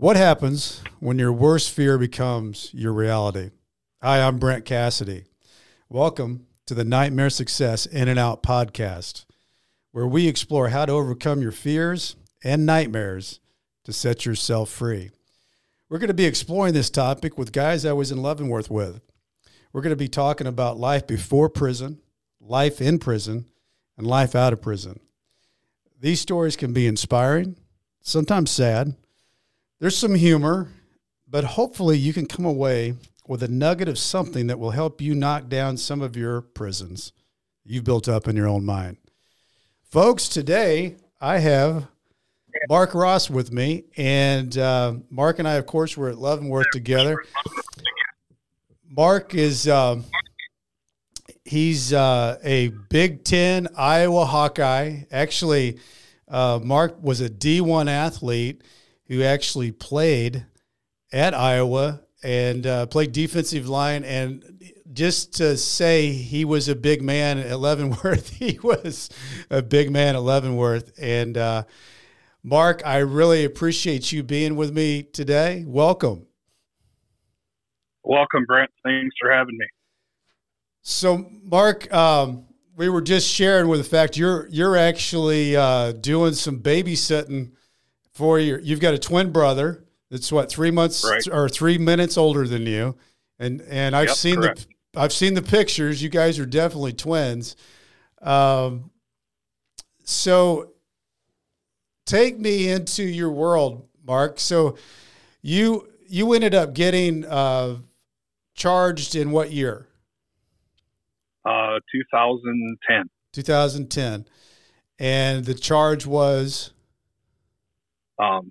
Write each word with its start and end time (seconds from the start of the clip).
What 0.00 0.16
happens 0.16 0.82
when 0.98 1.18
your 1.18 1.30
worst 1.30 1.72
fear 1.72 1.98
becomes 1.98 2.70
your 2.72 2.94
reality? 2.94 3.50
Hi, 4.00 4.22
I'm 4.22 4.38
Brent 4.38 4.64
Cassidy. 4.64 5.24
Welcome 5.90 6.46
to 6.64 6.72
the 6.72 6.84
Nightmare 6.84 7.28
Success 7.28 7.84
In 7.84 8.08
and 8.08 8.18
Out 8.18 8.42
podcast, 8.42 9.26
where 9.92 10.06
we 10.06 10.26
explore 10.26 10.70
how 10.70 10.86
to 10.86 10.92
overcome 10.92 11.42
your 11.42 11.52
fears 11.52 12.16
and 12.42 12.64
nightmares 12.64 13.40
to 13.84 13.92
set 13.92 14.24
yourself 14.24 14.70
free. 14.70 15.10
We're 15.90 15.98
going 15.98 16.08
to 16.08 16.14
be 16.14 16.24
exploring 16.24 16.72
this 16.72 16.88
topic 16.88 17.36
with 17.36 17.52
guys 17.52 17.84
I 17.84 17.92
was 17.92 18.10
in 18.10 18.22
Leavenworth 18.22 18.70
with. 18.70 19.02
We're 19.70 19.82
going 19.82 19.90
to 19.90 19.96
be 19.96 20.08
talking 20.08 20.46
about 20.46 20.80
life 20.80 21.06
before 21.06 21.50
prison, 21.50 21.98
life 22.40 22.80
in 22.80 23.00
prison, 23.00 23.50
and 23.98 24.06
life 24.06 24.34
out 24.34 24.54
of 24.54 24.62
prison. 24.62 24.98
These 26.00 26.22
stories 26.22 26.56
can 26.56 26.72
be 26.72 26.86
inspiring, 26.86 27.56
sometimes 28.00 28.50
sad 28.50 28.94
there's 29.80 29.96
some 29.96 30.14
humor, 30.14 30.68
but 31.28 31.42
hopefully 31.42 31.96
you 31.98 32.12
can 32.12 32.26
come 32.26 32.44
away 32.44 32.94
with 33.26 33.42
a 33.42 33.48
nugget 33.48 33.88
of 33.88 33.98
something 33.98 34.46
that 34.46 34.58
will 34.58 34.72
help 34.72 35.00
you 35.00 35.14
knock 35.14 35.48
down 35.48 35.76
some 35.76 36.02
of 36.02 36.16
your 36.16 36.42
prisons 36.42 37.12
you've 37.64 37.84
built 37.84 38.08
up 38.08 38.28
in 38.28 38.36
your 38.36 38.46
own 38.46 38.64
mind. 38.64 38.98
Folks, 39.82 40.28
today 40.28 40.96
I 41.20 41.38
have 41.38 41.88
Mark 42.68 42.94
Ross 42.94 43.30
with 43.30 43.52
me, 43.52 43.84
and 43.96 44.56
uh, 44.58 44.94
Mark 45.08 45.38
and 45.38 45.48
I, 45.48 45.54
of 45.54 45.66
course, 45.66 45.96
were 45.96 46.10
at 46.10 46.18
Leavenworth 46.18 46.70
together. 46.72 47.16
Mark 48.86 49.34
is 49.34 49.66
um, 49.66 50.04
he's 51.44 51.92
uh, 51.92 52.38
a 52.42 52.68
Big 52.90 53.24
Ten 53.24 53.68
Iowa 53.76 54.26
Hawkeye. 54.26 55.04
Actually, 55.10 55.78
uh, 56.28 56.60
Mark 56.62 57.02
was 57.02 57.20
a 57.20 57.30
D1 57.30 57.88
athlete 57.88 58.62
who 59.10 59.24
actually 59.24 59.72
played 59.72 60.46
at 61.12 61.34
Iowa 61.34 62.00
and 62.22 62.64
uh, 62.64 62.86
played 62.86 63.10
defensive 63.10 63.68
line. 63.68 64.04
And 64.04 64.62
just 64.92 65.34
to 65.38 65.56
say 65.56 66.12
he 66.12 66.44
was 66.44 66.68
a 66.68 66.76
big 66.76 67.02
man 67.02 67.38
at 67.38 67.58
Leavenworth, 67.58 68.30
he 68.38 68.60
was 68.62 69.10
a 69.50 69.62
big 69.62 69.90
man 69.90 70.14
at 70.14 70.22
Leavenworth. 70.22 70.92
And 70.96 71.36
uh, 71.36 71.64
Mark, 72.44 72.82
I 72.86 72.98
really 72.98 73.44
appreciate 73.44 74.12
you 74.12 74.22
being 74.22 74.54
with 74.54 74.72
me 74.72 75.02
today. 75.02 75.64
Welcome. 75.66 76.26
Welcome, 78.04 78.44
Brent. 78.46 78.70
Thanks 78.84 79.16
for 79.20 79.32
having 79.32 79.58
me. 79.58 79.66
So, 80.82 81.28
Mark, 81.42 81.92
um, 81.92 82.46
we 82.76 82.88
were 82.88 83.02
just 83.02 83.28
sharing 83.28 83.66
with 83.66 83.80
the 83.80 83.88
fact 83.88 84.16
you're 84.16 84.46
you're 84.50 84.76
actually 84.76 85.56
uh, 85.56 85.92
doing 85.92 86.32
some 86.32 86.60
babysitting 86.60 87.50
for 88.20 88.38
your 88.38 88.60
you've 88.60 88.80
got 88.80 88.92
a 88.92 88.98
twin 88.98 89.32
brother 89.32 89.82
that's 90.10 90.30
what 90.30 90.50
three 90.50 90.70
months 90.70 91.08
right. 91.08 91.26
or 91.32 91.48
three 91.48 91.78
minutes 91.78 92.18
older 92.18 92.46
than 92.46 92.66
you. 92.66 92.96
And 93.38 93.62
and 93.62 93.96
i've 93.96 94.08
yep, 94.08 94.16
seen 94.16 94.36
correct. 94.36 94.66
the 94.92 95.00
i've 95.00 95.12
seen 95.12 95.32
the 95.32 95.42
pictures. 95.42 96.02
You 96.02 96.10
guys 96.10 96.38
are 96.38 96.44
definitely 96.44 96.92
twins. 96.92 97.56
Um, 98.20 98.90
so 100.04 100.72
take 102.04 102.38
me 102.38 102.68
into 102.68 103.02
your 103.02 103.30
world 103.30 103.88
mark. 104.04 104.38
So 104.38 104.76
you 105.40 105.88
you 106.06 106.34
ended 106.34 106.54
up 106.54 106.74
getting 106.74 107.24
uh, 107.24 107.78
charged 108.54 109.14
in 109.16 109.30
what 109.30 109.50
year? 109.50 109.86
Uh 111.42 111.80
2010 111.90 113.08
2010 113.32 114.26
and 114.98 115.46
the 115.46 115.54
charge 115.54 116.04
was 116.04 116.74
um, 118.20 118.50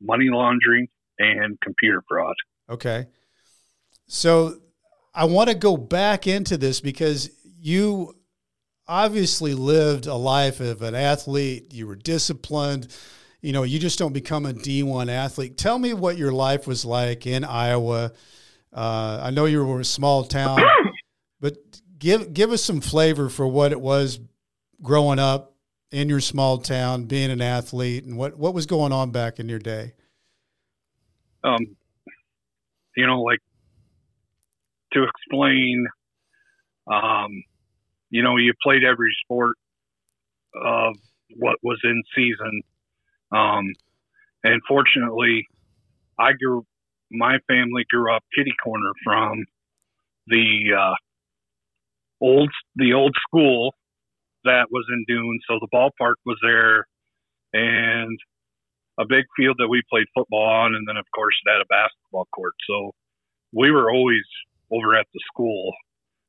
money 0.00 0.28
laundering 0.30 0.88
and 1.18 1.58
computer 1.60 2.02
fraud. 2.08 2.34
Okay. 2.68 3.06
So 4.06 4.58
I 5.14 5.24
want 5.24 5.48
to 5.48 5.56
go 5.56 5.76
back 5.76 6.26
into 6.26 6.56
this 6.56 6.80
because 6.80 7.30
you 7.58 8.14
obviously 8.86 9.54
lived 9.54 10.06
a 10.06 10.14
life 10.14 10.60
of 10.60 10.82
an 10.82 10.94
athlete. 10.94 11.72
You 11.72 11.86
were 11.86 11.96
disciplined. 11.96 12.88
You 13.40 13.52
know, 13.52 13.62
you 13.62 13.78
just 13.78 13.98
don't 13.98 14.12
become 14.12 14.46
a 14.46 14.52
D1 14.52 15.08
athlete. 15.10 15.56
Tell 15.56 15.78
me 15.78 15.94
what 15.94 16.16
your 16.16 16.32
life 16.32 16.66
was 16.66 16.84
like 16.84 17.26
in 17.26 17.44
Iowa. 17.44 18.12
Uh, 18.72 19.20
I 19.22 19.30
know 19.30 19.46
you 19.46 19.64
were 19.64 19.80
a 19.80 19.84
small 19.84 20.24
town, 20.24 20.60
but 21.40 21.56
give 21.98 22.34
give 22.34 22.50
us 22.52 22.62
some 22.62 22.80
flavor 22.80 23.28
for 23.28 23.46
what 23.46 23.72
it 23.72 23.80
was 23.80 24.20
growing 24.82 25.18
up 25.18 25.55
in 25.96 26.10
your 26.10 26.20
small 26.20 26.58
town, 26.58 27.04
being 27.04 27.30
an 27.30 27.40
athlete, 27.40 28.04
and 28.04 28.18
what 28.18 28.36
what 28.36 28.52
was 28.52 28.66
going 28.66 28.92
on 28.92 29.10
back 29.10 29.40
in 29.40 29.48
your 29.48 29.58
day? 29.58 29.94
Um, 31.42 31.74
you 32.94 33.06
know, 33.06 33.22
like 33.22 33.40
to 34.92 35.04
explain, 35.04 35.86
um, 36.92 37.30
you 38.10 38.22
know, 38.22 38.36
you 38.36 38.52
played 38.62 38.84
every 38.84 39.16
sport 39.24 39.56
of 40.54 40.96
what 41.38 41.56
was 41.62 41.80
in 41.82 42.02
season, 42.14 42.60
um, 43.32 43.72
and 44.44 44.60
fortunately, 44.68 45.46
I 46.18 46.32
grew. 46.32 46.66
My 47.10 47.38
family 47.48 47.86
grew 47.88 48.14
up 48.14 48.22
kitty 48.36 48.52
corner 48.62 48.92
from 49.02 49.46
the 50.26 50.74
uh, 50.78 50.94
old 52.20 52.50
the 52.74 52.92
old 52.92 53.16
school 53.26 53.72
that 54.46 54.68
was 54.70 54.84
in 54.90 55.04
Doon. 55.06 55.38
So 55.48 55.58
the 55.60 55.68
ballpark 55.72 56.14
was 56.24 56.38
there 56.42 56.86
and 57.52 58.18
a 58.98 59.04
big 59.06 59.24
field 59.36 59.56
that 59.58 59.68
we 59.68 59.82
played 59.90 60.06
football 60.14 60.48
on. 60.48 60.74
And 60.74 60.86
then, 60.88 60.96
of 60.96 61.04
course, 61.14 61.34
it 61.44 61.50
had 61.50 61.60
a 61.60 61.66
basketball 61.66 62.26
court. 62.34 62.54
So 62.68 62.92
we 63.52 63.70
were 63.70 63.92
always 63.92 64.24
over 64.72 64.96
at 64.96 65.06
the 65.12 65.20
school 65.32 65.72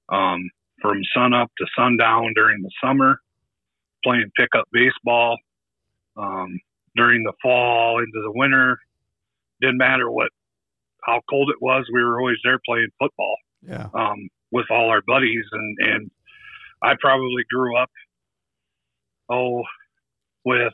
um, 0.09 0.49
from 0.81 0.97
sun 1.15 1.33
up 1.33 1.51
to 1.57 1.65
sundown 1.77 2.33
during 2.35 2.61
the 2.61 2.71
summer, 2.83 3.19
playing 4.03 4.31
pickup 4.37 4.67
baseball. 4.71 5.37
Um, 6.15 6.59
during 6.95 7.23
the 7.23 7.33
fall 7.43 7.99
into 7.99 8.19
the 8.23 8.31
winter, 8.33 8.79
didn't 9.61 9.77
matter 9.77 10.09
what 10.09 10.29
how 11.03 11.21
cold 11.29 11.49
it 11.49 11.61
was, 11.61 11.85
we 11.93 12.03
were 12.03 12.19
always 12.19 12.37
there 12.43 12.59
playing 12.65 12.89
football. 12.99 13.35
Yeah. 13.61 13.87
Um, 13.93 14.29
with 14.51 14.65
all 14.71 14.89
our 14.89 15.01
buddies 15.05 15.45
and 15.51 15.77
and 15.79 16.11
I 16.81 16.95
probably 16.99 17.43
grew 17.49 17.77
up 17.77 17.89
oh, 19.29 19.63
with 20.45 20.73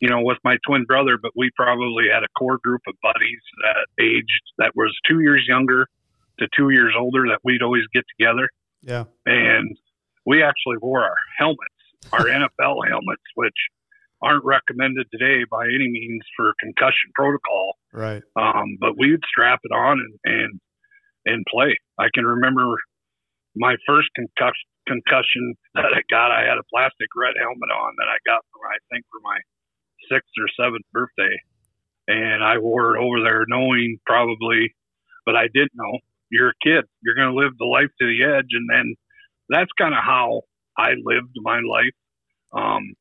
you 0.00 0.10
know, 0.10 0.20
with 0.20 0.38
my 0.44 0.58
twin 0.66 0.84
brother, 0.84 1.18
but 1.20 1.30
we 1.34 1.50
probably 1.56 2.04
had 2.12 2.22
a 2.22 2.28
core 2.38 2.58
group 2.62 2.82
of 2.86 2.94
buddies 3.02 3.40
that 3.62 4.04
aged 4.04 4.42
that 4.58 4.72
was 4.74 4.94
two 5.08 5.20
years 5.20 5.44
younger 5.48 5.86
to 6.38 6.48
two 6.54 6.70
years 6.70 6.92
older 6.98 7.24
that 7.28 7.38
we'd 7.42 7.62
always 7.62 7.84
get 7.94 8.04
together. 8.18 8.50
Yeah. 8.82 9.04
And 9.24 9.76
we 10.26 10.42
actually 10.42 10.76
wore 10.82 11.02
our 11.02 11.16
helmets, 11.38 11.80
our 12.12 12.24
NFL 12.24 12.86
helmets, 12.86 13.22
which 13.34 13.56
aren't 14.20 14.44
recommended 14.44 15.06
today 15.10 15.44
by 15.50 15.64
any 15.64 15.88
means 15.88 16.22
for 16.36 16.52
concussion 16.60 17.10
protocol. 17.14 17.76
Right. 17.92 18.22
Um, 18.36 18.76
but 18.80 18.98
we 18.98 19.10
would 19.10 19.24
strap 19.26 19.60
it 19.62 19.72
on 19.72 20.00
and, 20.00 20.34
and, 20.34 20.60
and 21.26 21.44
play. 21.50 21.78
I 21.98 22.08
can 22.12 22.24
remember 22.24 22.76
my 23.56 23.76
first 23.86 24.08
concussion 24.14 24.68
concussion 24.86 25.54
that 25.74 25.92
I 25.92 26.02
got, 26.10 26.30
I 26.30 26.42
had 26.42 26.58
a 26.58 26.68
plastic 26.72 27.08
red 27.16 27.34
helmet 27.38 27.70
on 27.70 27.94
that 27.98 28.08
I 28.08 28.18
got 28.26 28.44
for 28.52 28.66
I 28.68 28.78
think 28.90 29.04
for 29.10 29.20
my 29.22 29.38
sixth 30.10 30.32
or 30.38 30.48
seventh 30.56 30.84
birthday, 30.92 31.34
and 32.08 32.44
I 32.44 32.58
wore 32.58 32.96
it 32.96 33.00
over 33.00 33.22
there, 33.22 33.44
knowing 33.48 33.98
probably, 34.06 34.74
but 35.24 35.36
I 35.36 35.48
didn't 35.52 35.74
know. 35.74 35.98
You're 36.30 36.50
a 36.50 36.60
kid. 36.62 36.84
You're 37.02 37.14
going 37.14 37.30
to 37.30 37.40
live 37.40 37.52
the 37.58 37.66
life 37.66 37.90
to 38.00 38.06
the 38.06 38.24
edge, 38.24 38.50
and 38.52 38.68
then 38.70 38.94
that's 39.48 39.70
kind 39.78 39.94
of 39.94 40.02
how 40.02 40.42
I 40.76 40.92
lived 41.02 41.36
my 41.36 41.60
life. 41.60 41.94
Um, 42.52 42.94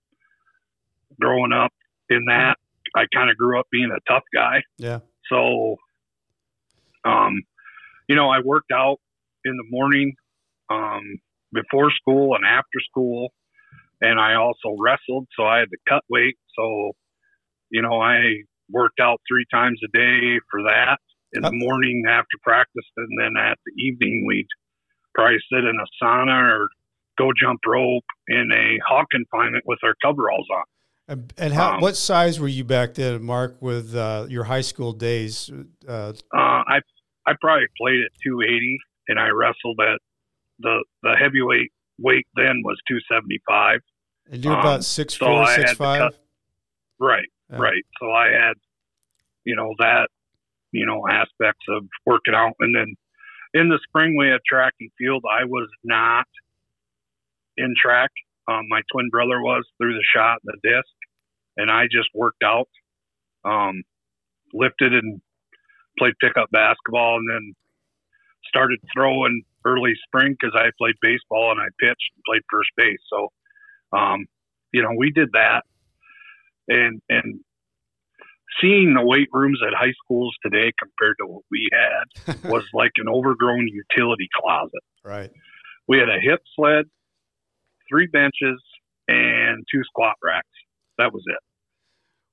growing 1.20 1.54
up 1.54 1.72
in 2.10 2.26
that, 2.28 2.58
I 2.96 3.06
kind 3.14 3.30
of 3.30 3.38
grew 3.38 3.60
up 3.60 3.68
being 3.72 3.92
a 3.92 4.12
tough 4.12 4.24
guy. 4.34 4.62
Yeah. 4.78 5.00
So, 5.30 5.78
um, 7.06 7.42
you 8.08 8.16
know, 8.16 8.30
I 8.30 8.40
worked 8.40 8.72
out 8.72 8.98
in 9.46 9.56
the 9.58 9.64
morning. 9.70 10.14
Um, 10.70 11.18
before 11.54 11.92
school 11.92 12.36
and 12.36 12.46
after 12.46 12.80
school. 12.90 13.30
And 14.02 14.20
I 14.20 14.36
also 14.36 14.76
wrestled, 14.78 15.28
so 15.38 15.46
I 15.46 15.60
had 15.60 15.70
to 15.70 15.78
cut 15.88 16.04
weight. 16.10 16.36
So, 16.58 16.92
you 17.70 17.82
know, 17.82 18.02
I 18.02 18.44
worked 18.70 19.00
out 19.00 19.22
three 19.30 19.46
times 19.52 19.80
a 19.84 19.98
day 19.98 20.40
for 20.52 20.64
that 20.64 20.98
in 21.32 21.42
the 21.42 21.52
morning 21.52 22.04
after 22.08 22.38
practice. 22.42 22.86
And 22.98 23.18
then 23.20 23.34
at 23.42 23.58
the 23.66 23.82
evening, 23.82 24.26
we'd 24.28 24.48
probably 25.16 25.38
sit 25.52 25.64
in 25.64 25.78
a 25.80 26.04
sauna 26.04 26.60
or 26.60 26.68
go 27.18 27.32
jump 27.40 27.62
rope 27.66 28.04
in 28.28 28.50
a 28.54 28.78
hawk 28.86 29.08
confinement 29.12 29.64
with 29.66 29.80
our 29.84 29.96
coveralls 30.04 30.48
on. 30.54 30.64
And, 31.08 31.34
and 31.38 31.54
how? 31.54 31.76
Um, 31.76 31.82
what 31.82 31.98
size 31.98 32.40
were 32.40 32.48
you 32.48 32.64
back 32.64 32.94
then, 32.94 33.22
Mark? 33.24 33.62
With 33.62 33.94
uh, 33.96 34.26
your 34.30 34.46
high 34.46 34.62
school 34.62 34.94
days? 34.94 35.52
Uh, 35.88 36.14
uh, 36.34 36.38
I 36.38 36.80
I 37.28 37.34
probably 37.42 37.68
played 37.78 38.00
at 38.06 38.12
280, 38.24 38.80
and 39.10 39.20
I 39.20 39.28
wrestled 39.30 39.80
at 39.82 40.00
the 40.64 40.84
the 41.04 41.16
heavyweight 41.20 41.72
weight 42.00 42.26
then 42.36 42.62
was 42.64 42.78
275. 42.88 43.80
And 44.32 44.44
you're 44.44 44.54
um, 44.54 44.60
about 44.60 44.84
six 44.84 45.16
so 45.16 45.26
four, 45.26 45.48
six 45.48 45.74
five. 45.74 46.00
Cut, 46.00 46.20
right, 47.00 47.28
yeah. 47.52 47.58
right. 47.58 47.84
So 48.00 48.12
I 48.12 48.30
had 48.30 48.54
you 49.46 49.56
know, 49.56 49.74
that, 49.80 50.08
you 50.72 50.86
know, 50.86 51.06
aspects 51.10 51.66
of 51.70 51.84
working 52.06 52.34
out. 52.34 52.54
And 52.60 52.76
then 52.76 52.96
in 53.54 53.70
the 53.70 53.80
spring, 53.88 54.16
we 54.18 54.28
had 54.28 54.40
track 54.48 54.74
and 54.80 54.90
field. 54.98 55.24
I 55.30 55.46
was 55.46 55.70
not 55.84 56.26
in 57.58 57.76
track. 57.80 58.10
Um, 58.48 58.66
my 58.70 58.82
twin 58.92 59.10
brother 59.10 59.42
was 59.42 59.64
through 59.78 59.94
the 59.94 60.04
shot, 60.14 60.40
and 60.44 60.56
the 60.62 60.70
disc, 60.70 60.94
and 61.56 61.72
I 61.72 61.86
just 61.86 62.10
worked 62.14 62.44
out, 62.44 62.68
um, 63.46 63.84
lifted 64.54 64.94
and 64.94 65.22
played 65.98 66.14
pickup 66.20 66.50
basketball, 66.52 67.18
and 67.18 67.30
then 67.30 67.54
started 68.46 68.80
throwing 68.94 69.44
early 69.66 69.94
spring 70.06 70.36
because 70.40 70.56
I 70.56 70.70
played 70.78 70.96
baseball 71.02 71.52
and 71.52 71.60
I 71.60 71.68
pitched 71.80 72.12
and 72.16 72.24
played 72.26 72.42
first 72.50 72.70
base. 72.78 73.00
So, 73.10 73.30
um, 73.98 74.26
you 74.72 74.82
know, 74.82 74.92
we 74.98 75.12
did 75.12 75.30
that, 75.34 75.64
and 76.68 77.02
and 77.10 77.40
seeing 78.62 78.94
the 78.94 79.06
weight 79.06 79.30
rooms 79.32 79.60
at 79.66 79.74
high 79.74 79.94
schools 80.04 80.36
today 80.44 80.72
compared 80.80 81.16
to 81.20 81.28
what 81.28 81.44
we 81.52 81.70
had 81.72 82.44
was 82.50 82.64
like 82.74 82.92
an 82.98 83.08
overgrown 83.10 83.68
utility 83.68 84.28
closet. 84.40 84.84
Right. 85.04 85.32
We 85.88 85.98
had 85.98 86.10
a 86.10 86.20
hip 86.22 86.42
sled, 86.56 86.86
three 87.90 88.08
benches, 88.08 88.62
and 89.08 89.64
two 89.72 89.84
squat 89.84 90.16
racks. 90.24 90.48
That 90.98 91.14
was 91.14 91.24
it. 91.28 91.40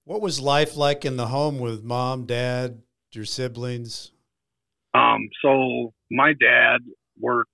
What 0.04 0.20
was 0.20 0.40
life 0.40 0.76
like 0.76 1.04
in 1.04 1.16
the 1.16 1.28
home 1.28 1.58
with 1.58 1.82
mom, 1.82 2.26
dad, 2.26 2.82
your 3.12 3.24
siblings? 3.24 4.12
Um, 4.94 5.28
so 5.42 5.92
my 6.10 6.32
dad 6.32 6.78
worked 7.20 7.50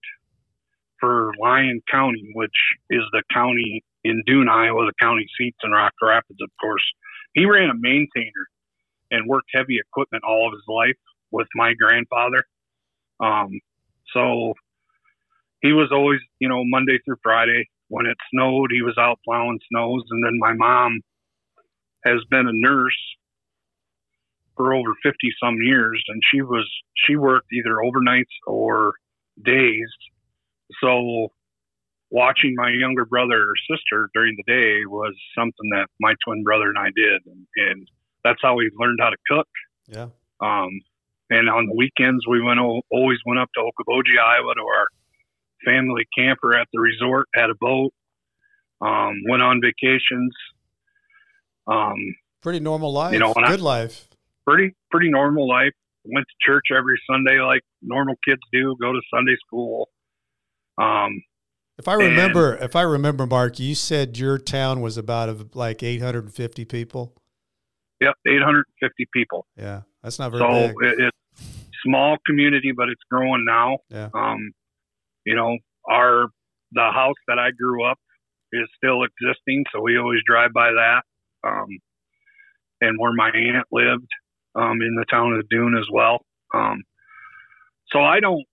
for 1.00 1.32
Lyon 1.40 1.80
County, 1.90 2.30
which 2.34 2.56
is 2.90 3.02
the 3.12 3.22
county 3.32 3.84
in 4.04 4.22
Doon, 4.26 4.48
Iowa, 4.48 4.86
the 4.86 4.92
county 5.00 5.26
seats 5.38 5.58
in 5.62 5.70
Rock 5.70 5.92
Rapids, 6.02 6.40
of 6.40 6.50
course. 6.60 6.84
He 7.34 7.44
ran 7.44 7.70
a 7.70 7.74
maintainer 7.74 8.46
and 9.10 9.28
worked 9.28 9.48
heavy 9.54 9.78
equipment 9.78 10.24
all 10.26 10.48
of 10.48 10.52
his 10.52 10.64
life 10.68 10.96
with 11.30 11.48
my 11.54 11.74
grandfather. 11.74 12.44
Um, 13.20 13.60
so 14.12 14.54
he 15.60 15.72
was 15.72 15.88
always, 15.92 16.20
you 16.38 16.48
know, 16.48 16.62
Monday 16.64 16.98
through 17.04 17.16
Friday. 17.22 17.68
When 17.88 18.06
it 18.06 18.16
snowed, 18.32 18.70
he 18.72 18.82
was 18.82 18.96
out 18.98 19.18
plowing 19.24 19.60
snows. 19.70 20.02
And 20.10 20.24
then 20.24 20.38
my 20.38 20.54
mom 20.54 21.00
has 22.04 22.20
been 22.30 22.46
a 22.46 22.52
nurse 22.52 22.96
for 24.56 24.74
over 24.74 24.94
50 25.02 25.16
some 25.42 25.56
years 25.60 26.02
and 26.08 26.22
she 26.30 26.40
was 26.40 26.66
she 27.06 27.16
worked 27.16 27.52
either 27.52 27.76
overnights 27.76 28.24
or 28.46 28.94
days 29.44 29.88
so 30.82 31.28
watching 32.10 32.54
my 32.56 32.70
younger 32.70 33.04
brother 33.04 33.42
or 33.42 33.54
sister 33.70 34.08
during 34.14 34.36
the 34.36 34.42
day 34.52 34.84
was 34.86 35.14
something 35.36 35.68
that 35.70 35.86
my 36.00 36.14
twin 36.24 36.42
brother 36.42 36.68
and 36.68 36.78
I 36.78 36.86
did 36.96 37.22
and, 37.26 37.46
and 37.56 37.88
that's 38.24 38.38
how 38.42 38.54
we 38.56 38.70
learned 38.78 38.98
how 39.00 39.10
to 39.10 39.16
cook 39.28 39.48
Yeah. 39.88 40.08
um, 40.40 40.68
and 41.30 41.48
on 41.50 41.66
the 41.66 41.74
weekends 41.76 42.26
we 42.28 42.40
went 42.42 42.60
always 42.60 43.18
went 43.26 43.40
up 43.40 43.50
to 43.56 43.60
Okoboji, 43.60 44.18
Iowa 44.24 44.54
to 44.54 44.60
our 44.62 44.86
family 45.64 46.06
camper 46.16 46.54
at 46.56 46.68
the 46.72 46.80
resort 46.80 47.26
had 47.34 47.50
a 47.50 47.54
boat 47.60 47.92
um, 48.80 49.14
went 49.28 49.42
on 49.42 49.60
vacations 49.60 50.32
um, 51.66 51.96
Pretty 52.42 52.60
normal 52.60 52.92
life. 52.92 53.12
You 53.12 53.18
know, 53.18 53.32
when 53.32 53.44
I- 53.44 53.50
Good 53.50 53.60
life. 53.60 54.06
pretty 54.46 54.74
pretty 54.90 55.10
normal 55.10 55.48
life. 55.48 55.72
Went 56.12 56.26
to 56.26 56.34
church 56.50 56.64
every 56.76 57.00
Sunday 57.10 57.40
like 57.40 57.62
normal 57.82 58.14
kids 58.26 58.40
do. 58.52 58.76
Go 58.80 58.92
to 58.92 59.00
Sunday 59.12 59.36
school. 59.46 59.88
Um, 60.78 61.22
If 61.78 61.88
I 61.88 61.94
remember, 61.94 62.56
if 62.56 62.76
I 62.76 62.82
remember, 62.82 63.26
Mark, 63.26 63.58
you 63.58 63.74
said 63.74 64.16
your 64.18 64.38
town 64.38 64.80
was 64.80 64.96
about 64.96 65.28
of 65.28 65.54
like 65.56 65.82
850 65.82 66.64
people. 66.64 67.14
yep, 68.00 68.14
850 68.26 69.06
people. 69.12 69.46
Yeah, 69.56 69.82
that's 70.02 70.18
not 70.18 70.30
very 70.32 70.42
So 70.42 70.68
big. 70.80 70.90
it, 71.00 71.10
it's 71.38 71.46
small 71.84 72.16
community, 72.26 72.72
but 72.76 72.88
it's 72.88 73.02
growing 73.10 73.44
now. 73.46 73.78
Yeah. 73.90 74.08
Um, 74.14 74.52
you 75.24 75.34
know, 75.34 75.56
our 75.90 76.26
the 76.72 76.90
house 76.92 77.16
that 77.28 77.38
I 77.38 77.50
grew 77.52 77.84
up 77.88 77.98
is 78.52 78.68
still 78.76 79.02
existing, 79.04 79.64
so 79.72 79.80
we 79.82 79.98
always 79.98 80.20
drive 80.26 80.52
by 80.52 80.70
that. 80.72 81.02
Um, 81.46 81.68
and 82.80 82.98
where 82.98 83.12
my 83.12 83.28
aunt 83.30 83.66
lived, 83.72 84.08
um, 84.56 84.80
in 84.82 84.96
the 84.96 85.04
town 85.10 85.34
of 85.34 85.48
Doon 85.48 85.76
as 85.78 85.86
well. 85.92 86.24
Um, 86.54 86.82
so 87.90 88.00
I 88.00 88.20
don't, 88.20 88.44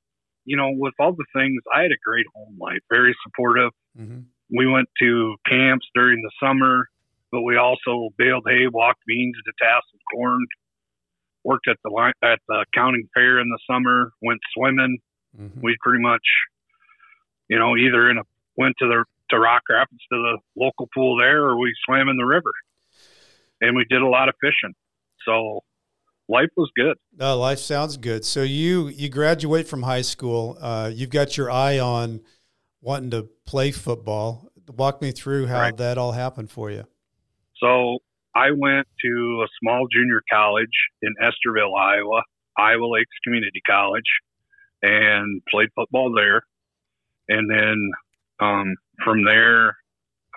you 0.45 0.57
know, 0.57 0.71
with 0.73 0.93
all 0.99 1.13
the 1.13 1.25
things, 1.35 1.61
I 1.73 1.81
had 1.81 1.91
a 1.91 1.97
great 2.05 2.25
home 2.35 2.57
life, 2.59 2.81
very 2.91 3.15
supportive. 3.23 3.71
hmm 3.97 4.19
We 4.55 4.67
went 4.67 4.89
to 4.99 5.35
camps 5.47 5.87
during 5.95 6.21
the 6.21 6.31
summer, 6.45 6.87
but 7.31 7.41
we 7.41 7.57
also 7.57 8.09
baled 8.17 8.43
hay, 8.47 8.67
walked 8.67 9.01
beans, 9.07 9.35
detasseled 9.47 10.03
corn, 10.13 10.45
worked 11.43 11.67
at 11.67 11.77
the 11.83 11.89
line, 11.89 12.13
at 12.21 12.39
the 12.47 12.65
county 12.73 13.03
fair 13.13 13.39
in 13.39 13.49
the 13.49 13.59
summer, 13.69 14.11
went 14.21 14.41
swimming. 14.55 14.97
hmm 15.35 15.59
We 15.61 15.77
pretty 15.81 16.03
much, 16.03 16.25
you 17.47 17.57
know, 17.57 17.75
either 17.77 18.09
in 18.09 18.17
a 18.17 18.23
went 18.55 18.75
to 18.79 18.87
the 18.87 19.05
to 19.29 19.39
Rock 19.39 19.63
Rapids 19.69 20.01
to 20.11 20.17
the 20.17 20.37
local 20.55 20.87
pool 20.93 21.17
there, 21.17 21.43
or 21.45 21.57
we 21.57 21.73
swam 21.85 22.09
in 22.09 22.17
the 22.17 22.25
river, 22.25 22.51
and 23.61 23.75
we 23.75 23.85
did 23.89 24.01
a 24.01 24.07
lot 24.07 24.29
of 24.29 24.35
fishing. 24.39 24.75
So 25.25 25.61
life 26.29 26.49
was 26.55 26.71
good. 26.75 26.97
No, 27.17 27.37
life 27.37 27.59
sounds 27.59 27.97
good. 27.97 28.25
So 28.25 28.41
you 28.43 28.87
you 28.87 29.09
graduate 29.09 29.67
from 29.67 29.83
high 29.83 30.01
school. 30.01 30.57
Uh, 30.59 30.89
you've 30.93 31.09
got 31.09 31.37
your 31.37 31.51
eye 31.51 31.79
on 31.79 32.21
wanting 32.81 33.11
to 33.11 33.29
play 33.45 33.71
football. 33.71 34.49
Walk 34.75 35.01
me 35.01 35.11
through 35.11 35.47
how 35.47 35.59
Right. 35.59 35.77
that 35.77 35.97
all 35.97 36.13
happened 36.13 36.49
for 36.51 36.71
you. 36.71 36.85
So 37.57 37.99
I 38.35 38.51
went 38.51 38.87
to 39.03 39.43
a 39.45 39.47
small 39.61 39.87
junior 39.91 40.21
college 40.31 40.71
in 41.01 41.13
Estherville, 41.21 41.77
Iowa, 41.77 42.23
Iowa 42.57 42.85
Lakes 42.85 43.15
Community 43.23 43.61
College, 43.69 44.09
and 44.81 45.41
played 45.51 45.69
football 45.75 46.13
there. 46.13 46.41
And 47.29 47.49
then 47.49 47.91
um, 48.39 48.75
from 49.03 49.23
there, 49.23 49.77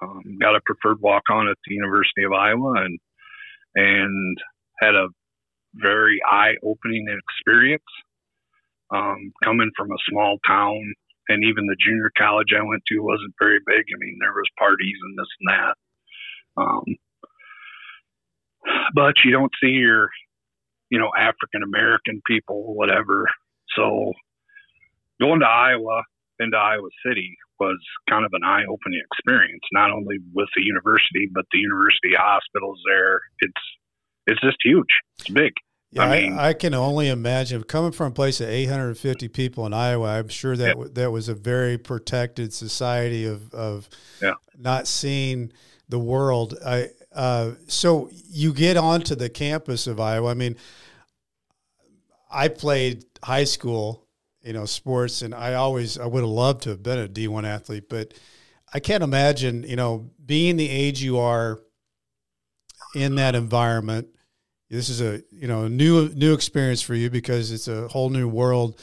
um, 0.03 0.23
got 0.41 0.55
a 0.55 0.61
preferred 0.67 1.01
walk 1.01 1.23
on 1.31 1.49
at 1.49 1.57
the 1.67 1.75
University 1.75 2.23
of 2.25 2.33
Iowa, 2.33 2.75
and 2.85 2.99
and 3.75 4.37
had 4.81 4.95
a 4.95 5.09
very 5.81 6.21
eye 6.29 6.55
opening 6.65 7.07
experience. 7.09 7.83
Um, 8.95 9.33
coming 9.43 9.71
from 9.77 9.91
a 9.91 9.99
small 10.09 10.39
town, 10.47 10.95
and 11.29 11.43
even 11.45 11.67
the 11.67 11.77
junior 11.85 12.11
college 12.17 12.49
I 12.57 12.63
went 12.63 12.83
to 12.87 13.01
wasn't 13.01 13.35
very 13.41 13.59
big. 13.67 13.85
I 13.93 13.99
mean, 13.99 14.17
there 14.21 14.33
was 14.33 14.49
parties 14.59 14.97
and 15.03 15.19
this 15.19 15.27
and 15.41 15.49
that. 15.51 15.75
Um, 16.63 16.85
but 18.95 19.15
you 19.25 19.33
don't 19.33 19.53
see 19.63 19.71
your, 19.71 20.09
you 20.91 20.99
know, 20.99 21.11
African 21.19 21.63
American 21.65 22.23
people, 22.27 22.75
whatever. 22.75 23.27
So 23.77 24.13
going 25.21 25.41
to 25.41 25.47
Iowa 25.47 26.03
into 26.39 26.57
Iowa 26.57 26.89
City 27.05 27.37
was 27.59 27.79
kind 28.09 28.25
of 28.25 28.33
an 28.35 28.45
eye 28.45 28.65
opening 28.69 29.01
experience, 29.13 29.63
not 29.73 29.91
only 29.91 30.19
with 30.35 30.49
the 30.55 30.63
university, 30.63 31.29
but 31.33 31.47
the 31.53 31.59
university 31.59 32.15
hospitals 32.15 32.81
there. 32.87 33.21
It's 33.41 33.63
it's 34.27 34.41
just 34.41 34.59
huge. 34.63 34.91
It's 35.19 35.29
big. 35.29 35.53
Yeah, 35.93 36.03
I 36.03 36.07
I, 36.17 36.21
mean- 36.21 36.39
I, 36.39 36.53
can 36.53 36.75
only 36.75 37.09
imagine 37.09 37.63
coming 37.63 37.93
from 37.93 38.09
a 38.09 38.15
place 38.15 38.41
of 38.41 38.49
850 38.49 39.29
people 39.29 39.65
in 39.67 39.73
Iowa. 39.73 40.09
I'm 40.19 40.29
sure 40.29 40.57
that 40.57 40.77
Yeah. 40.77 40.85
that 40.93 41.11
was 41.13 41.29
a 41.29 41.35
very 41.35 41.79
protected 41.79 42.53
society 42.53 43.25
of 43.25 43.53
of 43.55 43.89
Yeah. 44.21 44.35
not 44.59 44.87
seeing 44.89 45.53
the 45.89 45.99
world. 45.99 46.55
I 46.65 46.91
uh, 47.15 47.53
so 47.67 48.11
you 48.29 48.53
get 48.53 48.77
onto 48.77 49.15
the 49.15 49.31
campus 49.31 49.87
of 49.87 49.99
Iowa. 50.01 50.31
I 50.31 50.35
mean, 50.35 50.57
I 52.31 52.49
played 52.49 53.05
high 53.25 53.45
school, 53.45 54.07
you 54.43 54.53
know, 54.53 54.67
sports, 54.67 55.23
and 55.23 55.35
I 55.35 55.55
always 55.55 55.99
I 55.99 56.07
would 56.07 56.21
have 56.23 56.29
loved 56.29 56.63
to 56.65 56.71
have 56.71 56.83
been 56.83 56.99
a 56.99 57.09
D1 57.09 57.47
athlete, 57.47 57.89
but 57.89 58.13
I 58.75 58.81
can't 58.81 59.03
imagine, 59.05 59.63
you 59.63 59.77
know, 59.77 60.11
being 60.25 60.57
the 60.57 60.69
age 60.69 61.01
you 61.03 61.19
are 61.19 61.61
in 62.95 63.15
that 63.15 63.35
environment. 63.35 64.09
This 64.69 64.89
is 64.89 65.01
a 65.01 65.23
you 65.31 65.47
know 65.47 65.69
new 65.69 66.09
new 66.11 66.35
experience 66.35 66.83
for 66.83 66.95
you 66.95 67.11
because 67.11 67.53
it's 67.53 67.69
a 67.69 67.89
whole 67.89 68.11
new 68.11 68.29
world. 68.29 68.81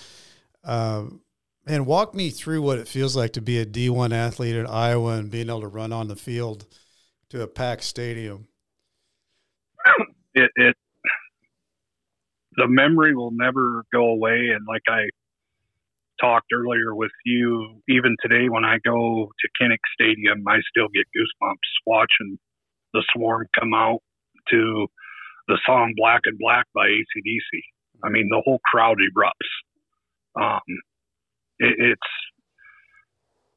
Um, 0.64 1.22
and 1.66 1.86
walk 1.86 2.14
me 2.14 2.30
through 2.30 2.62
what 2.62 2.78
it 2.78 2.88
feels 2.88 3.16
like 3.16 3.34
to 3.34 3.42
be 3.42 3.58
a 3.60 3.66
D1 3.66 4.14
athlete 4.14 4.56
at 4.56 4.70
Iowa 4.70 5.14
and 5.14 5.32
being 5.32 5.48
able 5.48 5.62
to 5.62 5.68
run 5.68 5.94
on 5.94 6.10
the 6.10 6.16
field 6.16 6.66
to 7.30 7.42
a 7.42 7.48
packed 7.48 7.84
stadium. 7.84 8.48
It 10.36 10.50
it 10.56 10.76
the 12.56 12.68
memory 12.68 13.16
will 13.16 13.32
never 13.32 13.84
go 13.92 14.06
away. 14.08 14.50
And 14.50 14.66
like 14.68 14.82
I 14.88 15.10
talked 16.20 16.52
earlier 16.54 16.96
with 16.96 17.12
you, 17.26 17.82
even 17.88 18.16
today 18.22 18.50
when 18.50 18.66
I 18.66 18.78
go 18.84 19.30
to 19.40 19.64
Kinnick 19.64 19.84
Stadium, 19.94 20.44
I 20.48 20.60
still 20.70 20.88
get 20.94 21.06
goosebumps 21.16 21.70
watching 21.86 22.40
the 22.94 23.04
swarm 23.14 23.48
come 23.54 23.74
out 23.74 24.00
to 24.50 24.88
the 25.48 25.60
song 25.66 25.94
Back 26.02 26.22
in 26.26 26.38
Black 26.40 26.66
by 26.74 26.88
ACDC. 26.88 27.62
I 28.04 28.10
mean, 28.10 28.28
the 28.30 28.42
whole 28.46 28.60
crowd 28.66 28.98
erupts. 29.00 30.42
Um, 30.42 30.62
it, 31.60 31.76
it's, 31.80 32.02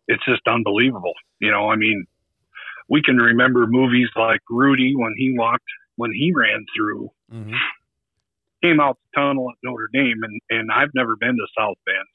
it's 0.08 0.24
just 0.24 0.42
unbelievable. 0.46 1.14
You 1.40 1.50
know, 1.50 1.70
I 1.70 1.76
mean, 1.76 2.04
we 2.88 3.02
can 3.02 3.16
remember 3.16 3.66
movies 3.66 4.08
like 4.16 4.40
Rudy 4.50 4.94
when 4.96 5.14
he 5.16 5.34
walked, 5.36 5.64
when 5.96 6.12
he 6.12 6.32
ran 6.34 6.64
through 6.76 7.10
Mm-hmm. 7.32 7.54
came 8.62 8.78
out 8.78 8.98
the 9.12 9.20
tunnel 9.20 9.50
at 9.50 9.56
Notre 9.64 9.88
Dame, 9.92 10.22
and 10.22 10.40
and 10.48 10.70
I've 10.70 10.94
never 10.94 11.16
been 11.16 11.34
to 11.34 11.46
South 11.58 11.76
Bend, 11.84 12.06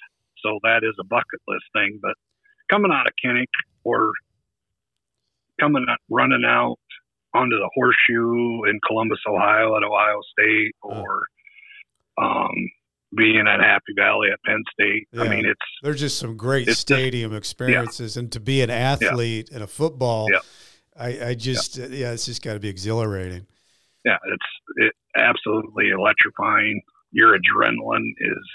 so 0.42 0.58
that 0.64 0.86
is 0.86 0.96
a 1.02 1.04
bucket 1.04 1.42
list 1.50 1.66
thing. 1.74 2.00
But 2.02 2.14
coming 2.70 2.92
out 2.94 3.08
of 3.08 3.14
Kinnick 3.22 3.52
or 3.84 4.14
coming 5.60 5.86
out, 5.90 5.98
running 6.10 6.46
out 6.46 6.78
onto 7.34 7.56
the 7.58 7.70
horseshoe 7.76 8.64
in 8.70 8.80
Columbus, 8.88 9.20
Ohio 9.28 9.76
at 9.78 9.84
Ohio 9.84 10.20
State 10.38 10.74
or 10.82 11.24
um, 12.22 12.52
being 13.16 13.48
at 13.48 13.60
Happy 13.60 13.94
Valley 13.98 14.30
at 14.32 14.40
Penn 14.46 14.64
State. 14.74 15.08
Yeah. 15.12 15.24
I 15.24 15.30
mean, 15.30 15.46
it's 15.46 15.60
There's 15.84 16.00
just 16.00 16.18
some 16.20 16.38
great 16.38 16.68
just- 16.68 16.82
stadium 16.82 17.36
experiences, 17.36 18.18
and 18.18 18.32
to 18.34 18.40
be 18.40 18.62
an 18.62 18.70
athlete 18.70 19.50
in 19.50 19.62
a 19.62 19.68
football, 19.68 20.28
Yeah. 20.32 20.40
I, 20.98 21.28
I 21.30 21.34
just 21.36 21.78
yeah, 21.78 22.12
it's 22.12 22.26
just 22.26 22.44
got 22.44 22.54
to 22.54 22.60
be 22.60 22.68
exhilarating. 22.68 23.48
yeah, 24.04 24.18
it's 24.26 24.46
it 24.76 24.94
absolutely 25.16 25.90
electrifying. 25.90 26.82
Your 27.14 27.38
adrenaline 27.38 28.12
is 28.18 28.50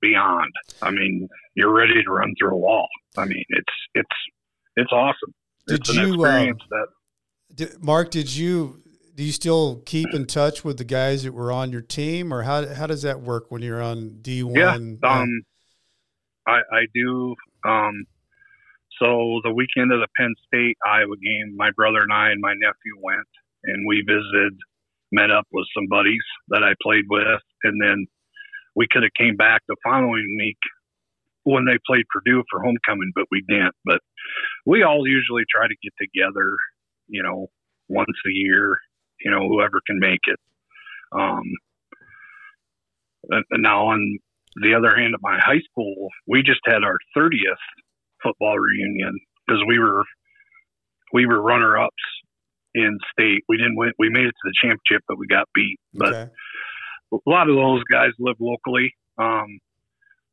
beyond. 0.00 0.52
I 0.82 0.90
mean, 0.90 1.28
you're 1.54 1.72
ready 1.72 2.02
to 2.02 2.10
run 2.10 2.34
through 2.38 2.54
a 2.54 2.58
wall. 2.58 2.88
I 3.16 3.24
mean, 3.24 3.44
it's 3.50 3.72
it's 3.94 4.16
it's 4.76 4.92
awesome. 4.92 5.32
Did 5.68 5.80
it's 5.80 5.94
you, 5.94 6.02
uh, 6.02 6.24
experience 6.26 6.62
that 6.70 6.86
Did, 7.54 7.82
Mark, 7.82 8.10
did 8.10 8.34
you 8.34 8.82
do 9.14 9.22
you 9.22 9.32
still 9.32 9.82
keep 9.84 10.12
in 10.14 10.26
touch 10.26 10.64
with 10.64 10.78
the 10.78 10.84
guys 10.84 11.22
that 11.24 11.32
were 11.32 11.52
on 11.52 11.70
your 11.70 11.82
team, 11.82 12.32
or 12.32 12.42
how 12.42 12.66
how 12.74 12.86
does 12.86 13.02
that 13.02 13.20
work 13.20 13.50
when 13.50 13.62
you're 13.62 13.82
on 13.82 14.18
D 14.22 14.42
one? 14.42 14.54
Yeah, 14.54 14.74
um, 15.08 15.42
I, 16.46 16.60
I 16.72 16.86
do. 16.94 17.34
Um, 17.64 18.04
so 19.00 19.40
the 19.44 19.52
weekend 19.52 19.92
of 19.92 20.00
the 20.00 20.08
Penn 20.16 20.34
State 20.46 20.76
Iowa 20.86 21.16
game, 21.22 21.56
my 21.56 21.70
brother 21.76 21.98
and 21.98 22.12
I 22.12 22.30
and 22.30 22.40
my 22.40 22.54
nephew 22.54 22.94
went, 23.00 23.28
and 23.64 23.86
we 23.86 24.02
visited, 24.06 24.58
met 25.10 25.30
up 25.30 25.46
with 25.52 25.66
some 25.74 25.86
buddies 25.88 26.24
that 26.48 26.62
I 26.62 26.74
played 26.82 27.04
with, 27.08 27.42
and 27.64 27.80
then 27.82 28.06
we 28.74 28.86
could 28.90 29.02
have 29.02 29.12
came 29.18 29.36
back 29.36 29.62
the 29.68 29.76
following 29.84 30.36
week 30.38 30.58
when 31.44 31.64
they 31.64 31.78
played 31.86 32.04
Purdue 32.08 32.42
for 32.50 32.62
homecoming, 32.62 33.12
but 33.14 33.26
we 33.30 33.42
didn't. 33.48 33.74
But 33.84 34.00
we 34.66 34.82
all 34.82 35.06
usually 35.06 35.42
try 35.50 35.66
to 35.66 35.74
get 35.82 35.92
together, 35.98 36.48
you 37.12 37.22
know, 37.22 37.46
once 37.88 38.16
a 38.26 38.32
year. 38.32 38.76
You 39.20 39.30
know, 39.30 39.46
whoever 39.46 39.80
can 39.86 40.00
make 40.00 40.20
it. 40.26 40.38
Um, 41.12 41.44
now 43.52 43.86
on 43.86 44.18
the 44.56 44.74
other 44.74 44.96
hand, 44.96 45.14
at 45.14 45.20
my 45.22 45.38
high 45.38 45.60
school, 45.70 46.08
we 46.26 46.42
just 46.42 46.60
had 46.66 46.82
our 46.82 46.98
30th 47.16 47.62
football 48.22 48.58
reunion 48.58 49.16
because 49.46 49.62
we 49.68 49.78
were 49.78 50.02
we 51.12 51.26
were 51.26 51.40
runner 51.40 51.78
ups 51.78 52.02
in 52.74 52.98
state. 53.12 53.44
We 53.48 53.58
didn't 53.58 53.76
win. 53.76 53.92
We 53.98 54.08
made 54.10 54.24
it 54.24 54.34
to 54.42 54.44
the 54.44 54.54
championship, 54.60 55.04
but 55.06 55.18
we 55.18 55.26
got 55.26 55.48
beat. 55.54 55.78
But 55.94 56.14
okay. 56.14 56.30
a 57.12 57.30
lot 57.30 57.48
of 57.48 57.56
those 57.56 57.82
guys 57.90 58.10
live 58.18 58.36
locally. 58.40 58.92
Um, 59.18 59.60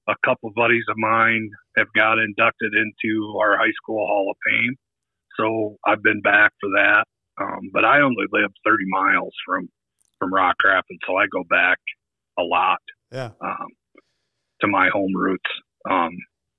a 0.08 0.16
couple 0.26 0.52
buddies 0.56 0.86
of 0.90 0.98
mine 0.98 1.50
have 1.78 1.88
got 1.96 2.18
inducted 2.18 2.74
into 2.74 3.38
our 3.40 3.58
high 3.58 3.72
school 3.76 4.06
Hall 4.08 4.32
of 4.32 4.38
Fame, 4.50 4.76
so 5.40 5.78
I've 5.86 6.04
been 6.04 6.22
back 6.22 6.52
for 6.60 6.70
that. 6.76 7.06
Um, 7.42 7.70
but 7.74 7.86
I 7.86 8.02
only 8.02 8.26
live 8.32 8.52
30 8.66 8.84
miles 8.90 9.34
from 9.46 9.70
from 10.18 10.34
Rock 10.34 10.58
Rapids, 10.66 11.00
so 11.08 11.16
I 11.16 11.28
go 11.32 11.46
back 11.50 11.78
a 12.38 12.42
lot 12.44 12.80
yeah, 13.10 13.30
um, 13.40 13.68
to 14.60 14.68
my 14.68 14.90
home 14.90 15.14
roots. 15.16 15.50
Um, 15.90 16.12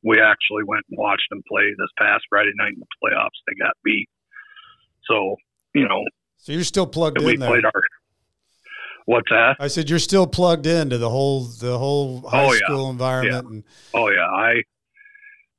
we 0.02 0.18
actually 0.18 0.64
went 0.64 0.84
and 0.88 0.98
watched 0.98 1.26
them 1.28 1.42
play 1.46 1.64
this 1.78 1.90
past 1.98 2.24
Friday 2.30 2.52
night 2.56 2.72
in 2.72 2.80
the 2.80 2.86
playoffs. 3.04 3.36
They 3.46 3.52
got 3.62 3.74
beat, 3.84 4.08
so 5.04 5.36
you 5.74 5.86
know 5.86 6.02
so 6.38 6.52
you're 6.52 6.64
still 6.64 6.86
plugged 6.86 7.20
in 7.20 7.38
there. 7.38 7.50
our. 7.50 7.82
What's 9.04 9.28
that? 9.28 9.56
I 9.60 9.66
said 9.68 9.90
you're 9.90 9.98
still 9.98 10.26
plugged 10.26 10.66
into 10.66 10.96
the 10.96 11.10
whole 11.10 11.42
the 11.44 11.76
whole 11.76 12.22
high 12.22 12.46
Oh, 12.46 12.52
yeah. 12.52 12.60
school 12.64 12.90
environment, 12.90 13.46
and 13.48 13.64
Oh 13.92 14.08
yeah, 14.08 14.26
I. 14.26 14.62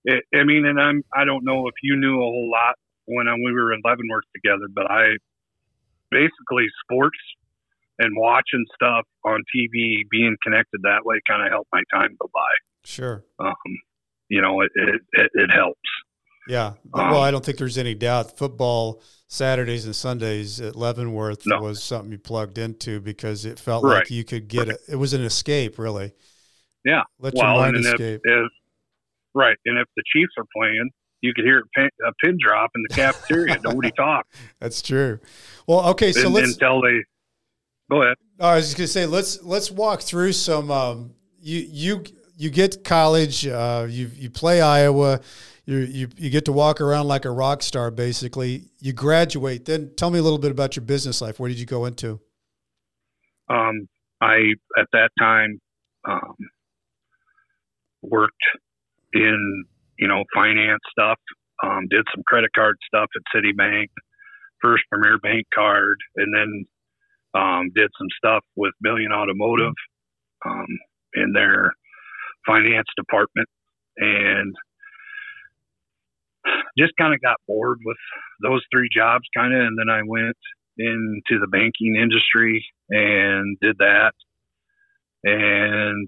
It, 0.04 0.24
I 0.34 0.44
mean, 0.44 0.66
and 0.66 0.82
I'm. 0.82 1.04
I 1.14 1.26
don't 1.26 1.46
know 1.46 1.68
if 1.68 1.76
you 1.84 1.96
knew 1.98 2.16
a 2.16 2.24
whole 2.24 2.50
lot 2.50 2.76
when 3.16 3.28
I, 3.28 3.36
we 3.36 3.52
were 3.54 3.74
in 3.74 3.82
Leavenworth 3.84 4.26
together, 4.36 4.68
but 4.74 4.90
I 4.90 5.18
basically 6.10 6.66
sports 6.84 7.18
and 8.00 8.12
watching 8.18 8.66
stuff 8.76 9.06
on 9.26 9.40
TV, 9.56 10.02
being 10.10 10.36
connected 10.44 10.82
that 10.84 11.06
way, 11.06 11.20
kind 11.28 11.46
of 11.46 11.52
helped 11.52 11.70
my 11.72 11.84
time 11.94 12.16
go 12.20 12.30
by. 12.34 12.50
sure, 12.84 13.24
Um, 13.40 13.54
you 14.30 14.42
know, 14.42 14.62
it 14.62 14.72
it, 14.76 15.02
it, 15.14 15.32
it 15.36 15.50
helps. 15.54 15.80
yeah. 16.48 16.74
Um, 16.94 17.12
well, 17.12 17.22
I 17.22 17.32
don't 17.32 17.46
think 17.46 17.58
there's 17.58 17.78
any 17.78 17.94
doubt. 17.94 18.38
Football 18.38 19.02
Saturdays 19.28 19.86
and 19.86 19.96
Sundays 19.96 20.60
at 20.60 20.76
Leavenworth 20.76 21.44
No. 21.46 21.62
was 21.62 21.82
something 21.84 22.12
you 22.12 22.18
plugged 22.18 22.58
into 22.58 23.00
because 23.00 23.46
it 23.46 23.60
felt 23.60 23.84
Right. 23.84 24.00
like 24.00 24.10
you 24.12 24.24
could 24.24 24.48
get 24.48 24.68
it. 24.68 24.80
It 24.90 24.96
was 24.96 25.14
an 25.14 25.22
escape, 25.24 25.78
really. 25.78 26.14
Yeah. 26.84 27.04
Let 27.20 27.36
your 27.36 27.44
mind 27.46 27.76
and 27.78 27.86
if, 27.86 27.94
escape. 27.94 28.22
if 28.24 28.52
right, 29.36 29.58
and 29.66 29.78
if 29.78 29.88
the 29.96 30.04
Chiefs 30.12 30.32
are 30.38 30.46
playing, 30.56 30.90
you 31.22 31.34
could 31.34 31.46
hear 31.46 31.60
a 31.60 31.80
pin, 31.80 31.90
a 32.08 32.12
pin 32.24 32.38
drop 32.40 32.72
in 32.76 32.84
the 32.88 32.96
cafeteria. 32.96 33.60
Nobody 33.64 33.92
talk 33.96 34.26
That's 34.60 34.82
true. 34.82 35.20
Well, 35.68 35.90
okay, 35.90 36.12
so 36.12 36.26
and, 36.26 36.34
let's. 36.34 36.54
until 36.54 36.82
they 36.82 37.04
go 37.90 38.04
ahead. 38.04 38.18
I 38.40 38.56
was 38.56 38.66
just 38.66 38.78
gonna 38.78 38.88
say 38.88 39.06
let's 39.06 39.42
let's 39.44 39.72
walk 39.72 40.02
through 40.02 40.34
some. 40.34 40.72
Um, 40.72 41.14
you 41.40 41.66
you 41.70 42.04
you 42.38 42.50
get 42.50 42.84
college. 42.84 43.46
Uh, 43.46 43.88
you 43.90 44.10
you 44.16 44.30
play 44.30 44.62
Iowa. 44.62 45.22
You 45.66 45.78
you 45.78 46.08
you 46.18 46.30
get 46.30 46.46
to 46.46 46.52
walk 46.52 46.82
around 46.82 47.08
like 47.08 47.26
a 47.26 47.32
rock 47.32 47.62
star. 47.62 47.92
Basically, 47.92 48.66
you 48.80 48.94
graduate. 48.94 49.66
Then 49.66 49.92
tell 49.96 50.10
me 50.10 50.20
a 50.20 50.24
little 50.24 50.40
bit 50.40 50.52
about 50.52 50.76
your 50.76 50.84
business 50.86 51.22
life. 51.22 51.40
Where 51.40 51.50
did 51.50 51.60
you 51.60 51.66
go 51.66 51.86
into? 51.86 52.20
um, 53.52 53.88
I 54.22 54.54
at 54.78 54.88
that 54.94 55.10
time 55.20 55.60
um, 56.08 56.36
worked 58.02 58.44
in 59.14 59.66
you 60.02 60.08
know 60.08 60.24
finance 60.34 60.82
stuff. 60.92 61.20
Um, 61.64 61.88
did 61.90 62.04
some 62.14 62.24
credit 62.28 62.50
card 62.56 62.76
stuff 62.88 63.08
at 63.16 63.22
Citibank, 63.34 63.88
First 64.62 64.84
Premier 64.92 65.20
Bank 65.20 65.46
card, 65.54 65.98
and 66.18 66.34
then 66.36 66.66
um, 67.40 67.70
did 67.76 67.90
some 67.98 68.08
stuff 68.18 68.44
with 68.56 68.74
Billion 68.82 69.12
Automotive 69.14 69.74
um, 70.46 70.68
in 71.14 71.34
their 71.34 71.72
finance 72.48 72.88
department, 72.98 73.48
and 73.98 74.56
just 76.78 76.94
kind 77.00 77.14
of 77.14 77.22
got 77.22 77.38
bored 77.48 77.78
with 77.86 77.98
those 78.42 78.62
three 78.74 78.90
jobs, 78.94 79.26
kind 79.38 79.54
of, 79.54 79.60
and 79.60 79.78
then 79.78 79.90
I 79.90 80.02
went 80.06 80.38
into 80.78 81.40
the 81.40 81.48
banking 81.52 81.96
industry 81.96 82.66
and 82.90 83.58
did 83.62 83.78
that 83.78 84.14
and 85.24 86.08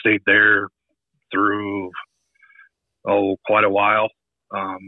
stayed 0.00 0.22
there 0.26 0.68
through 1.30 1.90
oh 3.08 3.36
quite 3.46 3.64
a 3.64 3.70
while 3.70 4.08
um, 4.54 4.78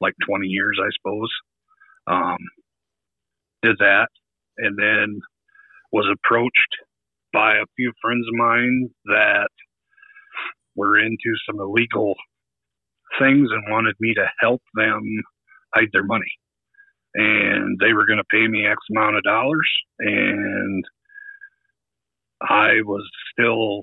like 0.00 0.14
20 0.26 0.46
years 0.46 0.78
i 0.80 0.88
suppose. 0.98 1.30
Um, 2.06 2.36
did 3.62 3.76
that 3.78 4.08
and 4.58 4.76
then 4.78 5.20
was 5.92 6.06
approached 6.12 6.76
by 7.32 7.54
a 7.54 7.66
few 7.76 7.92
friends 8.00 8.26
of 8.28 8.34
mine 8.34 8.90
that 9.06 9.48
were 10.76 10.98
into 10.98 11.34
some 11.46 11.60
illegal 11.60 12.14
things 13.18 13.48
and 13.50 13.70
wanted 13.70 13.94
me 14.00 14.14
to 14.14 14.26
help 14.40 14.62
them 14.74 15.02
hide 15.74 15.88
their 15.92 16.04
money. 16.04 16.32
And 17.14 17.78
they 17.80 17.92
were 17.92 18.06
going 18.06 18.18
to 18.18 18.24
pay 18.30 18.48
me 18.48 18.66
X 18.66 18.78
amount 18.90 19.16
of 19.16 19.22
dollars, 19.22 19.70
and 20.00 20.84
I 22.42 22.82
was 22.84 23.08
still 23.32 23.82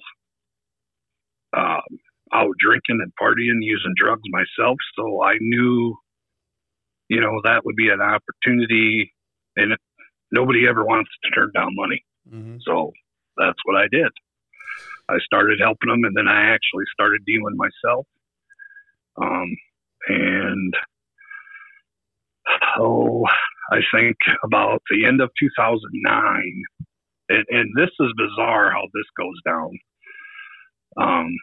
um, 1.58 1.82
out 2.34 2.56
drinking 2.60 3.00
and 3.02 3.12
partying, 3.22 3.60
using 3.62 3.94
drugs 3.96 4.22
myself. 4.30 4.78
So 4.96 5.24
I 5.24 5.36
knew, 5.40 5.96
you 7.10 7.22
know, 7.22 7.42
that 7.44 7.66
would 7.66 7.76
be 7.76 7.90
an 7.90 8.02
opportunity, 8.02 9.14
and 9.56 9.76
nobody 10.32 10.68
ever 10.68 10.86
wants 10.86 11.12
to 11.24 11.32
turn 11.32 11.52
down 11.54 11.76
money. 11.76 12.04
Mm-hmm. 12.32 12.58
So 12.66 12.92
that's 13.38 13.60
what 13.66 13.78
I 13.78 13.88
did. 13.92 14.12
I 15.10 15.18
started 15.26 15.60
helping 15.62 15.90
them, 15.90 16.04
and 16.06 16.16
then 16.16 16.28
I 16.28 16.54
actually 16.54 16.86
started 16.94 17.22
dealing 17.26 17.58
myself. 17.58 18.06
Um, 19.22 19.56
and 20.08 20.74
oh, 22.80 23.26
I 23.72 23.80
think 23.94 24.16
about 24.44 24.82
the 24.90 25.06
end 25.06 25.22
of 25.22 25.30
2009, 25.40 26.64
and, 27.30 27.46
and 27.50 27.70
this 27.76 27.90
is 28.00 28.14
bizarre 28.16 28.72
how 28.72 28.84
this 28.94 29.06
goes 29.18 29.42
down. 29.46 29.72
Um, 30.98 31.38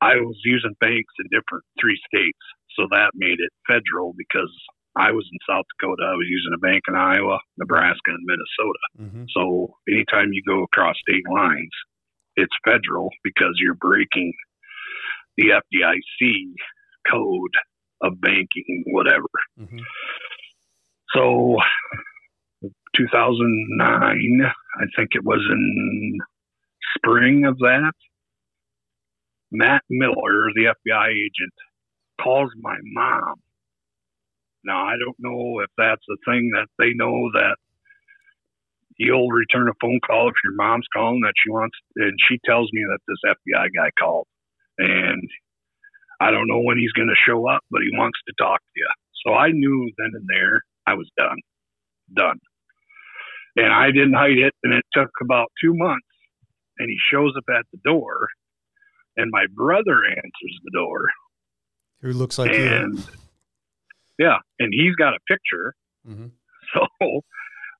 I 0.00 0.16
was 0.16 0.36
using 0.44 0.74
banks 0.80 1.12
in 1.18 1.26
different 1.30 1.64
three 1.80 1.98
states, 2.06 2.38
so 2.76 2.86
that 2.90 3.10
made 3.14 3.38
it 3.40 3.50
federal 3.66 4.14
because 4.16 4.52
I 4.96 5.10
was 5.12 5.28
in 5.30 5.38
South 5.48 5.64
Dakota. 5.78 6.02
I 6.06 6.14
was 6.14 6.26
using 6.28 6.52
a 6.54 6.58
bank 6.58 6.82
in 6.88 6.96
Iowa, 6.96 7.38
Nebraska, 7.58 8.10
and 8.10 8.24
Minnesota. 8.24 8.84
Mm-hmm. 9.00 9.24
So 9.34 9.74
anytime 9.88 10.32
you 10.32 10.42
go 10.46 10.62
across 10.62 10.96
state 11.08 11.24
lines, 11.32 11.74
it's 12.36 12.54
federal 12.64 13.10
because 13.24 13.58
you're 13.60 13.74
breaking 13.74 14.32
the 15.36 15.50
FDIC 15.50 16.30
code 17.10 17.54
of 18.02 18.20
banking, 18.20 18.84
whatever. 18.86 19.28
Mm-hmm. 19.58 19.78
So 21.14 21.56
2009. 22.96 24.40
I 24.80 24.84
think 24.96 25.10
it 25.12 25.24
was 25.24 25.40
in 25.50 26.18
spring 26.96 27.44
of 27.46 27.58
that. 27.58 27.92
Matt 29.50 29.82
Miller, 29.88 30.50
the 30.54 30.74
FBI 30.86 31.08
agent, 31.10 31.54
calls 32.20 32.50
my 32.60 32.76
mom. 32.82 33.36
Now, 34.64 34.84
I 34.84 34.94
don't 34.98 35.16
know 35.18 35.60
if 35.60 35.70
that's 35.78 36.04
a 36.10 36.30
thing 36.30 36.50
that 36.54 36.66
they 36.78 36.92
know 36.94 37.30
that 37.34 37.56
you'll 38.98 39.28
return 39.30 39.68
a 39.68 39.72
phone 39.80 40.00
call 40.04 40.28
if 40.28 40.34
your 40.44 40.54
mom's 40.54 40.86
calling 40.92 41.20
that 41.20 41.34
she 41.42 41.50
wants, 41.50 41.76
and 41.96 42.12
she 42.28 42.38
tells 42.44 42.68
me 42.72 42.82
that 42.90 42.98
this 43.06 43.18
FBI 43.26 43.68
guy 43.74 43.90
called. 43.98 44.26
And 44.78 45.22
I 46.20 46.30
don't 46.30 46.48
know 46.48 46.60
when 46.60 46.78
he's 46.78 46.92
going 46.92 47.08
to 47.08 47.14
show 47.26 47.48
up, 47.48 47.62
but 47.70 47.80
he 47.82 47.96
wants 47.96 48.18
to 48.26 48.34
talk 48.38 48.60
to 48.60 48.76
you. 48.76 48.88
So 49.24 49.34
I 49.34 49.50
knew 49.52 49.90
then 49.96 50.10
and 50.14 50.26
there 50.28 50.62
I 50.86 50.94
was 50.94 51.08
done. 51.16 51.38
Done. 52.14 52.38
And 53.56 53.72
I 53.72 53.90
didn't 53.90 54.14
hide 54.14 54.38
it. 54.38 54.54
And 54.62 54.72
it 54.72 54.84
took 54.92 55.10
about 55.22 55.48
two 55.62 55.74
months. 55.74 56.06
And 56.78 56.88
he 56.88 56.96
shows 57.10 57.34
up 57.36 57.44
at 57.50 57.66
the 57.72 57.78
door. 57.84 58.28
And 59.18 59.30
my 59.32 59.46
brother 59.52 60.06
answers 60.06 60.60
the 60.64 60.70
door. 60.72 61.00
Who 62.02 62.12
looks 62.12 62.38
like 62.38 62.52
and, 62.52 62.98
you. 62.98 63.04
Yeah. 64.18 64.38
And 64.58 64.72
he's 64.72 64.94
got 64.94 65.14
a 65.14 65.18
picture. 65.28 65.74
Mm-hmm. 66.08 66.26
So 66.74 66.84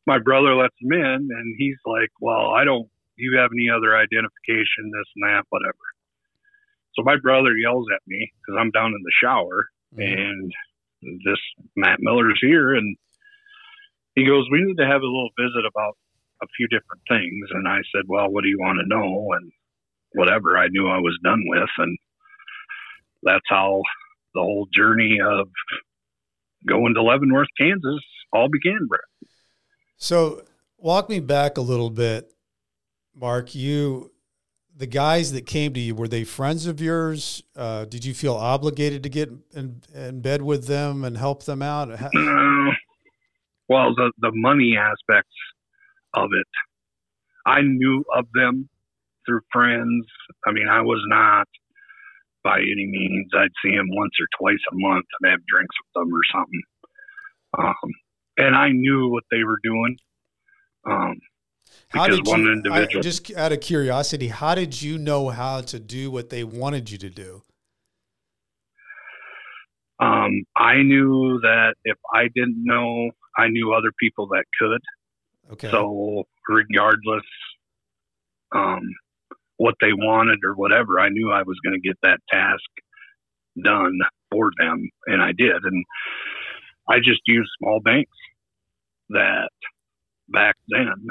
my 0.07 0.19
brother 0.19 0.55
lets 0.57 0.75
him 0.81 0.93
in. 0.93 1.29
And 1.31 1.55
he's 1.59 1.77
like, 1.85 2.09
Well, 2.21 2.51
I 2.57 2.65
don't, 2.65 2.89
you 3.17 3.37
have 3.39 3.51
any 3.53 3.69
other 3.69 3.95
identification, 3.95 4.91
this 4.91 5.09
and 5.15 5.29
that, 5.29 5.45
whatever. 5.51 5.85
So 6.95 7.03
my 7.05 7.17
brother 7.23 7.57
yells 7.57 7.87
at 7.95 8.01
me 8.07 8.33
because 8.41 8.59
I'm 8.59 8.71
down 8.71 8.95
in 8.97 9.03
the 9.05 9.13
shower. 9.21 9.69
Mm-hmm. 9.95 10.21
And 10.21 10.53
this 11.25 11.39
Matt 11.77 11.99
Miller's 12.01 12.41
here. 12.41 12.75
And 12.75 12.97
he 14.15 14.25
goes, 14.27 14.49
We 14.51 14.63
need 14.63 14.79
to 14.79 14.87
have 14.87 15.03
a 15.03 15.07
little 15.07 15.31
visit 15.39 15.65
about 15.69 15.97
a 16.43 16.47
few 16.57 16.67
different 16.69 17.03
things. 17.09 17.47
And 17.53 17.69
I 17.69 17.79
said, 17.95 18.09
Well, 18.09 18.31
what 18.31 18.43
do 18.43 18.49
you 18.49 18.59
want 18.59 18.81
to 18.81 18.89
know? 18.89 19.29
And 19.37 19.53
whatever 20.13 20.57
I 20.57 20.69
knew 20.69 20.89
I 20.89 20.99
was 20.99 21.19
done 21.23 21.43
with. 21.47 21.69
And 21.79 21.99
that's 23.23 23.45
how 23.49 23.83
the 24.35 24.41
whole 24.41 24.69
journey 24.75 25.19
of 25.25 25.49
going 26.67 26.95
to 26.95 27.03
Leavenworth, 27.03 27.49
Kansas 27.59 28.01
all 28.33 28.49
began, 28.49 28.87
Brett. 28.89 29.01
So 29.97 30.43
walk 30.77 31.09
me 31.09 31.21
back 31.21 31.57
a 31.57 31.61
little 31.61 31.91
bit, 31.91 32.31
Mark. 33.15 33.55
You, 33.55 34.13
the 34.77 34.87
guys 34.87 35.33
that 35.33 35.47
came 35.47 35.73
to 35.75 35.81
you, 35.81 35.95
were 35.95 36.09
they 36.09 36.25
friends 36.25 36.67
of 36.67 36.81
yours? 36.81 37.43
Uh, 37.57 37.85
did 37.85 38.05
you 38.05 38.15
feel 38.15 38.35
obligated 38.35 39.03
to 39.03 39.09
get 39.09 39.31
in, 39.55 39.83
in, 39.95 40.21
bed 40.21 40.43
with 40.43 40.67
them 40.67 41.05
and 41.05 41.17
help 41.17 41.45
them 41.45 41.63
out? 41.63 41.91
How- 41.99 42.11
well, 43.69 43.95
the 43.95 44.13
the 44.19 44.31
money 44.33 44.77
aspects 44.79 45.35
of 46.15 46.31
it, 46.33 46.47
I 47.45 47.61
knew 47.63 48.05
of 48.15 48.27
them 48.35 48.69
through 49.29 49.41
friends. 49.53 50.07
I 50.47 50.53
mean, 50.53 50.69
I 50.69 50.81
was 50.81 51.03
not 51.07 51.47
by 52.43 52.59
any 52.59 52.87
means. 52.87 53.31
I'd 53.37 53.51
see 53.63 53.73
him 53.73 53.87
once 53.91 54.13
or 54.21 54.27
twice 54.41 54.59
a 54.73 54.75
month 54.75 55.05
and 55.21 55.31
have 55.31 55.41
drinks 55.47 55.77
with 55.85 56.03
them 56.03 56.15
or 56.15 56.21
something. 56.33 56.63
Um, 57.59 57.93
and 58.39 58.57
I 58.57 58.71
knew 58.71 59.09
what 59.09 59.25
they 59.31 59.43
were 59.43 59.59
doing. 59.63 59.97
Um, 60.89 61.17
how 61.89 62.07
did 62.07 62.27
one 62.27 62.45
you, 62.45 62.53
individual, 62.53 62.99
I, 62.99 63.03
just 63.03 63.35
out 63.35 63.53
of 63.53 63.61
curiosity, 63.61 64.29
how 64.29 64.55
did 64.55 64.81
you 64.81 64.97
know 64.97 65.29
how 65.29 65.61
to 65.63 65.79
do 65.79 66.11
what 66.11 66.31
they 66.31 66.45
wanted 66.45 66.91
you 66.91 66.99
to 66.99 67.11
do? 67.11 67.43
Um, 70.01 70.45
I 70.57 70.83
knew 70.83 71.41
that 71.43 71.75
if 71.85 71.97
I 72.15 72.29
didn't 72.35 72.63
know 72.65 73.11
I 73.37 73.49
knew 73.49 73.73
other 73.73 73.93
people 73.99 74.29
that 74.29 74.45
could. 74.59 74.81
Okay. 75.53 75.71
So 75.71 76.25
regardless, 76.49 77.25
um, 78.55 78.83
what 79.59 79.75
they 79.81 79.93
wanted 79.93 80.39
or 80.45 80.55
whatever, 80.55 80.99
I 80.99 81.11
knew 81.11 81.31
I 81.31 81.43
was 81.43 81.59
going 81.65 81.75
to 81.75 81.87
get 81.87 81.99
that 82.03 82.21
task 82.31 82.65
done 83.63 83.99
for 84.31 84.51
them, 84.59 84.89
and 85.07 85.21
I 85.21 85.33
did. 85.37 85.63
And 85.63 85.85
I 86.89 86.99
just 86.99 87.21
used 87.27 87.51
small 87.59 87.81
banks 87.81 88.17
that 89.11 89.51
back 90.29 90.57
then 90.69 91.07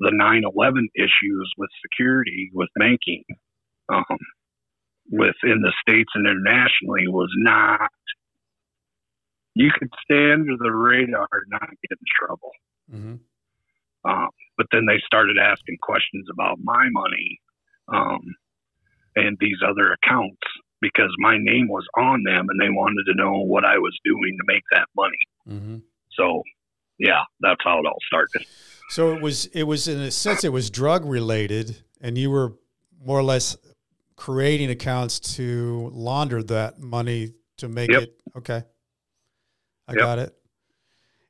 the 0.00 0.10
9/11 0.10 0.88
issues 0.94 1.52
with 1.56 1.70
security 1.82 2.50
with 2.52 2.68
banking 2.78 3.24
um, 3.88 4.18
within 5.10 5.62
the 5.62 5.72
states 5.80 6.10
and 6.14 6.26
internationally 6.26 7.08
was 7.08 7.32
not 7.38 7.90
you 9.54 9.70
could 9.78 9.88
stay 10.04 10.32
under 10.32 10.56
the 10.58 10.70
radar 10.70 11.28
and 11.32 11.50
not 11.50 11.70
get 11.70 11.92
in 11.92 12.06
trouble. 12.20 12.50
Mm-hmm. 12.92 13.14
Um, 14.08 14.28
but 14.56 14.66
then 14.72 14.86
they 14.86 15.00
started 15.04 15.36
asking 15.38 15.78
questions 15.82 16.26
about 16.32 16.58
my 16.62 16.88
money 16.90 17.40
um, 17.88 18.20
and 19.16 19.36
these 19.40 19.58
other 19.66 19.92
accounts 19.92 20.40
because 20.80 21.12
my 21.18 21.36
name 21.38 21.68
was 21.68 21.84
on 21.96 22.22
them 22.22 22.46
and 22.48 22.60
they 22.60 22.70
wanted 22.70 23.04
to 23.06 23.14
know 23.14 23.40
what 23.40 23.64
I 23.64 23.78
was 23.78 23.96
doing 24.04 24.36
to 24.38 24.44
make 24.46 24.62
that 24.72 24.86
money. 24.96 25.18
Mm-hmm. 25.48 25.78
So, 26.12 26.42
yeah, 26.98 27.22
that's 27.40 27.60
how 27.64 27.78
it 27.80 27.86
all 27.86 27.98
started. 28.06 28.46
So 28.88 29.14
it 29.14 29.20
was 29.20 29.46
it 29.46 29.64
was 29.64 29.88
in 29.88 29.98
a 30.00 30.10
sense 30.10 30.44
it 30.44 30.52
was 30.52 30.70
drug 30.70 31.04
related, 31.04 31.76
and 32.00 32.16
you 32.16 32.30
were 32.30 32.54
more 33.04 33.18
or 33.18 33.24
less 33.24 33.56
creating 34.14 34.70
accounts 34.70 35.18
to 35.36 35.90
launder 35.92 36.42
that 36.44 36.78
money 36.78 37.32
to 37.58 37.68
make 37.68 37.90
yep. 37.90 38.02
it 38.02 38.20
okay. 38.36 38.62
I 39.88 39.92
yep. 39.92 39.98
got 39.98 40.18
it. 40.18 40.34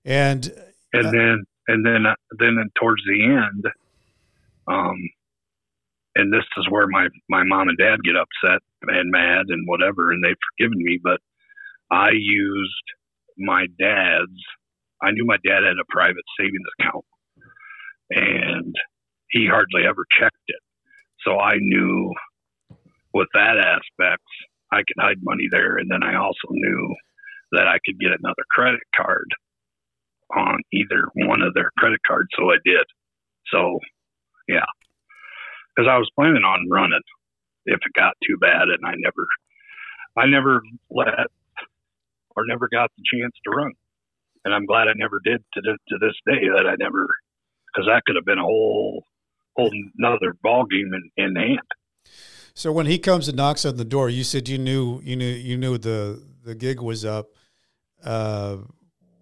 And 0.05 0.53
and 0.93 1.07
uh, 1.07 1.11
then 1.11 1.45
and 1.69 1.85
then 1.85 2.05
then 2.39 2.57
towards 2.81 3.03
the 3.07 3.25
end, 3.25 3.65
um, 4.69 4.97
and 6.15 6.33
this 6.33 6.45
is 6.59 6.67
where 6.71 6.87
my 6.89 7.09
my 7.29 7.45
mom 7.45 7.69
and 7.69 7.79
dad 7.79 7.99
get 8.05 8.17
upset 8.17 8.61
and 8.83 9.11
mad 9.11 9.47
and 9.49 9.67
whatever, 9.69 10.13
and 10.13 10.25
they've 10.25 10.37
forgiven 10.59 10.79
me, 10.79 10.99
but 11.03 11.21
I 11.91 12.11
used 12.13 12.85
my 13.39 13.67
dad's. 13.79 14.43
I 15.03 15.11
knew 15.13 15.25
my 15.27 15.37
dad 15.45 15.63
had 15.65 15.77
a 15.81 15.91
private 15.93 16.25
savings 16.39 16.67
account, 16.81 17.05
and 18.11 18.75
he 19.31 19.47
hardly 19.47 19.87
ever 19.87 20.05
checked 20.19 20.37
it. 20.49 20.61
So 21.25 21.39
I 21.39 21.57
knew 21.59 22.13
with 23.13 23.29
that 23.35 23.57
aspect, 23.59 24.23
I 24.73 24.79
could 24.79 25.01
hide 25.01 25.19
money 25.23 25.49
there, 25.51 25.77
and 25.77 25.91
then 25.91 26.03
I 26.03 26.17
also 26.17 26.49
knew 26.51 26.95
that 27.53 27.69
I 27.69 27.79
could 27.85 27.99
get 28.01 28.13
another 28.19 28.45
credit 28.51 28.81
card 28.97 29.29
on 30.35 30.59
either 30.73 31.09
one 31.15 31.43
of 31.43 31.55
their 31.55 31.71
credit 31.79 32.01
cards. 32.07 32.29
So 32.39 32.51
I 32.51 32.57
did. 32.65 32.85
So, 33.53 33.79
yeah, 34.49 34.67
because 35.75 35.89
I 35.91 35.99
was 35.99 36.11
planning 36.15 36.43
on 36.43 36.69
running 36.71 37.03
if 37.67 37.77
it 37.85 37.93
got 37.95 38.15
too 38.27 38.37
bad, 38.41 38.63
and 38.63 38.85
I 38.85 38.95
never, 38.97 39.27
I 40.17 40.27
never 40.27 40.63
let 40.91 41.27
or 42.37 42.45
never 42.47 42.69
got 42.69 42.91
the 42.97 43.03
chance 43.13 43.35
to 43.45 43.51
run, 43.51 43.73
and 44.45 44.55
I'm 44.55 44.67
glad 44.67 44.89
I 44.89 44.93
never 44.97 45.21
did 45.25 45.45
to 45.55 45.61
this, 45.61 45.77
to 45.89 45.99
this 46.01 46.15
day 46.27 46.49
that 46.57 46.67
I 46.67 46.75
never, 46.79 47.07
because 47.73 47.89
that 47.89 48.03
could 48.07 48.17
have 48.17 48.25
been 48.25 48.39
a 48.39 48.43
whole 48.43 49.05
whole 49.57 49.71
another 49.99 50.35
ball 50.43 50.67
game 50.67 50.93
in, 50.93 51.25
in 51.25 51.37
hand. 51.37 51.61
So 52.55 52.73
when 52.73 52.87
he 52.87 52.99
comes 52.99 53.29
and 53.29 53.37
knocks 53.37 53.65
on 53.65 53.77
the 53.77 53.85
door, 53.85 54.09
you 54.09 54.25
said 54.25 54.49
you 54.49 54.59
knew 54.59 55.01
you 55.03 55.17
knew 55.17 55.27
you 55.27 55.57
knew 55.57 55.79
the 55.79 56.23
the 56.45 56.55
gig 56.55 56.81
was 56.81 57.05
up. 57.05 57.29
Uh, 58.03 58.59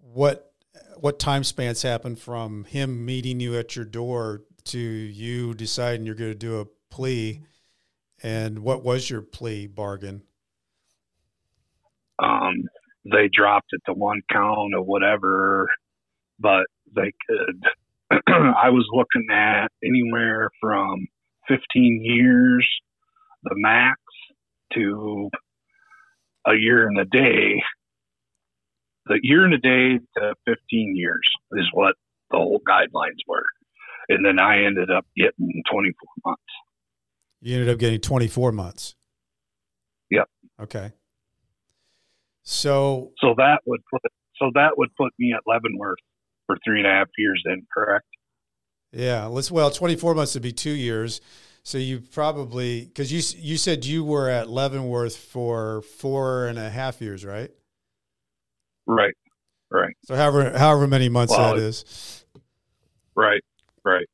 what 0.01 0.53
what 0.99 1.19
time 1.19 1.43
spans 1.43 1.81
happen 1.81 2.15
from 2.15 2.65
him 2.65 3.05
meeting 3.05 3.39
you 3.39 3.57
at 3.57 3.75
your 3.75 3.85
door 3.85 4.43
to 4.65 4.79
you 4.79 5.53
deciding 5.53 6.05
you're 6.05 6.15
going 6.15 6.31
to 6.31 6.37
do 6.37 6.59
a 6.59 6.65
plea? 6.89 7.41
And 8.23 8.59
what 8.59 8.83
was 8.83 9.09
your 9.09 9.21
plea 9.21 9.67
bargain? 9.67 10.23
Um, 12.19 12.63
they 13.03 13.29
dropped 13.31 13.67
it 13.71 13.81
to 13.85 13.93
one 13.93 14.21
count 14.31 14.73
or 14.73 14.81
whatever, 14.81 15.69
but 16.39 16.65
they 16.95 17.11
could. 17.27 17.63
I 18.27 18.69
was 18.69 18.87
looking 18.91 19.27
at 19.31 19.67
anywhere 19.83 20.49
from 20.61 21.07
15 21.47 22.01
years, 22.03 22.67
the 23.43 23.55
max, 23.55 23.99
to 24.73 25.29
a 26.47 26.55
year 26.55 26.87
and 26.87 26.97
a 26.97 27.05
day 27.05 27.61
the 29.07 29.19
year 29.21 29.45
and 29.45 29.53
a 29.53 29.57
day 29.57 29.99
to 30.17 30.33
15 30.45 30.95
years 30.95 31.21
is 31.53 31.67
what 31.73 31.95
the 32.31 32.37
whole 32.37 32.61
guidelines 32.67 33.21
were. 33.27 33.45
And 34.09 34.25
then 34.25 34.39
I 34.39 34.65
ended 34.65 34.91
up 34.91 35.05
getting 35.15 35.63
24 35.71 35.93
months. 36.25 36.41
You 37.41 37.55
ended 37.55 37.69
up 37.69 37.79
getting 37.79 37.99
24 37.99 38.51
months. 38.51 38.95
Yep. 40.11 40.27
Okay. 40.61 40.91
So, 42.43 43.11
so 43.19 43.33
that 43.37 43.59
would 43.65 43.81
put, 43.91 44.01
so 44.37 44.51
that 44.53 44.77
would 44.77 44.89
put 44.95 45.13
me 45.17 45.33
at 45.33 45.41
Leavenworth 45.47 45.97
for 46.45 46.57
three 46.63 46.79
and 46.79 46.87
a 46.87 46.91
half 46.91 47.07
years 47.17 47.41
then, 47.45 47.65
correct? 47.73 48.05
Yeah. 48.91 49.25
Let's, 49.25 49.51
well, 49.51 49.71
24 49.71 50.15
months 50.15 50.35
would 50.35 50.43
be 50.43 50.51
two 50.51 50.71
years. 50.71 51.21
So 51.63 51.79
you 51.79 51.99
probably, 51.99 52.85
cause 52.95 53.11
you, 53.11 53.21
you 53.41 53.57
said 53.57 53.85
you 53.85 54.03
were 54.03 54.29
at 54.29 54.49
Leavenworth 54.49 55.17
for 55.17 55.81
four 55.81 56.45
and 56.45 56.59
a 56.59 56.69
half 56.69 57.01
years, 57.01 57.25
right? 57.25 57.49
Right. 58.87 59.13
right. 59.71 59.95
So 60.03 60.15
however 60.15 60.57
however 60.57 60.87
many 60.87 61.09
months 61.09 61.33
Well, 61.35 61.55
that 61.55 61.61
is. 61.61 62.25
Right, 63.15 63.43
right. 63.83 64.05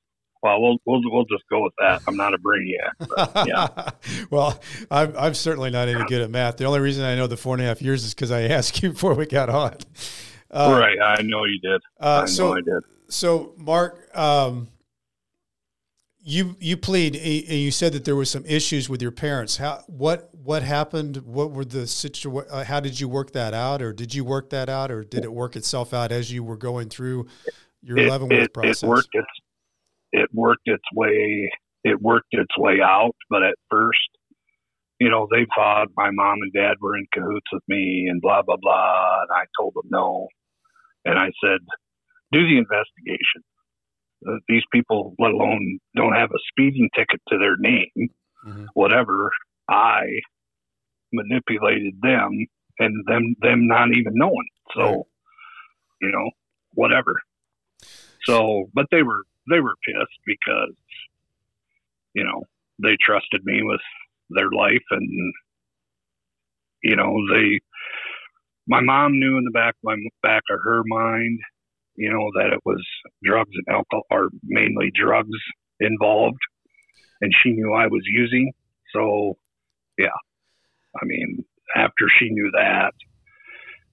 Well, 0.44 0.60
we'll 0.60 0.78
we'll 0.86 1.02
we'll 1.06 1.26
just 1.26 1.44
go 1.50 1.64
with 1.64 1.74
that. 1.80 2.02
I'm 2.08 2.18
not 2.18 2.34
a 2.34 2.38
brainiac. 2.38 2.92
But, 3.16 3.48
yeah. 3.48 3.92
well, 4.32 4.60
I'm 4.90 5.16
I'm 5.18 5.34
certainly 5.34 5.70
not 5.70 5.88
any 5.88 6.04
good 6.06 6.22
at 6.22 6.32
math. 6.32 6.58
The 6.58 6.66
only 6.66 6.80
reason 6.80 7.04
I 7.04 7.16
know 7.16 7.28
the 7.28 7.38
four 7.38 7.54
and 7.54 7.62
a 7.62 7.66
half 7.66 7.82
years 7.82 8.04
is 8.04 8.14
because 8.14 8.32
I 8.32 8.42
asked 8.50 8.82
you 8.82 8.92
before 8.92 9.14
we 9.14 9.26
got 9.28 9.50
on. 9.50 9.78
Uh, 10.50 10.78
right. 10.80 10.98
I 11.00 11.22
know 11.22 11.46
you 11.46 11.60
did. 11.60 11.82
Uh, 12.00 12.06
I 12.06 12.20
know 12.22 12.26
so 12.26 12.54
I 12.54 12.62
did. 12.62 12.84
so 13.08 13.54
Mark, 13.58 14.10
um, 14.18 14.68
you 16.24 16.56
you 16.60 16.78
plead 16.78 17.16
and 17.16 17.60
you 17.60 17.72
said 17.72 17.94
that 17.94 18.06
there 18.06 18.16
was 18.16 18.30
some 18.30 18.46
issues 18.46 18.90
with 18.90 19.02
your 19.02 19.12
parents. 19.12 19.58
How 19.58 19.84
what 19.88 20.30
what 20.34 20.64
happened? 20.64 21.18
What 21.18 21.52
were 21.52 21.66
the 21.66 21.84
situa- 21.84 22.46
uh, 22.50 22.64
How 22.64 22.80
did 22.80 23.00
you 23.00 23.08
work 23.08 23.32
that 23.32 23.54
out, 23.54 23.82
or 23.82 23.92
did 23.92 24.14
you 24.14 24.24
work 24.24 24.50
that 24.52 24.70
out, 24.70 24.92
or 24.92 25.04
did 25.04 25.24
it 25.24 25.34
work 25.34 25.56
itself 25.56 25.94
out 25.94 26.12
as 26.12 26.32
you 26.32 26.44
were 26.44 26.58
going 26.58 26.90
through 26.90 27.28
your 27.82 27.98
It, 27.98 28.10
Leavenworth 28.10 28.44
it, 28.44 28.54
process? 28.54 28.84
it 28.84 28.88
worked 28.88 29.10
its 29.14 29.28
it 30.12 30.30
worked 30.34 30.62
its 30.66 30.84
way 30.94 31.50
it 31.84 32.00
worked 32.02 32.28
its 32.32 32.56
way 32.58 32.80
out, 32.84 33.16
but 33.30 33.42
at 33.42 33.56
first, 33.70 33.98
you 35.00 35.10
know, 35.10 35.28
they 35.32 35.48
thought 35.56 35.88
my 35.98 36.12
mom 36.12 36.38
and 36.44 36.54
dad 36.54 36.76
were 36.80 36.96
in 36.96 37.08
cahoots 37.12 37.48
with 37.52 37.64
me 37.68 38.06
and 38.08 38.22
blah 38.22 38.44
blah 38.44 38.58
blah, 38.62 39.22
and 39.22 39.30
I 39.32 39.46
told 39.60 39.74
them 39.74 39.90
no, 39.90 40.28
and 41.06 41.18
I 41.18 41.32
said, 41.44 41.60
do 42.32 42.46
the 42.48 42.58
investigation. 42.58 43.42
Uh, 44.28 44.38
these 44.48 44.64
people, 44.72 45.16
let 45.20 45.32
alone, 45.32 45.80
don't 45.96 46.14
have 46.14 46.30
a 46.32 46.40
speeding 46.50 46.90
ticket 46.96 47.22
to 47.30 47.38
their 47.38 47.58
name. 47.58 48.10
Mhm. 48.46 48.68
whatever, 48.74 49.32
I 49.70 50.02
manipulated 51.14 52.02
them 52.02 52.48
and 52.80 53.06
them 53.06 53.36
them 53.40 53.68
not 53.68 53.90
even 53.96 54.14
knowing. 54.16 54.48
So, 54.74 54.82
Right. 54.82 55.04
you 56.02 56.12
know, 56.12 56.32
whatever. 56.74 57.22
So, 58.24 58.70
but 58.74 58.88
they 58.92 59.04
were 59.04 59.24
they 59.50 59.60
were 59.60 59.76
pissed 59.86 60.20
because 60.26 60.74
you 62.14 62.24
know 62.24 62.44
they 62.82 62.98
trusted 63.00 63.44
me 63.46 63.62
with 63.64 63.82
their 64.30 64.50
life 64.52 64.84
and 64.92 65.34
you 66.84 66.96
know 66.96 67.16
they 67.34 67.60
my 68.68 68.80
mom 68.80 69.20
knew 69.20 69.38
in 69.38 69.44
the 69.44 69.52
back 69.52 69.76
of 69.76 69.84
my 69.84 69.96
back 70.24 70.44
of 70.50 70.60
her 70.64 70.84
mind 70.86 71.40
you 71.96 72.12
know 72.12 72.30
that 72.36 72.54
it 72.54 72.60
was 72.66 72.84
drugs 73.24 73.52
and 73.54 73.76
alcohol 73.76 74.04
or 74.10 74.30
mainly 74.44 74.92
drugs 74.94 75.38
involved 75.80 76.40
and 77.22 77.32
she 77.42 77.52
knew 77.52 77.74
I 77.74 77.88
was 77.88 78.02
using. 78.06 78.52
So 78.94 79.38
yeah. 79.98 80.18
I 81.02 81.06
mean 81.06 81.44
after 81.76 82.06
she 82.20 82.30
knew 82.30 82.52
that 82.54 82.92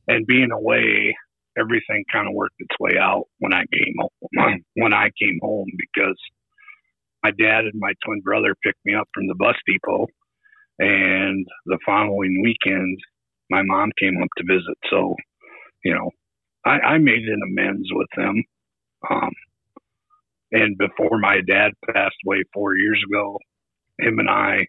and 0.08 0.26
being 0.26 0.50
away 0.50 1.14
everything 1.58 2.04
kind 2.12 2.28
of 2.28 2.34
worked 2.34 2.56
its 2.58 2.74
way 2.80 2.98
out 3.00 3.24
when 3.38 3.52
I 3.52 3.64
came 3.72 3.94
home 3.98 4.62
when 4.74 4.92
I 4.92 5.10
came 5.20 5.38
home 5.42 5.66
because 5.76 6.18
my 7.22 7.30
dad 7.30 7.64
and 7.64 7.74
my 7.76 7.92
twin 8.04 8.20
brother 8.20 8.54
picked 8.64 8.84
me 8.84 8.94
up 8.94 9.08
from 9.12 9.26
the 9.26 9.34
bus 9.34 9.56
depot 9.66 10.06
and 10.78 11.46
the 11.66 11.78
following 11.84 12.40
weekend 12.42 12.98
my 13.50 13.62
mom 13.62 13.90
came 13.98 14.20
up 14.22 14.28
to 14.36 14.44
visit. 14.44 14.76
So 14.90 15.14
you 15.84 15.94
know 15.94 16.10
I, 16.64 16.78
I 16.80 16.98
made 16.98 17.24
an 17.24 17.40
amends 17.50 17.88
with 17.92 18.08
them 18.16 18.44
um, 19.10 19.30
and 20.52 20.76
before 20.78 21.18
my 21.18 21.40
dad 21.46 21.72
passed 21.94 22.16
away 22.26 22.42
four 22.52 22.76
years 22.76 23.02
ago 23.10 23.38
him 24.00 24.18
and 24.18 24.28
I 24.28 24.66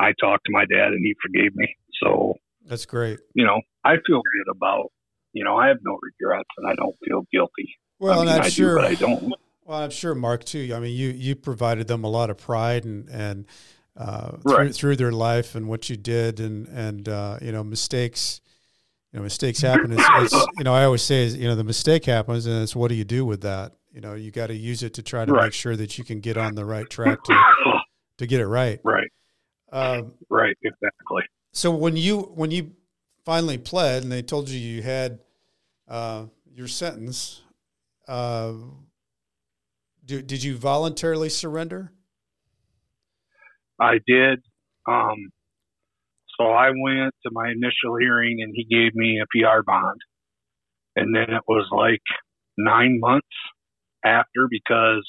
I 0.00 0.12
talked 0.20 0.44
to 0.46 0.52
my 0.52 0.64
dad 0.64 0.88
and 0.88 1.00
he 1.04 1.14
forgave 1.22 1.54
me 1.56 1.74
so 2.02 2.34
That's 2.66 2.86
great. 2.86 3.18
you 3.34 3.44
know 3.44 3.60
I 3.84 3.96
feel 4.06 4.22
good 4.22 4.50
about 4.56 4.92
you 5.32 5.44
know 5.44 5.56
I 5.56 5.68
have 5.68 5.78
no 5.82 5.98
regrets 6.02 6.48
and 6.58 6.68
I 6.68 6.74
don't 6.74 6.96
feel 7.06 7.22
guilty 7.32 7.76
Well, 7.98 8.12
I 8.20 8.24
mean, 8.24 8.28
and 8.28 8.40
I'm 8.40 8.46
I 8.46 8.48
sure. 8.48 8.74
do, 8.76 8.82
but 8.82 8.90
I 8.90 8.94
don't 8.94 9.32
Well, 9.64 9.78
I'm 9.78 9.90
sure 9.90 10.14
Mark 10.14 10.44
too. 10.44 10.72
I 10.74 10.80
mean, 10.80 10.96
you 10.96 11.08
you 11.10 11.34
provided 11.36 11.88
them 11.88 12.04
a 12.04 12.08
lot 12.08 12.30
of 12.30 12.38
pride 12.38 12.84
and 12.84 13.08
and 13.08 13.46
uh, 13.96 14.36
through, 14.38 14.56
Right. 14.56 14.74
through 14.74 14.96
their 14.96 15.10
life 15.12 15.54
and 15.56 15.68
what 15.68 15.90
you 15.90 15.96
did 15.96 16.38
and 16.40 16.68
and 16.68 17.08
uh, 17.08 17.38
you 17.42 17.52
know 17.52 17.64
mistakes. 17.64 18.40
You 19.12 19.18
know 19.18 19.22
mistakes 19.22 19.60
happen. 19.62 19.92
It's, 19.92 20.04
it's 20.06 20.46
you 20.58 20.64
know 20.64 20.74
I 20.74 20.84
always 20.84 21.02
say 21.02 21.24
is, 21.24 21.36
you 21.36 21.48
know 21.48 21.54
the 21.54 21.64
mistake 21.64 22.04
happens 22.04 22.46
and 22.46 22.62
it's 22.62 22.76
what 22.76 22.88
do 22.88 22.94
you 22.94 23.04
do 23.04 23.24
with 23.24 23.40
that? 23.42 23.72
You 23.92 24.00
know 24.00 24.14
you 24.14 24.30
got 24.30 24.48
to 24.48 24.54
use 24.54 24.82
it 24.82 24.94
to 24.94 25.02
try 25.02 25.24
to 25.24 25.32
Right. 25.32 25.44
make 25.44 25.54
sure 25.54 25.76
that 25.76 25.96
you 25.98 26.04
can 26.04 26.20
get 26.20 26.36
on 26.36 26.54
the 26.54 26.64
right 26.64 26.88
track 26.90 27.22
to 27.24 27.42
to 28.18 28.26
get 28.26 28.40
it 28.40 28.46
right. 28.46 28.80
right 28.84 29.10
Um, 29.72 30.12
right 30.28 30.56
exactly 30.62 31.22
so 31.52 31.70
when 31.70 31.96
you 31.96 32.20
when 32.20 32.50
you 32.50 32.72
finally 33.24 33.58
pled 33.58 34.02
and 34.02 34.12
they 34.12 34.22
told 34.22 34.48
you 34.48 34.58
you 34.58 34.82
had 34.82 35.20
uh, 35.88 36.26
your 36.54 36.68
sentence, 36.68 37.42
uh, 38.06 38.52
do, 40.04 40.22
did 40.22 40.42
you 40.42 40.56
voluntarily 40.56 41.28
surrender? 41.28 41.92
I 43.80 43.98
did. 44.06 44.42
Um, 44.86 45.30
so 46.38 46.46
I 46.46 46.68
went 46.68 47.14
to 47.24 47.30
my 47.32 47.50
initial 47.50 47.96
hearing 47.98 48.38
and 48.40 48.52
he 48.54 48.64
gave 48.64 48.94
me 48.94 49.20
a 49.20 49.26
PR 49.26 49.62
bond. 49.66 50.00
And 50.96 51.14
then 51.14 51.30
it 51.30 51.42
was 51.46 51.66
like 51.72 52.02
nine 52.56 52.98
months 53.00 53.26
after 54.04 54.48
because 54.48 55.06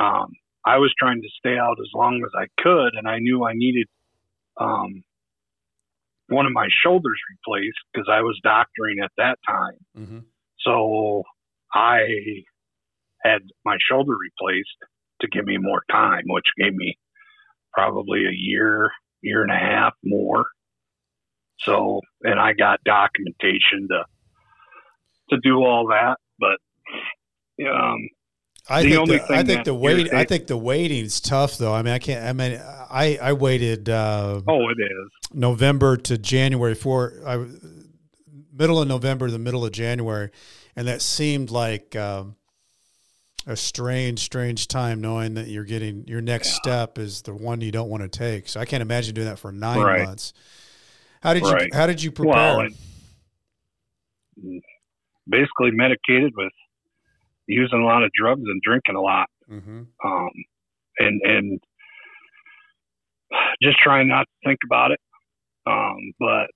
um, 0.00 0.28
I 0.66 0.78
was 0.78 0.92
trying 0.98 1.22
to 1.22 1.28
stay 1.38 1.56
out 1.56 1.76
as 1.80 1.90
long 1.94 2.22
as 2.24 2.30
I 2.36 2.46
could 2.62 2.94
and 2.94 3.08
I 3.08 3.18
knew 3.18 3.44
I 3.44 3.52
needed 3.54 3.86
um, 4.60 5.02
one 6.28 6.46
of 6.46 6.52
my 6.52 6.68
shoulders 6.82 7.18
replaced 7.30 7.78
because 7.92 8.08
I 8.10 8.20
was 8.20 8.38
doctoring 8.42 8.98
at 9.02 9.12
that 9.16 9.38
time. 9.46 9.78
Mm-hmm. 9.96 10.18
So 10.60 11.22
I 11.72 12.00
had 13.22 13.42
my 13.64 13.76
shoulder 13.88 14.12
replaced 14.12 14.68
to 15.20 15.28
give 15.28 15.44
me 15.44 15.56
more 15.58 15.82
time, 15.90 16.24
which 16.26 16.44
gave 16.58 16.74
me 16.74 16.98
probably 17.72 18.20
a 18.20 18.34
year, 18.34 18.90
year 19.22 19.42
and 19.42 19.50
a 19.50 19.56
half 19.56 19.94
more. 20.04 20.46
So, 21.60 22.00
and 22.22 22.38
I 22.38 22.52
got 22.52 22.78
documentation 22.84 23.88
to 23.90 24.04
to 25.30 25.38
do 25.42 25.62
all 25.62 25.88
that, 25.88 26.16
but 26.38 26.58
um, 27.66 28.08
I 28.68 28.82
The 28.82 28.90
think 28.90 29.08
the, 29.08 29.34
I 29.34 29.42
think 29.44 29.64
the 29.64 29.74
wait 29.74 30.12
I 30.12 30.24
think 30.24 30.46
the 30.46 30.56
waiting's 30.56 31.20
tough 31.20 31.56
though. 31.56 31.74
I 31.74 31.82
mean 31.82 31.94
I 31.94 31.98
can't 31.98 32.24
I 32.24 32.32
mean 32.32 32.60
I 32.90 33.18
I 33.20 33.32
waited 33.32 33.88
uh, 33.88 34.42
oh, 34.46 34.68
it 34.68 34.76
is 34.78 35.32
November 35.32 35.96
to 35.96 36.18
January 36.18 36.74
for 36.74 37.14
I 37.26 37.46
middle 38.52 38.82
of 38.82 38.88
November 38.88 39.30
the 39.30 39.38
middle 39.38 39.64
of 39.64 39.72
January 39.72 40.30
and 40.76 40.86
that 40.86 41.00
seemed 41.00 41.50
like 41.50 41.96
um, 41.96 42.36
a 43.48 43.56
strange 43.56 44.20
strange 44.20 44.68
time 44.68 45.00
knowing 45.00 45.34
that 45.34 45.48
you're 45.48 45.64
getting 45.64 46.06
your 46.06 46.20
next 46.20 46.48
Yeah. 46.48 46.54
step 46.56 46.98
is 46.98 47.22
the 47.22 47.34
one 47.34 47.60
you 47.62 47.72
don't 47.72 47.88
want 47.88 48.02
to 48.02 48.08
take. 48.08 48.46
So 48.46 48.60
I 48.60 48.66
can't 48.66 48.82
imagine 48.82 49.14
doing 49.14 49.26
that 49.26 49.38
for 49.38 49.50
9 49.50 49.82
Right. 49.82 50.06
months. 50.06 50.34
How 51.22 51.34
did 51.34 51.42
you 51.42 51.68
how 51.72 51.86
did 51.86 52.02
you 52.02 52.12
prepare? 52.12 52.34
well, 52.36 52.68
basically 55.28 55.70
medicated 55.72 56.32
with 56.36 56.52
using 57.46 57.80
a 57.80 57.84
lot 57.84 58.04
of 58.04 58.10
drugs 58.12 58.42
and 58.44 58.60
drinking 58.62 58.94
a 58.94 59.00
lot. 59.00 59.28
hmm 59.48 59.82
um, 60.04 60.30
and 60.98 61.20
and 61.24 61.60
just 63.62 63.78
trying 63.78 64.08
not 64.08 64.22
to 64.24 64.48
think 64.48 64.58
about 64.64 64.90
it. 64.90 65.00
Um, 65.66 66.12
but 66.18 66.46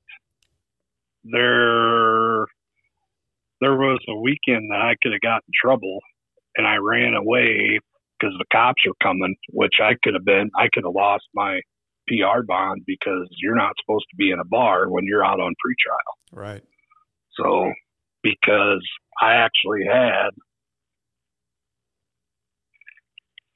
there 1.25 2.47
there 3.61 3.77
was 3.77 4.01
a 4.09 4.15
weekend 4.15 4.71
that 4.71 4.81
I 4.81 4.95
could 5.03 5.13
have 5.13 5.21
got 5.21 5.43
in 5.47 5.53
trouble, 5.61 6.01
and 6.57 6.67
I 6.67 6.77
ran 6.77 7.15
away 7.15 7.81
because 8.19 8.35
the 8.39 8.45
cops 8.53 8.83
were 8.87 8.95
coming, 9.03 9.35
which 9.51 9.75
I 9.83 9.95
could 10.03 10.15
have 10.15 10.25
been. 10.25 10.51
I 10.57 10.69
could 10.73 10.85
have 10.85 10.95
lost 10.95 11.25
my 11.35 11.61
PR 12.09 12.43
bond 12.47 12.83
because 12.87 13.29
you're 13.39 13.57
not 13.57 13.73
supposed 13.81 14.07
to 14.11 14.17
be 14.17 14.31
in 14.31 14.39
a 14.39 14.45
bar 14.45 14.89
when 14.89 15.05
you're 15.05 15.25
out 15.25 15.41
on 15.41 15.55
pretrial. 15.65 16.39
Right. 16.39 16.63
So, 17.41 17.73
because 18.23 18.87
I 19.21 19.35
actually 19.35 19.85
had 19.87 20.31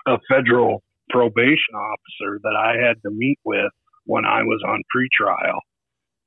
a 0.06 0.18
federal 0.28 0.82
probation 1.11 1.74
officer 1.74 2.40
that 2.42 2.56
I 2.56 2.87
had 2.87 2.96
to 3.02 3.11
meet 3.11 3.38
with 3.44 3.70
when 4.04 4.24
I 4.24 4.42
was 4.42 4.62
on 4.66 4.82
pretrial 4.94 5.59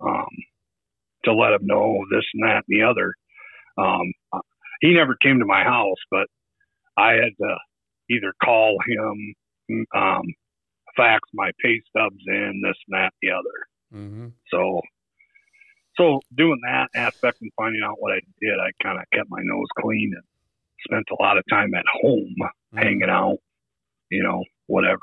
um, 0.01 0.29
to 1.25 1.33
let 1.33 1.53
him 1.53 1.65
know 1.65 1.99
this 2.11 2.25
and 2.33 2.43
that 2.43 2.63
and 2.67 2.79
the 2.79 2.83
other. 2.83 3.13
Um, 3.77 4.41
he 4.81 4.93
never 4.93 5.15
came 5.21 5.39
to 5.39 5.45
my 5.45 5.63
house, 5.63 5.97
but 6.11 6.27
I 6.99 7.13
had 7.13 7.33
to 7.41 7.55
either 8.09 8.33
call 8.43 8.75
him, 8.87 9.85
um, 9.95 10.23
fax 10.97 11.21
my 11.33 11.51
pay 11.63 11.81
stubs 11.89 12.23
in, 12.27 12.61
this 12.63 12.75
and 12.87 12.93
that 12.93 13.11
and 13.13 13.21
the 13.21 13.31
other. 13.31 13.57
hmm 14.03 14.27
So, 14.51 14.81
so 15.95 16.19
doing 16.35 16.59
that 16.63 16.87
aspect 16.95 17.37
and 17.41 17.51
finding 17.57 17.81
out 17.85 17.95
what 17.99 18.11
I 18.13 18.19
did, 18.41 18.57
I 18.59 18.71
kind 18.83 18.97
of 18.99 19.05
kept 19.13 19.29
my 19.29 19.41
nose 19.43 19.67
clean 19.79 20.11
and 20.15 20.23
spent 20.87 21.05
a 21.11 21.21
lot 21.21 21.37
of 21.37 21.43
time 21.49 21.73
at 21.75 21.85
home 22.01 22.35
hanging 22.75 23.09
out, 23.09 23.37
you 24.09 24.23
know, 24.23 24.43
whatever. 24.67 24.99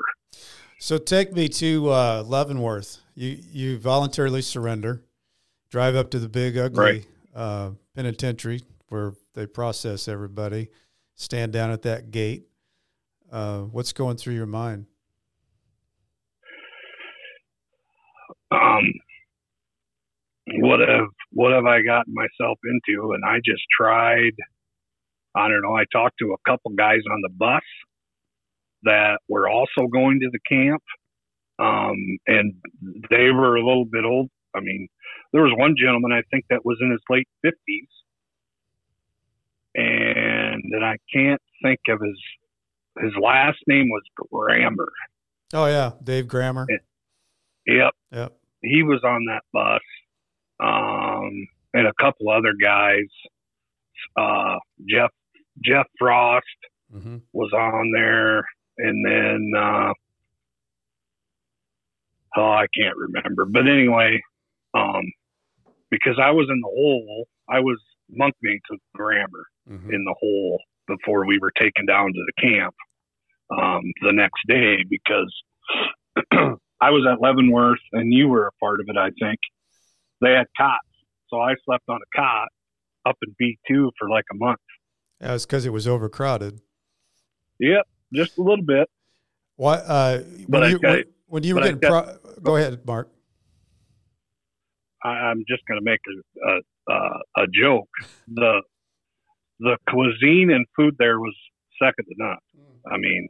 So 0.78 0.98
take 0.98 1.32
me 1.32 1.48
to 1.48 1.90
uh, 1.90 2.22
Leavenworth. 2.26 2.98
You 3.14 3.38
you 3.50 3.78
voluntarily 3.78 4.42
surrender, 4.42 5.02
drive 5.70 5.96
up 5.96 6.11
to 6.11 6.18
the 6.18 6.28
big 6.28 6.56
ugly 6.59 6.80
Right. 6.82 7.06
uh, 7.35 7.70
penitentiary 7.94 8.62
where 8.88 9.14
they 9.35 9.46
process 9.46 10.06
everybody. 10.09 10.68
Stand 11.16 11.52
down 11.52 11.70
at 11.70 11.83
that 11.83 12.11
gate. 12.11 12.44
Uh, 13.33 13.62
what's 13.62 13.92
going 13.92 14.18
through 14.18 14.35
your 14.35 14.46
mind? 14.46 14.87
Um, 18.50 18.85
what 20.46 20.81
have 20.81 21.09
what 21.33 21.52
have 21.52 21.64
I 21.64 21.81
gotten 21.83 22.14
myself 22.14 22.59
into? 22.64 23.12
And 23.12 23.24
I 23.24 23.38
just 23.44 23.62
tried. 23.76 24.33
I 25.35 25.48
don't 25.48 25.62
know. 25.62 25.74
I 25.74 25.85
talked 25.90 26.16
to 26.20 26.35
a 26.35 26.50
couple 26.50 26.70
guys 26.76 27.00
on 27.11 27.20
the 27.22 27.31
bus 27.31 27.62
that 28.83 29.18
were 29.29 29.48
also 29.48 29.88
going 29.90 30.20
to 30.20 30.31
the 30.31 30.38
camp, 30.48 30.83
um, 31.59 31.96
and 32.26 32.55
they 33.11 33.31
were 33.31 33.57
a 33.57 33.66
little 33.66 33.87
bit 33.87 34.05
old. 34.05 34.29
I 34.55 34.61
mean, 34.61 34.87
there 35.33 35.42
was 35.42 35.52
one 35.57 35.74
gentleman 35.79 36.12
I 36.12 36.22
think 36.31 36.44
that 36.50 36.64
was 36.64 36.79
in 36.81 36.90
his 36.90 37.00
late 37.11 37.29
fifties, 37.42 37.88
and 39.77 40.62
then 40.71 40.83
I 40.83 40.97
can't 41.12 41.41
think 41.62 41.81
of 41.89 42.01
his 42.01 42.19
his 43.05 43.12
last 43.23 43.59
name 43.67 43.89
was 43.91 44.03
Grammer. 44.33 44.91
Oh 45.53 45.67
yeah, 45.67 45.93
Dave 46.03 46.27
Grammer. 46.29 46.67
Yep. 47.67 47.93
Yep. 48.12 48.33
He 48.62 48.83
was 48.83 49.01
on 49.05 49.25
that 49.27 49.43
bus, 49.53 49.81
um, 50.61 51.47
and 51.75 51.87
a 51.87 51.93
couple 52.01 52.31
other 52.31 52.55
guys. 52.61 53.05
Uh, 54.17 54.57
Jeff 54.89 55.11
Jeff 55.65 55.87
Frost 55.99 56.45
Mm-hmm. 56.95 57.17
was 57.33 57.51
on 57.53 57.91
there, 57.93 58.45
and 58.79 59.05
then 59.05 59.53
uh, 59.61 59.93
oh, 62.37 62.43
I 62.51 62.67
can't 62.79 62.97
remember. 62.97 63.45
But 63.45 63.67
anyway, 63.67 64.21
um, 64.73 65.03
because 65.91 66.17
I 66.23 66.31
was 66.31 66.47
in 66.51 66.61
the 66.61 66.69
hole, 66.69 67.27
I 67.49 67.59
was 67.61 67.79
monkmates 68.17 68.71
with 68.71 68.81
Grammer 68.95 69.47
Mm-hmm. 69.70 69.92
in 69.92 70.05
the 70.05 70.14
hole 70.20 70.61
before 70.87 71.26
we 71.26 71.40
were 71.40 71.50
taken 71.59 71.87
down 71.87 72.12
to 72.12 72.24
the 72.26 72.33
camp 72.40 72.74
um, 73.50 73.83
the 74.02 74.12
next 74.12 74.40
day 74.46 74.76
because 74.88 75.35
I 76.81 76.90
was 76.90 77.05
at 77.11 77.20
Leavenworth 77.20 77.81
and 77.92 78.12
you 78.12 78.29
were 78.29 78.46
a 78.46 78.52
part 78.62 78.79
of 78.79 78.87
it, 78.88 78.96
I 78.96 79.11
think. 79.20 79.40
They 80.20 80.33
had 80.33 80.46
cots. 80.57 80.87
So 81.29 81.40
I 81.40 81.55
slept 81.64 81.85
on 81.88 81.96
a 81.96 82.16
cot 82.16 82.48
up 83.07 83.16
in 83.26 83.35
B2 83.42 83.90
for 83.98 84.09
like 84.09 84.24
a 84.33 84.37
month. 84.37 84.61
Yeah, 85.20 85.35
it's 85.35 85.46
because 85.46 85.66
it 85.66 85.72
was 85.72 85.88
overcrowded. 85.88 86.61
Yep, 87.59 87.87
just 88.14 88.38
a 88.38 88.42
little 88.42 88.64
bit. 88.64 88.88
What? 89.57 89.83
Uh, 89.87 90.18
But 90.48 90.61
when, 90.61 90.70
you, 90.70 90.79
got- 90.79 91.05
when, 91.26 91.42
you 91.42 91.55
were 91.57 91.62
I 91.62 91.72
pro- 91.72 92.18
go 92.42 92.57
ahead, 92.57 92.87
Mark. 92.87 93.11
I, 95.02 95.09
I'm 95.09 95.44
just 95.48 95.62
going 95.66 95.81
to 95.81 95.85
make 95.85 96.00
a, 96.07 96.48
a, 96.50 96.94
a, 96.94 97.42
a 97.42 97.46
joke. 97.52 97.88
The 98.29 98.62
the 99.59 99.77
cuisine 99.88 100.51
and 100.51 100.66
food 100.77 100.95
there 100.99 101.19
was 101.19 101.35
second 101.83 102.05
to 102.07 102.14
none. 102.16 102.37
I 102.90 102.97
mean, 102.99 103.29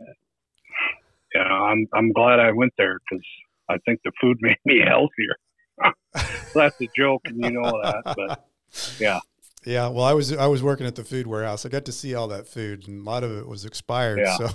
you 1.35 1.41
know, 1.41 1.65
I'm 1.65 1.87
I'm 1.95 2.13
glad 2.13 2.41
I 2.41 2.53
went 2.53 2.73
there 2.77 2.99
because 3.09 3.25
I 3.69 3.77
think 3.85 4.01
the 4.05 4.13
food 4.21 4.39
made 4.41 4.59
me 4.65 4.81
healthier. 4.87 5.37
That's 6.55 6.81
a 6.81 6.89
joke, 6.97 7.23
and 7.27 7.45
you 7.45 7.51
know 7.51 7.81
that. 7.83 8.15
But 8.17 8.49
yeah, 8.99 9.21
Yeah, 9.65 9.89
well, 9.89 10.05
I 10.05 10.15
was 10.15 10.33
I 10.33 10.47
was 10.47 10.63
working 10.63 10.87
at 10.87 10.95
the 10.95 11.05
food 11.05 11.27
warehouse. 11.27 11.67
I 11.67 11.69
got 11.69 11.85
to 11.87 11.93
see 11.93 12.15
all 12.15 12.29
that 12.29 12.49
food, 12.49 12.89
and 12.89 13.07
a 13.07 13.11
lot 13.11 13.25
of 13.25 13.37
it 13.37 13.47
was 13.47 13.65
expired. 13.65 14.21
Yeah. 14.21 14.37
So 14.37 14.49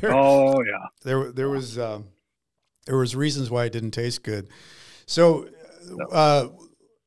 there, 0.00 0.14
oh 0.14 0.62
yeah, 0.62 0.86
there, 1.04 1.30
there 1.30 1.48
was 1.48 1.78
um, 1.78 2.08
there 2.86 2.96
was 2.96 3.14
reasons 3.14 3.50
why 3.50 3.66
it 3.66 3.72
didn't 3.72 3.92
taste 3.92 4.22
good. 4.22 4.48
So, 5.06 5.48
uh, 6.10 6.48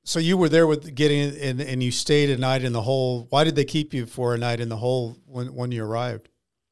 so 0.08 0.20
you 0.20 0.38
were 0.38 0.48
there 0.48 0.65
with 0.65 0.96
getting 0.96 1.38
and 1.38 1.60
and 1.60 1.84
you 1.84 1.91
stayed 1.91 2.30
a 2.30 2.38
night 2.38 2.63
in 2.63 2.72
the 2.72 2.82
hole. 2.82 3.28
Why 3.30 3.43
did 3.43 3.58
they 3.58 3.65
keep 3.65 3.93
you 3.93 4.06
for 4.06 4.34
a 4.34 4.38
night 4.38 4.62
in 4.62 4.70
the 4.70 4.78
hole 4.78 5.17
when 5.26 5.54
when 5.54 5.72
you 5.74 5.84
arrived? 5.84 6.30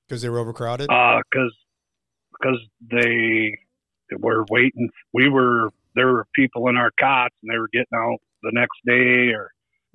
Because 0.07 0.21
they 0.21 0.29
were 0.29 0.39
overcrowded. 0.39 0.87
because 0.87 1.53
because 2.31 2.59
they 2.79 3.57
were 4.17 4.45
waiting. 4.49 4.89
We 5.13 5.27
were 5.27 5.69
there 5.95 6.07
were 6.07 6.25
people 6.33 6.69
in 6.69 6.77
our 6.77 6.91
cots, 6.97 7.35
and 7.43 7.51
they 7.51 7.59
were 7.59 7.67
getting 7.73 7.93
out 7.93 8.19
the 8.41 8.51
next 8.53 8.77
day, 8.85 9.33
or 9.33 9.51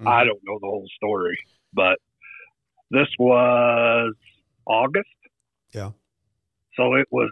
I 0.06 0.24
don't 0.24 0.40
know 0.44 0.58
the 0.60 0.66
whole 0.66 0.88
story, 0.96 1.38
but 1.72 1.98
this 2.90 3.08
was 3.18 4.14
August. 4.66 5.08
Yeah. 5.72 5.92
So 6.76 6.94
it 6.94 7.06
was 7.10 7.30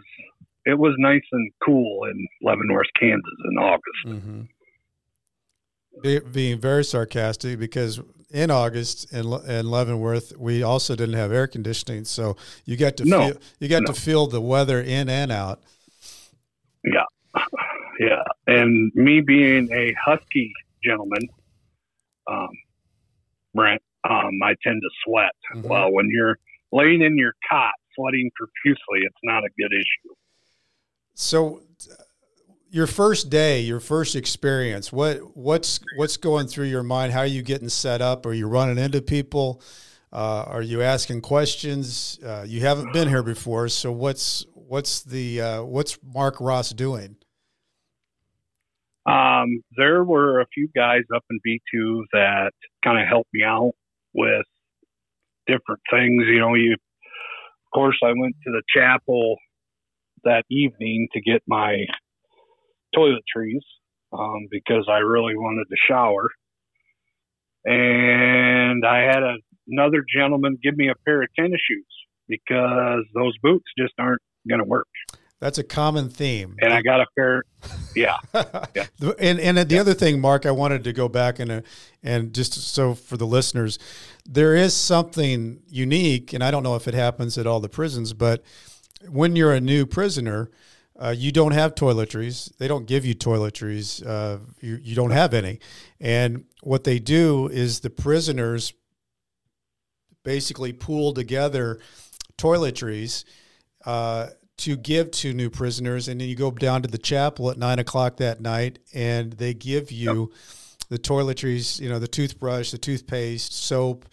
it 0.65 0.79
was 0.79 0.95
nice 0.97 1.21
and 1.31 1.51
cool 1.63 2.05
in 2.05 2.27
Leavenworth, 2.41 2.87
Kansas 2.99 3.39
in 3.51 3.57
August. 3.59 4.07
Mm-hmm. 4.07 4.41
Be, 6.01 6.19
being 6.19 6.59
very 6.59 6.83
sarcastic 6.85 7.59
because 7.59 7.99
in 8.31 8.51
August 8.51 9.11
in, 9.11 9.25
in 9.49 9.69
Leavenworth 9.69 10.37
we 10.37 10.63
also 10.63 10.95
didn't 10.95 11.15
have 11.15 11.31
air 11.31 11.47
conditioning, 11.47 12.05
so 12.05 12.37
you 12.65 12.77
got 12.77 12.95
to 12.97 13.05
No. 13.05 13.27
feel, 13.29 13.37
you 13.59 13.67
got 13.67 13.81
No. 13.81 13.93
to 13.93 13.99
feel 13.99 14.27
the 14.27 14.39
weather 14.39 14.79
in 14.79 15.09
and 15.09 15.31
out. 15.31 15.61
Yeah. 16.83 17.03
Yeah, 17.99 18.23
and 18.47 18.91
me 18.95 19.19
being 19.19 19.69
a 19.73 19.93
husky 20.01 20.53
gentleman, 20.81 21.27
um, 22.31 22.47
Brent, 23.53 23.81
um, 24.09 24.41
I 24.41 24.55
tend 24.63 24.81
to 24.81 24.89
sweat. 25.03 25.31
Mhm. 25.53 25.67
Well, 25.67 25.91
when 25.91 26.07
you're 26.09 26.37
laying 26.71 27.01
in 27.01 27.17
your 27.17 27.33
cot 27.49 27.73
sweating 27.95 28.31
profusely, 28.35 29.01
it's 29.05 29.17
not 29.23 29.43
a 29.43 29.49
good 29.57 29.73
issue. 29.73 30.13
So, 31.13 31.61
your 32.71 32.87
first 32.87 33.29
day, 33.29 33.61
your 33.61 33.79
first 33.79 34.15
experience, 34.15 34.91
what 34.91 35.35
what's 35.35 35.79
what's 35.97 36.17
going 36.17 36.47
through 36.47 36.65
your 36.65 36.83
mind? 36.83 37.13
How 37.13 37.19
are 37.19 37.25
you 37.25 37.41
getting 37.41 37.69
set 37.69 38.01
up? 38.01 38.25
Are 38.25 38.33
you 38.33 38.47
running 38.47 38.77
into 38.77 39.01
people? 39.01 39.61
Uh, 40.11 40.43
are 40.47 40.61
you 40.61 40.81
asking 40.81 41.21
questions? 41.21 42.19
Uh, 42.25 42.43
you 42.47 42.61
haven't 42.61 42.93
been 42.93 43.07
here 43.07 43.23
before, 43.23 43.69
so 43.69 43.91
what's 43.91 44.45
what's 44.53 45.01
the 45.01 45.41
uh, 45.41 45.63
what's 45.63 45.97
Mark 46.03 46.35
Ross 46.39 46.69
doing? 46.71 47.15
Um, 49.05 49.63
there 49.75 50.03
were 50.03 50.41
a 50.41 50.45
few 50.53 50.69
guys 50.75 51.01
up 51.15 51.23
in 51.31 51.39
B2 51.45 52.03
that 52.13 52.51
kind 52.83 52.99
of 52.99 53.07
helped 53.07 53.29
me 53.33 53.43
out 53.43 53.71
with 54.13 54.45
different 55.47 55.81
things. 55.91 56.25
You 56.27 56.39
know, 56.39 56.53
you, 56.53 56.73
of 56.73 57.71
course, 57.73 57.97
I 58.03 58.13
went 58.15 58.35
to 58.45 58.51
the 58.51 58.61
chapel 58.75 59.37
that 60.23 60.43
evening 60.51 61.07
to 61.13 61.21
get 61.21 61.41
my 61.47 61.85
toiletries 62.95 63.61
um, 64.13 64.47
because 64.51 64.87
I 64.89 64.99
really 64.99 65.35
wanted 65.35 65.65
to 65.69 65.75
shower. 65.87 66.29
And 67.65 68.85
I 68.85 68.99
had 68.99 69.23
a, 69.23 69.35
another 69.67 70.03
gentleman 70.15 70.57
give 70.63 70.77
me 70.77 70.89
a 70.89 70.95
pair 71.05 71.21
of 71.21 71.29
tennis 71.37 71.59
shoes 71.67 71.85
because 72.27 73.03
those 73.13 73.37
boots 73.41 73.65
just 73.77 73.93
aren't 73.99 74.21
going 74.47 74.59
to 74.59 74.65
work. 74.65 74.87
That's 75.39 75.57
a 75.57 75.63
common 75.63 76.09
theme. 76.09 76.57
And 76.59 76.73
I 76.73 76.81
got 76.81 76.99
a 76.99 77.05
pair, 77.17 77.43
yeah. 77.95 78.17
The- 78.33 79.15
and 79.19 79.39
and 79.39 79.57
the 79.57 79.79
other 79.79 79.93
thing, 79.93 80.19
Mark, 80.19 80.45
I 80.45 80.51
wanted 80.51 80.83
to 80.83 80.91
go 80.91 81.07
back 81.07 81.39
and 81.39 81.63
and 82.03 82.33
just 82.33 82.53
so 82.53 82.93
for 82.93 83.15
the 83.15 83.25
listeners, 83.25 83.79
there 84.25 84.53
is 84.53 84.73
something 84.73 85.61
unique, 85.69 86.33
and 86.33 86.43
I 86.43 86.51
don't 86.51 86.63
know 86.63 86.75
if 86.75 86.89
it 86.89 86.93
happens 86.93 87.37
at 87.37 87.47
all 87.47 87.61
the 87.61 87.69
prisons, 87.69 88.11
but 88.11 88.43
when 89.07 89.37
you're 89.37 89.53
a 89.53 89.61
new 89.61 89.85
prisoner, 89.85 90.51
uh, 91.01 91.15
you 91.17 91.31
don't 91.31 91.53
have 91.53 91.75
toiletries. 91.75 92.55
They 92.57 92.67
don't 92.67 92.85
give 92.85 93.05
you 93.05 93.15
toiletries. 93.15 94.05
Uh, 94.05 94.39
you 94.59 94.79
you 94.81 94.95
don't 94.95 95.11
have 95.11 95.33
any, 95.33 95.59
and 95.99 96.45
what 96.61 96.83
they 96.83 96.99
do 96.99 97.47
is 97.47 97.79
the 97.79 97.89
prisoners 97.89 98.73
basically 100.23 100.73
pool 100.73 101.13
together 101.13 101.79
toiletries. 102.37 103.23
Uh, 103.85 104.27
to 104.57 104.75
give 104.75 105.09
to 105.09 105.33
new 105.33 105.49
prisoners, 105.49 106.09
and 106.09 106.19
then 106.19 106.27
you 106.27 106.35
go 106.35 106.51
down 106.51 106.81
to 106.81 106.89
the 106.89 106.97
chapel 106.97 107.49
at 107.49 107.57
nine 107.57 107.79
o'clock 107.79 108.17
that 108.17 108.41
night, 108.41 108.77
and 108.93 109.31
they 109.33 109.53
give 109.53 109.89
you 109.89 110.33
the 110.89 110.99
toiletries, 110.99 111.79
you 111.79 111.87
know, 111.87 111.97
the 111.97 112.09
toothbrush, 112.09 112.71
the 112.71 112.77
toothpaste, 112.77 113.53
soap, 113.53 114.05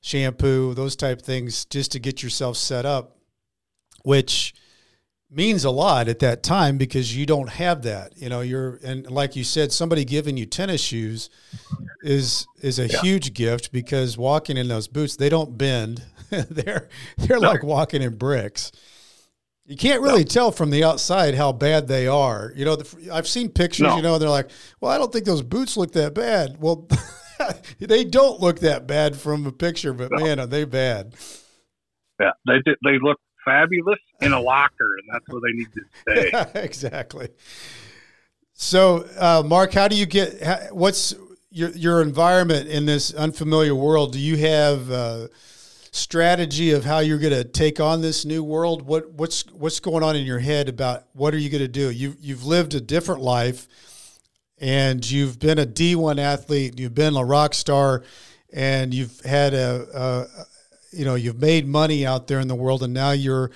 shampoo, 0.00 0.74
those 0.74 0.96
type 0.96 1.22
things, 1.22 1.64
just 1.66 1.92
to 1.92 2.00
get 2.00 2.24
yourself 2.24 2.56
set 2.56 2.84
up, 2.84 3.18
which 4.02 4.52
means 5.34 5.64
a 5.64 5.70
lot 5.70 6.08
at 6.08 6.20
that 6.20 6.42
time 6.42 6.78
because 6.78 7.16
you 7.16 7.26
don't 7.26 7.48
have 7.50 7.82
that. 7.82 8.12
You 8.16 8.28
know, 8.28 8.40
you're 8.40 8.78
and 8.84 9.10
like 9.10 9.36
you 9.36 9.44
said, 9.44 9.72
somebody 9.72 10.04
giving 10.04 10.36
you 10.36 10.46
tennis 10.46 10.80
shoes 10.80 11.30
is 12.02 12.46
is 12.62 12.78
a 12.78 12.86
Yeah. 12.88 13.00
huge 13.00 13.34
gift 13.34 13.72
because 13.72 14.16
walking 14.16 14.56
in 14.56 14.68
those 14.68 14.88
boots, 14.88 15.16
they 15.16 15.28
don't 15.28 15.56
bend. 15.58 16.02
they're 16.30 16.88
they're 17.18 17.40
No. 17.40 17.50
like 17.50 17.62
walking 17.62 18.02
in 18.02 18.16
bricks. 18.16 18.72
You 19.66 19.76
can't 19.76 20.02
really 20.02 20.24
tell 20.24 20.50
from 20.52 20.68
the 20.70 20.84
outside 20.84 21.34
how 21.34 21.50
bad 21.52 21.88
they 21.88 22.06
are. 22.06 22.52
You 22.54 22.66
know, 22.66 22.76
the, 22.76 23.10
I've 23.10 23.26
seen 23.26 23.48
pictures. 23.48 23.84
No. 23.86 23.96
You 23.96 24.02
know, 24.02 24.18
they're 24.18 24.28
like, 24.28 24.50
"Well, 24.80 24.92
I 24.92 24.98
don't 24.98 25.10
think 25.10 25.24
those 25.24 25.40
boots 25.42 25.76
look 25.78 25.92
that 25.92 26.12
bad." 26.14 26.58
Well, 26.60 26.86
they 27.78 28.04
don't 28.04 28.40
look 28.40 28.60
that 28.60 28.86
bad 28.86 29.16
from 29.16 29.46
a 29.46 29.52
picture, 29.52 29.94
but 29.94 30.10
No. 30.12 30.22
man, 30.24 30.38
are 30.38 30.46
they 30.46 30.64
bad? 30.64 31.14
Yeah, 32.20 32.32
they 32.46 32.58
they 32.84 32.98
look 33.00 33.18
fabulous 33.44 33.98
in 34.20 34.32
a 34.32 34.40
locker, 34.40 34.96
and 34.98 35.08
that's 35.12 35.28
where 35.28 35.40
they 35.40 35.56
need 35.56 35.68
to 35.72 36.52
stay. 36.52 36.60
exactly. 36.62 37.28
So, 38.52 39.06
uh, 39.18 39.42
Mark, 39.44 39.72
how 39.72 39.88
do 39.88 39.96
you 39.96 40.06
get? 40.06 40.42
How, 40.42 40.58
what's 40.70 41.14
your 41.54 41.70
your 41.70 42.02
environment 42.02 42.68
in 42.68 42.84
this 42.84 43.14
unfamiliar 43.14 43.74
world, 43.74 44.12
do 44.12 44.18
you 44.18 44.36
have 44.36 44.90
a 44.90 45.30
strategy 45.92 46.72
of 46.72 46.84
how 46.84 46.98
you're 46.98 47.18
going 47.18 47.32
to 47.32 47.44
take 47.44 47.78
on 47.78 48.02
this 48.02 48.24
new 48.24 48.42
world? 48.42 48.82
What 48.82 49.12
what's 49.12 49.46
what's 49.52 49.78
going 49.78 50.02
on 50.02 50.16
in 50.16 50.26
your 50.26 50.40
head 50.40 50.68
about 50.68 51.04
what 51.12 51.32
are 51.32 51.38
you 51.38 51.48
going 51.48 51.62
to 51.62 51.68
do? 51.68 51.90
You 51.90 52.16
you've 52.20 52.44
lived 52.44 52.74
a 52.74 52.80
different 52.80 53.20
life, 53.20 53.68
and 54.58 55.08
you've 55.08 55.38
been 55.38 55.60
a 55.60 55.66
D1 55.66 56.18
athlete. 56.18 56.78
You've 56.78 56.94
been 56.94 57.16
a 57.16 57.24
rock 57.24 57.54
star, 57.54 58.02
and 58.52 58.92
you've 58.92 59.20
had 59.20 59.54
a, 59.54 59.86
a 59.94 60.44
you 60.94 61.04
know 61.04 61.14
you've 61.14 61.40
made 61.40 61.66
money 61.66 62.06
out 62.06 62.26
there 62.26 62.40
in 62.40 62.48
the 62.48 62.54
world, 62.54 62.82
and 62.82 62.94
now 62.94 63.10
you're 63.10 63.50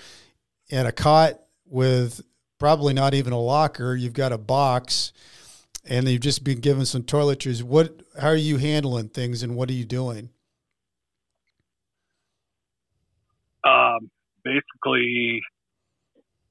in 0.68 0.87
a 0.87 0.92
cot 0.92 1.40
with 1.66 2.20
probably 2.59 2.92
not 2.92 3.14
even 3.14 3.33
a 3.33 3.40
locker. 3.40 3.94
You've 3.94 4.12
got 4.12 4.33
a 4.33 4.38
box 4.38 5.12
and 5.88 6.07
you've 6.09 6.20
just 6.20 6.44
been 6.44 6.61
given 6.61 6.85
some 6.85 7.03
toiletries. 7.03 7.62
What? 7.62 8.03
How 8.20 8.29
are 8.29 8.37
you 8.37 8.59
handling 8.59 9.09
things, 9.09 9.42
and 9.42 9.57
what 9.57 9.70
are 9.70 9.74
you 9.74 9.85
doing? 9.85 10.31
Um, 13.64 14.11
basically, 14.44 15.40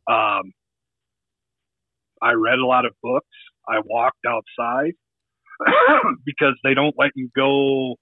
um, 0.07 0.53
I 2.21 2.31
read 2.33 2.59
a 2.59 2.65
lot 2.65 2.85
of 2.85 2.93
books. 3.03 3.27
I 3.67 3.79
walked 3.85 4.25
outside 4.25 4.93
because 6.25 6.55
they 6.63 6.73
don't 6.73 6.95
let 6.97 7.11
you 7.15 7.29
go 7.35 7.95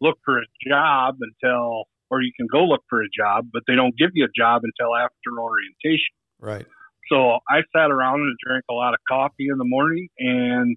look 0.00 0.18
for 0.24 0.38
a 0.38 0.46
job 0.68 1.16
until, 1.20 1.84
or 2.10 2.22
you 2.22 2.32
can 2.36 2.46
go 2.50 2.64
look 2.64 2.82
for 2.88 3.02
a 3.02 3.08
job, 3.16 3.48
but 3.52 3.62
they 3.66 3.74
don't 3.74 3.96
give 3.96 4.10
you 4.14 4.24
a 4.24 4.34
job 4.36 4.62
until 4.64 4.94
after 4.94 5.38
orientation. 5.38 6.14
Right. 6.40 6.66
So 7.10 7.38
I 7.48 7.62
sat 7.74 7.90
around 7.90 8.20
and 8.20 8.36
drank 8.44 8.64
a 8.70 8.74
lot 8.74 8.94
of 8.94 9.00
coffee 9.08 9.48
in 9.50 9.58
the 9.58 9.64
morning, 9.64 10.08
and 10.18 10.76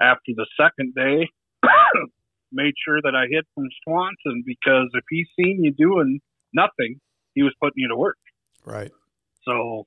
after 0.00 0.32
the 0.36 0.46
second 0.58 0.94
day, 0.94 1.28
made 2.52 2.74
sure 2.84 3.00
that 3.02 3.14
I 3.14 3.26
hid 3.30 3.44
from 3.54 3.68
Swanson 3.84 4.42
because 4.46 4.88
if 4.94 5.04
he 5.08 5.26
seen 5.38 5.62
you 5.64 5.72
doing 5.72 6.20
nothing, 6.52 7.00
he 7.34 7.42
was 7.42 7.52
putting 7.60 7.76
you 7.76 7.88
to 7.88 7.96
work. 7.96 8.18
Right. 8.64 8.90
So, 9.44 9.86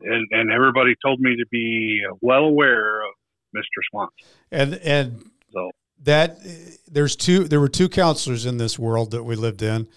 and 0.00 0.26
and 0.30 0.52
everybody 0.52 0.94
told 1.04 1.20
me 1.20 1.36
to 1.36 1.46
be 1.50 2.02
well 2.20 2.44
aware 2.44 3.00
of 3.00 3.12
Mr. 3.56 3.82
Swanson. 3.90 4.28
And 4.50 4.74
and 4.74 5.30
so 5.52 5.70
that 6.02 6.38
eh, 6.44 6.76
there's 6.88 7.16
two 7.16 7.44
there 7.44 7.60
were 7.60 7.68
two 7.68 7.88
counselors 7.88 8.46
in 8.46 8.58
this 8.58 8.78
world 8.78 9.10
that 9.10 9.24
we 9.24 9.36
lived 9.36 9.62
in 9.62 9.88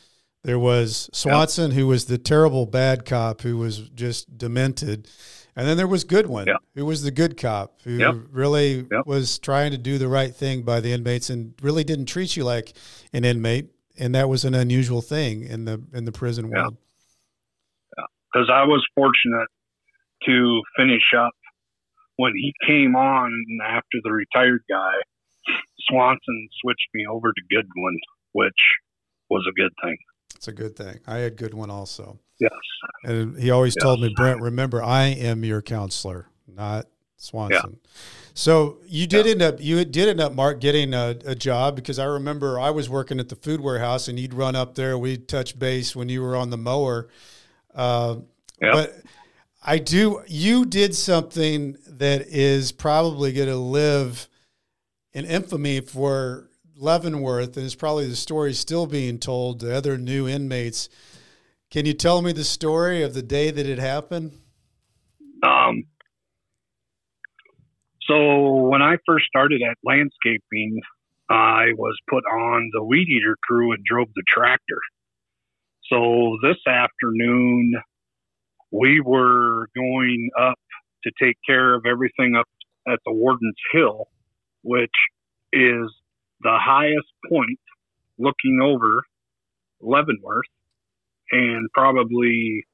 there 0.44 0.60
was 0.60 1.10
Swanson, 1.12 1.72
who 1.72 1.88
was 1.88 2.06
the 2.06 2.18
terrible 2.18 2.66
bad 2.66 3.06
cop 3.06 3.42
who 3.42 3.58
was 3.58 3.80
just 3.90 4.38
demented. 4.38 5.10
And 5.56 5.68
then 5.68 5.76
there 5.76 5.88
was 5.88 6.06
Goodwin, 6.06 6.48
yep. 6.48 6.58
who 6.76 6.86
was 6.86 7.04
the 7.04 7.12
good 7.12 7.36
cop, 7.36 7.82
who 7.84 8.24
really 8.32 8.88
was 9.06 9.40
trying 9.40 9.72
to 9.72 9.78
do 9.78 9.98
the 9.98 10.08
right 10.08 10.34
thing 10.34 10.62
by 10.62 10.80
the 10.80 10.94
inmates 10.94 11.30
and 11.30 11.54
really 11.62 11.84
didn't 11.84 12.06
treat 12.06 12.38
you 12.38 12.46
like 12.46 12.74
an 13.12 13.26
inmate. 13.26 13.68
And 13.98 14.16
that 14.16 14.30
was 14.30 14.46
an 14.46 14.56
unusual 14.56 15.02
thing 15.02 15.44
in 15.44 15.66
the 15.66 15.84
in 15.94 16.06
the 16.06 16.14
prison 16.14 16.50
world. 16.50 16.78
Because 18.32 18.50
I 18.50 18.64
was 18.64 18.86
fortunate 18.96 19.48
to 20.26 20.62
finish 20.78 21.12
up 21.18 21.34
when 22.16 22.32
he 22.34 22.54
came 22.66 22.96
on 22.96 23.30
after 23.66 23.98
the 24.04 24.12
retired 24.12 24.62
guy. 24.70 24.94
Swanson 25.90 26.50
switched 26.62 26.90
me 26.94 27.06
over 27.10 27.32
to 27.32 27.42
Goodwin, 27.50 27.98
which 28.34 28.54
was 29.30 29.46
a 29.50 29.54
good 29.54 29.72
thing. 29.84 29.98
It's 30.36 30.48
a 30.48 30.54
good 30.54 30.76
thing. 30.76 31.00
I 31.08 31.18
had 31.18 31.36
Goodwin 31.36 31.70
also. 31.70 32.20
Yes. 32.40 32.52
And 33.04 33.38
he 33.38 33.52
always 33.52 33.76
yes. 33.78 33.84
told 33.84 34.02
me, 34.02 34.14
Brent, 34.16 34.42
remember, 34.42 34.82
I 34.82 35.06
am 35.08 35.44
your 35.44 35.62
counselor, 35.62 36.28
not 36.48 36.86
Swanson. 37.18 37.80
Yeah. 37.84 37.90
So 38.34 38.78
you 38.88 39.06
did 39.06 39.26
yeah. 39.26 39.32
end 39.34 39.42
up 39.42 39.56
you 39.60 39.84
did 39.84 40.08
end 40.08 40.22
up 40.22 40.34
Mark 40.34 40.62
getting 40.62 40.94
a, 40.94 41.18
a, 41.26 41.36
job 41.36 41.76
because 41.76 42.00
I 42.00 42.06
remember 42.06 42.58
I 42.58 42.70
was 42.70 42.90
working 42.90 43.20
at 43.20 43.28
the 43.28 43.36
food 43.36 43.60
warehouse 43.60 44.08
and 44.08 44.18
you'd 44.18 44.34
run 44.34 44.56
up 44.56 44.76
there. 44.76 44.98
We'd 44.98 45.28
touch 45.28 45.60
base 45.60 45.94
when 45.94 46.08
you 46.08 46.22
were 46.22 46.38
on 46.38 46.50
the 46.50 46.58
mower. 46.58 47.10
Uh, 47.76 48.18
yep. 48.62 48.72
But 48.72 48.96
I 49.62 49.78
do. 49.78 50.24
You 50.28 50.66
did 50.66 50.96
something 50.96 51.78
that 51.86 52.28
is 52.28 52.72
probably 52.72 53.34
going 53.34 53.50
to 53.50 53.58
live 53.58 54.30
in 55.14 55.26
infamy 55.26 55.82
for 55.82 56.50
Leavenworth, 56.76 57.58
and 57.58 57.66
it's 57.66 57.76
probably 57.76 58.08
the 58.08 58.16
story 58.16 58.54
still 58.54 58.86
being 58.86 59.20
told 59.20 59.60
to 59.60 59.76
other 59.76 59.98
new 59.98 60.28
inmates. 60.28 60.90
Can 61.70 61.86
you 61.86 61.94
tell 61.94 62.22
me 62.22 62.32
the 62.32 62.44
story 62.44 63.04
of 63.04 63.14
the 63.14 63.22
day 63.22 63.52
that 63.52 63.66
it 63.68 63.80
happened? 63.80 64.32
Um, 65.44 65.84
so 68.08 68.68
when 68.68 68.82
I 68.82 68.98
first 69.06 69.26
started 69.26 69.62
at 69.62 69.78
landscaping, 69.84 70.80
I 71.30 71.74
was 71.78 71.96
put 72.10 72.24
on 72.26 72.72
the 72.74 72.84
weed 72.84 73.08
eater 73.08 73.38
crew 73.44 73.72
and 73.72 73.84
drove 73.84 74.08
the 74.16 74.24
tractor. 74.28 74.80
So 75.92 76.38
this 76.42 76.58
afternoon, 76.68 77.74
we 78.72 79.02
were 79.02 79.68
going 79.76 80.30
up 80.40 80.58
to 81.04 81.12
take 81.22 81.38
care 81.46 81.76
of 81.76 81.86
everything 81.86 82.36
up 82.36 82.48
at 82.88 83.00
the 83.06 83.14
Warden's 83.14 83.56
Hill, 83.72 84.08
which 84.64 84.92
is 85.54 85.92
the 86.42 86.58
highest 86.60 87.08
point 87.30 87.60
looking 88.18 88.60
over 88.62 89.04
Leavenworth, 89.82 90.46
and 91.32 91.70
probably, 91.74 92.66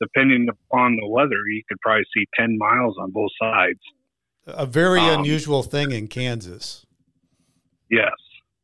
depending 0.00 0.48
upon 0.48 0.96
the 0.96 1.08
weather, 1.08 1.38
you 1.52 1.62
could 1.68 1.78
probably 1.80 2.04
see 2.14 2.26
10 2.38 2.56
miles 2.58 2.96
on 3.00 3.10
both 3.10 3.30
sides. 3.40 3.80
A 4.46 4.66
very 4.66 5.00
um, 5.00 5.20
unusual 5.20 5.62
thing 5.62 5.92
in 5.92 6.08
Kansas. 6.08 6.84
Yes, 7.90 8.12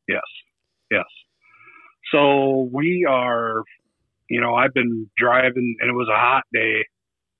yes, 0.09 0.22
yes. 0.90 1.05
So 2.12 2.68
we 2.72 3.07
are, 3.09 3.62
you 4.29 4.40
know, 4.40 4.55
I've 4.55 4.74
been 4.74 5.11
driving, 5.16 5.77
and 5.81 5.90
it 5.90 5.92
was 5.92 6.09
a 6.09 6.18
hot 6.18 6.44
day, 6.53 6.85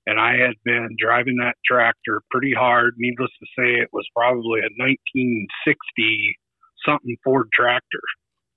and 0.09 0.19
I 0.19 0.31
had 0.31 0.55
been 0.65 0.89
driving 0.97 1.37
that 1.37 1.53
tractor 1.63 2.21
pretty 2.31 2.53
hard. 2.57 2.95
Needless 2.97 3.29
to 3.39 3.45
say, 3.57 3.79
it 3.79 3.89
was 3.93 4.07
probably 4.15 4.59
a 4.61 4.73
1960 4.81 6.37
something 6.83 7.15
Ford 7.23 7.47
tractor. 7.53 8.01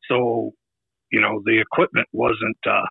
So, 0.09 0.53
you 1.11 1.21
know, 1.21 1.43
the 1.45 1.61
equipment 1.61 2.09
wasn't 2.13 2.57
uh, 2.67 2.87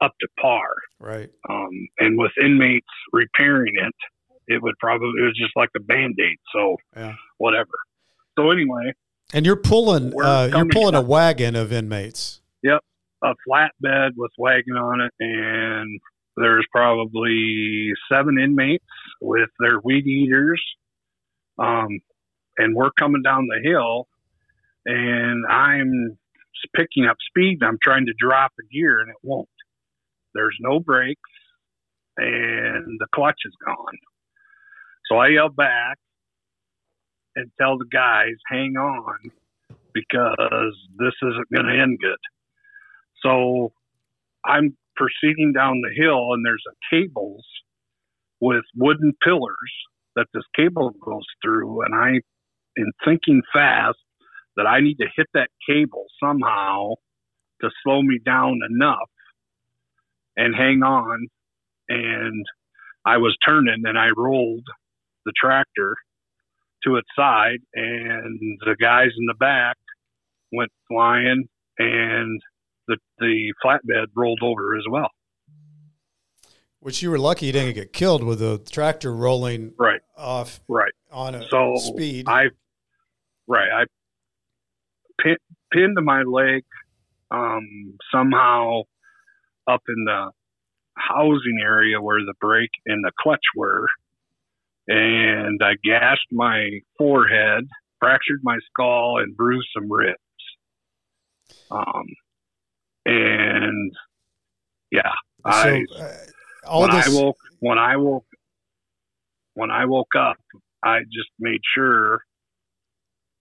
up 0.00 0.12
to 0.20 0.28
par. 0.40 0.66
Right. 0.98 1.30
Um, 1.48 1.70
and 2.00 2.18
with 2.18 2.32
inmates 2.42 2.86
repairing 3.12 3.74
it, 3.76 3.94
it 4.48 4.60
would 4.60 4.74
probably 4.80 5.12
it 5.20 5.24
was 5.24 5.38
just 5.40 5.54
like 5.54 5.70
a 5.76 5.80
band 5.80 6.16
aid. 6.20 6.38
So, 6.52 6.76
yeah. 6.96 7.14
whatever. 7.38 7.78
So 8.36 8.50
anyway. 8.50 8.92
And 9.32 9.46
you're 9.46 9.54
pulling 9.54 10.12
uh, 10.20 10.50
you're 10.52 10.66
pulling 10.66 10.94
a 10.96 11.00
wagon 11.00 11.54
of 11.54 11.72
inmates. 11.72 12.40
Yep, 12.62 12.80
a 13.22 13.34
flatbed 13.48 14.10
with 14.16 14.30
wagon 14.38 14.76
on 14.76 15.00
it, 15.00 15.12
and 15.18 16.00
there's 16.36 16.66
probably 16.70 17.92
seven 18.10 18.38
inmates 18.38 18.84
with 19.20 19.50
their 19.58 19.80
weed 19.80 20.06
eaters. 20.06 20.62
Um, 21.58 22.00
and 22.58 22.74
we're 22.74 22.90
coming 22.98 23.22
down 23.22 23.48
the 23.48 23.60
hill 23.62 24.08
and 24.84 25.44
I'm 25.48 26.18
picking 26.74 27.06
up 27.06 27.16
speed 27.28 27.58
and 27.60 27.68
I'm 27.68 27.78
trying 27.82 28.06
to 28.06 28.12
drop 28.18 28.52
a 28.58 28.74
gear 28.74 29.00
and 29.00 29.10
it 29.10 29.16
won't. 29.22 29.48
There's 30.34 30.56
no 30.60 30.80
brakes 30.80 31.20
and 32.16 32.98
the 32.98 33.06
clutch 33.14 33.40
is 33.44 33.54
gone. 33.64 33.98
So 35.10 35.16
I 35.16 35.28
yell 35.28 35.48
back 35.48 35.98
and 37.34 37.50
tell 37.60 37.78
the 37.78 37.86
guys, 37.90 38.34
hang 38.50 38.76
on 38.76 39.30
because 39.92 40.74
this 40.98 41.14
isn't 41.22 41.50
going 41.54 41.66
to 41.66 41.80
end 41.80 41.98
good. 42.00 42.18
So 43.22 43.72
I'm 44.44 44.76
proceeding 44.96 45.52
down 45.52 45.80
the 45.80 45.94
hill 45.94 46.32
and 46.32 46.44
there's 46.44 46.64
a 46.68 46.94
cables 46.94 47.44
with 48.40 48.64
wooden 48.74 49.12
pillars 49.22 49.72
that 50.14 50.26
this 50.34 50.44
cable 50.54 50.92
goes 51.04 51.24
through 51.42 51.82
and 51.84 51.94
I 51.94 52.20
in 52.76 52.92
thinking 53.04 53.42
fast 53.52 53.98
that 54.56 54.66
I 54.66 54.80
need 54.80 54.96
to 54.96 55.06
hit 55.16 55.26
that 55.34 55.48
cable 55.68 56.06
somehow 56.22 56.94
to 57.62 57.70
slow 57.82 58.02
me 58.02 58.18
down 58.24 58.58
enough 58.70 59.08
and 60.36 60.54
hang 60.54 60.82
on. 60.82 61.26
And 61.88 62.44
I 63.04 63.18
was 63.18 63.36
turning 63.46 63.82
and 63.84 63.98
I 63.98 64.08
rolled 64.16 64.66
the 65.24 65.32
tractor 65.40 65.94
to 66.84 66.96
its 66.96 67.08
side, 67.18 67.58
and 67.74 68.38
the 68.64 68.76
guys 68.80 69.10
in 69.18 69.26
the 69.26 69.34
back 69.38 69.76
went 70.52 70.70
flying, 70.88 71.48
and 71.78 72.40
the 72.86 72.96
the 73.18 73.52
flatbed 73.64 74.06
rolled 74.14 74.40
over 74.42 74.76
as 74.76 74.84
well. 74.90 75.10
Which 76.80 77.02
you 77.02 77.10
were 77.10 77.18
lucky 77.18 77.46
you 77.46 77.52
didn't 77.52 77.74
get 77.74 77.92
killed 77.92 78.22
with 78.22 78.38
the 78.38 78.58
tractor 78.70 79.12
rolling 79.12 79.72
right 79.78 80.00
off 80.16 80.60
right 80.68 80.92
on 81.10 81.34
a 81.34 81.48
so 81.48 81.74
speed. 81.76 82.28
I 82.28 82.44
right 83.46 83.68
I 83.72 83.84
pin, 85.22 85.36
pinned 85.72 85.96
to 85.96 86.02
my 86.02 86.22
leg 86.22 86.64
um, 87.30 87.98
somehow 88.12 88.82
up 89.68 89.82
in 89.88 90.04
the 90.04 90.30
housing 90.94 91.58
area 91.62 92.00
where 92.00 92.20
the 92.20 92.34
brake 92.40 92.70
and 92.86 93.04
the 93.04 93.12
clutch 93.20 93.44
were. 93.56 93.86
And 94.88 95.60
I 95.64 95.72
gashed 95.82 96.28
my 96.30 96.68
forehead 96.96 97.64
fractured 97.98 98.40
my 98.42 98.58
skull 98.70 99.18
and 99.18 99.36
bruised 99.36 99.68
some 99.74 99.90
ribs. 99.90 100.18
Um, 101.70 102.06
and 103.06 103.92
yeah, 104.90 105.12
so, 105.44 105.52
I 105.52 105.84
uh, 105.98 106.12
all 106.66 106.80
when 106.82 106.90
this... 106.90 107.08
I 107.08 107.22
woke 107.22 107.36
when 107.60 107.78
I 107.78 107.96
woke 107.96 108.26
when 109.54 109.70
I 109.70 109.86
woke 109.86 110.14
up, 110.18 110.36
I 110.84 110.98
just 111.12 111.30
made 111.38 111.60
sure 111.74 112.20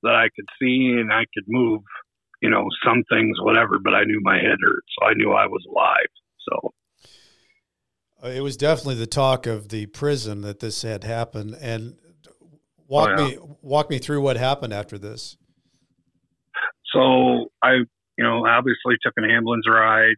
that 0.04 0.16
I 0.16 0.30
could 0.36 0.46
see 0.62 0.96
and 1.00 1.12
I 1.12 1.24
could 1.34 1.44
move, 1.48 1.82
you 2.42 2.50
know, 2.50 2.66
some 2.86 3.04
things, 3.10 3.38
whatever. 3.42 3.80
But 3.84 3.96
I 3.96 4.04
knew 4.04 4.22
my 4.22 4.36
head 4.36 4.58
hurt, 4.64 4.84
so 4.98 5.08
I 5.08 5.14
knew 5.14 5.32
I 5.32 5.48
was 5.48 5.66
alive. 5.70 6.08
So 6.50 6.74
it 8.30 8.42
was 8.42 8.56
definitely 8.56 8.96
the 8.96 9.08
talk 9.08 9.46
of 9.48 9.70
the 9.70 9.88
prison 9.88 10.42
that 10.42 10.60
this 10.60 10.84
had 10.84 11.04
happened. 11.04 11.58
And 11.60 11.96
walk 12.88 13.10
oh, 13.18 13.28
yeah. 13.28 13.36
me 13.36 13.38
walk 13.62 13.90
me 13.90 13.98
through 13.98 14.22
what 14.22 14.38
happened 14.38 14.74
after 14.74 14.98
this. 14.98 15.38
So 16.94 17.48
I, 17.62 17.80
you 18.18 18.24
know, 18.24 18.46
obviously 18.46 18.96
took 19.02 19.14
an 19.18 19.30
ambulance 19.30 19.66
ride 19.70 20.16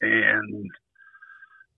and 0.00 0.70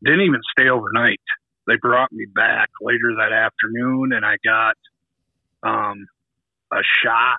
didn't 0.05 0.23
even 0.23 0.41
stay 0.59 0.68
overnight. 0.68 1.21
They 1.66 1.75
brought 1.81 2.11
me 2.12 2.27
back 2.35 2.68
later 2.81 3.14
that 3.18 3.33
afternoon, 3.33 4.12
and 4.12 4.25
I 4.25 4.37
got 4.45 4.75
um, 5.62 6.07
a 6.73 6.81
shot 7.05 7.39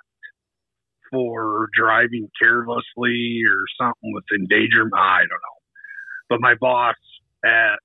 for 1.10 1.68
driving 1.76 2.28
carelessly 2.40 3.42
or 3.46 3.58
something 3.78 4.12
with 4.14 4.24
endangerment. 4.34 4.94
I 4.96 5.20
don't 5.20 5.30
know. 5.30 5.58
But 6.30 6.40
my 6.40 6.54
boss 6.54 6.96
at 7.44 7.80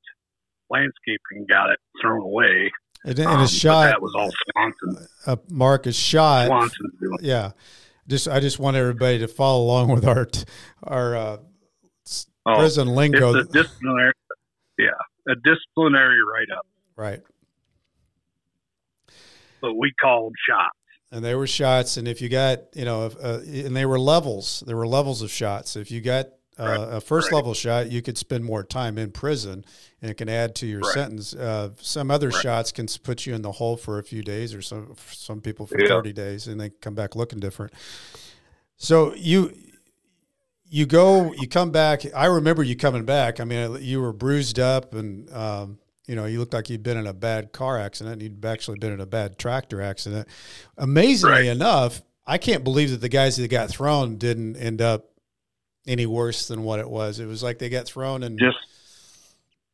landscaping 0.70 1.46
got 1.50 1.72
it 1.72 1.80
thrown 2.02 2.22
away. 2.22 2.72
And, 3.04 3.20
and 3.20 3.28
um, 3.28 3.42
a 3.42 3.48
shot 3.48 3.86
that 3.86 4.02
was 4.02 4.14
all 4.16 4.32
Swanson. 4.52 5.08
Uh, 5.26 5.36
Mark, 5.50 5.86
a 5.86 5.92
shot. 5.92 6.48
Swanson. 6.48 6.92
Yeah. 7.22 7.52
Just 8.08 8.28
I 8.28 8.40
just 8.40 8.60
want 8.60 8.78
everybody 8.78 9.20
to 9.20 9.28
follow 9.28 9.64
along 9.64 9.90
with 9.90 10.06
our 10.06 10.28
our 10.84 11.16
uh, 11.16 11.38
oh, 12.46 12.56
prison 12.56 12.88
lingo. 12.88 13.36
It's 13.36 13.50
a 13.50 13.52
disciplinary, 13.64 14.14
yeah, 14.78 14.88
a 15.28 15.36
disciplinary 15.36 16.20
write 16.24 16.58
up. 16.58 16.66
Right. 16.96 17.22
But 19.62 19.74
we 19.74 19.92
called 20.00 20.34
shots. 20.48 20.78
And 21.12 21.24
they 21.24 21.36
were 21.36 21.48
shots, 21.48 21.98
and 21.98 22.08
if 22.08 22.22
you 22.22 22.28
got, 22.28 22.76
you 22.76 22.84
know, 22.84 23.06
if, 23.06 23.16
uh, 23.16 23.40
and 23.40 23.76
they 23.76 23.86
were 23.86 24.00
levels. 24.00 24.62
There 24.68 24.76
were 24.76 24.88
levels 24.88 25.22
of 25.22 25.32
shots. 25.32 25.78
If 25.78 25.90
you 25.90 26.02
got 26.02 26.28
uh, 26.58 26.88
a 26.92 27.02
first 27.02 27.32
right. 27.32 27.38
level 27.38 27.54
shot, 27.54 27.92
you 27.92 28.02
could 28.02 28.18
spend 28.18 28.44
more 28.44 28.64
time 28.64 28.98
in 28.98 29.12
prison, 29.12 29.64
and 30.02 30.12
it 30.12 30.16
can 30.16 30.30
add 30.30 30.56
to 30.56 30.66
your 30.66 30.80
right. 30.80 30.94
sentence. 30.94 31.36
Uh, 31.36 31.70
some 31.80 32.10
other 32.10 32.32
shots 32.32 32.72
can 32.72 32.88
put 33.04 33.26
you 33.26 33.36
in 33.36 33.42
the 33.42 33.52
hole 33.52 33.78
for 33.78 34.00
a 34.00 34.04
few 34.04 34.24
days, 34.24 34.54
or 34.54 34.62
some 34.62 34.96
some 35.12 35.42
people 35.42 35.68
for 35.68 35.80
yeah. 35.80 35.88
thirty 35.88 36.14
days, 36.14 36.48
and 36.48 36.60
they 36.60 36.70
come 36.70 36.96
back 36.96 37.16
looking 37.16 37.40
different. 37.40 37.74
So 38.76 39.14
you 39.16 39.54
you 40.70 40.86
go, 40.86 41.34
you 41.34 41.48
come 41.48 41.72
back. 41.72 42.04
I 42.16 42.26
remember 42.26 42.64
you 42.64 42.76
coming 42.76 43.06
back. 43.06 43.40
I 43.40 43.44
mean, 43.44 43.78
you 43.82 44.02
were 44.02 44.14
bruised 44.14 44.60
up, 44.60 44.94
and 44.94 45.32
um, 45.32 45.80
you 46.08 46.16
know, 46.16 46.26
you 46.26 46.40
looked 46.40 46.54
like 46.54 46.70
you'd 46.70 46.84
been 46.84 46.98
in 46.98 47.08
a 47.08 47.14
bad 47.14 47.52
car 47.52 47.78
accident. 47.78 48.22
You'd 48.22 48.44
actually 48.46 48.80
been 48.80 48.94
in 48.94 49.02
a 49.02 49.06
bad 49.06 49.38
tractor 49.38 49.82
accident. 49.82 50.28
Amazingly 50.78 51.50
enough, 51.50 52.02
I 52.26 52.38
can't 52.38 52.64
believe 52.64 52.92
that 52.92 53.02
the 53.02 53.10
guys 53.10 53.38
that 53.38 53.50
got 53.50 53.70
thrown 53.70 54.18
didn't 54.18 54.56
end 54.56 54.82
up 54.82 55.12
any 55.88 56.06
worse 56.06 56.48
than 56.48 56.64
what 56.64 56.80
it 56.80 56.90
was. 56.90 57.20
It 57.20 57.26
was 57.26 57.42
like 57.42 57.60
they 57.60 57.70
got 57.70 57.86
thrown 57.86 58.24
and 58.24 58.38
just 58.38 58.58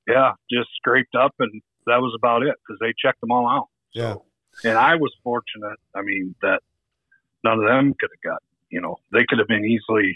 yeah, 0.08 0.34
just 0.52 0.70
scraped 0.76 1.16
up, 1.16 1.34
and 1.40 1.62
that 1.86 1.98
was 1.98 2.14
about 2.18 2.44
it 2.44 2.56
because 2.62 2.80
they 2.80 2.94
checked 2.98 3.22
them 3.22 3.32
all 3.32 3.48
out. 3.48 3.68
Yeah, 3.94 4.16
and 4.64 4.78
I 4.78 4.96
was 4.96 5.14
fortunate. 5.24 5.80
I 5.96 6.02
mean 6.02 6.36
that 6.42 6.60
none 7.44 7.60
of 7.60 7.66
them 7.66 7.94
could 8.00 8.10
have 8.12 8.34
got. 8.34 8.44
You 8.70 8.82
know, 8.82 8.98
they 9.12 9.26
could 9.28 9.40
have 9.40 9.48
been 9.48 9.66
easily 9.66 10.16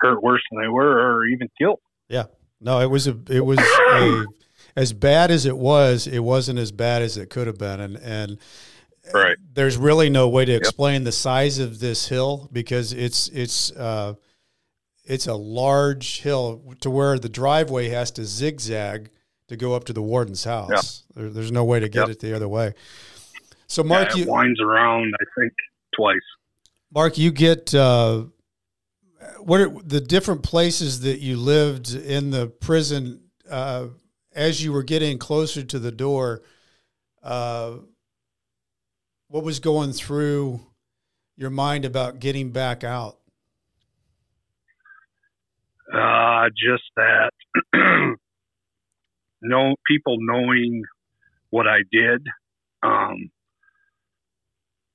hurt 0.00 0.22
worse 0.22 0.42
than 0.50 0.62
they 0.62 0.68
were, 0.68 1.16
or 1.16 1.26
even 1.26 1.48
killed. 1.58 1.80
Yeah, 2.08 2.24
no, 2.60 2.80
it 2.80 2.90
was 2.90 3.06
a 3.06 3.16
it 3.28 3.44
was 3.44 3.58
a 3.58 4.24
as 4.76 4.92
bad 4.92 5.30
as 5.30 5.46
it 5.46 5.56
was. 5.56 6.06
It 6.06 6.20
wasn't 6.20 6.58
as 6.58 6.72
bad 6.72 7.02
as 7.02 7.16
it 7.16 7.30
could 7.30 7.46
have 7.46 7.58
been, 7.58 7.80
and 7.80 7.96
and 7.96 8.38
right. 9.12 9.36
There's 9.52 9.76
really 9.76 10.10
no 10.10 10.28
way 10.28 10.44
to 10.44 10.52
explain 10.52 11.02
yep. 11.02 11.04
the 11.04 11.12
size 11.12 11.58
of 11.58 11.80
this 11.80 12.08
hill 12.08 12.48
because 12.52 12.92
it's 12.92 13.28
it's. 13.28 13.70
Uh, 13.72 14.14
it's 15.10 15.26
a 15.26 15.34
large 15.34 16.20
hill 16.20 16.62
to 16.80 16.88
where 16.88 17.18
the 17.18 17.28
driveway 17.28 17.88
has 17.88 18.12
to 18.12 18.24
zigzag 18.24 19.10
to 19.48 19.56
go 19.56 19.74
up 19.74 19.82
to 19.84 19.92
the 19.92 20.00
warden's 20.00 20.44
house. 20.44 21.02
There, 21.16 21.28
there's 21.30 21.50
no 21.50 21.64
way 21.64 21.80
to 21.80 21.88
get 21.88 22.08
it 22.08 22.20
the 22.20 22.34
other 22.34 22.48
way. 22.48 22.74
So, 23.66 23.82
Mark, 23.82 24.10
yeah, 24.10 24.24
you 24.24 24.30
winds 24.30 24.60
around. 24.60 25.12
I 25.20 25.24
think 25.36 25.52
twice. 25.96 26.20
Mark, 26.94 27.18
you 27.18 27.32
get 27.32 27.74
uh, 27.74 28.26
what 29.40 29.60
are 29.60 29.70
the 29.84 30.00
different 30.00 30.44
places 30.44 31.00
that 31.00 31.18
you 31.18 31.36
lived 31.36 31.92
in 31.92 32.30
the 32.30 32.46
prison 32.46 33.22
uh, 33.50 33.86
as 34.32 34.62
you 34.62 34.72
were 34.72 34.84
getting 34.84 35.18
closer 35.18 35.64
to 35.64 35.78
the 35.80 35.92
door? 35.92 36.42
Uh, 37.20 37.78
what 39.26 39.42
was 39.42 39.58
going 39.58 39.92
through 39.92 40.60
your 41.36 41.50
mind 41.50 41.84
about 41.84 42.20
getting 42.20 42.50
back 42.50 42.84
out? 42.84 43.19
Uh, 45.92 46.48
just 46.50 46.84
that 46.96 47.32
no 49.42 49.74
people 49.86 50.16
knowing 50.20 50.82
what 51.50 51.66
I 51.66 51.78
did, 51.90 52.24
um, 52.82 53.30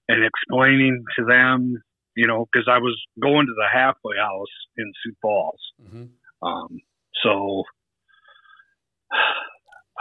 and 0.08 0.24
explaining 0.24 1.04
to 1.18 1.26
them, 1.26 1.82
you 2.16 2.28
know, 2.28 2.46
because 2.52 2.68
I 2.72 2.78
was 2.78 3.00
going 3.22 3.48
to 3.48 3.54
the 3.56 3.68
halfway 3.72 4.18
house 4.18 4.48
in 4.78 4.92
Sioux 5.04 5.16
Falls. 5.22 5.60
Mm-hmm. 5.84 6.48
Um, 6.48 6.80
so 7.24 7.64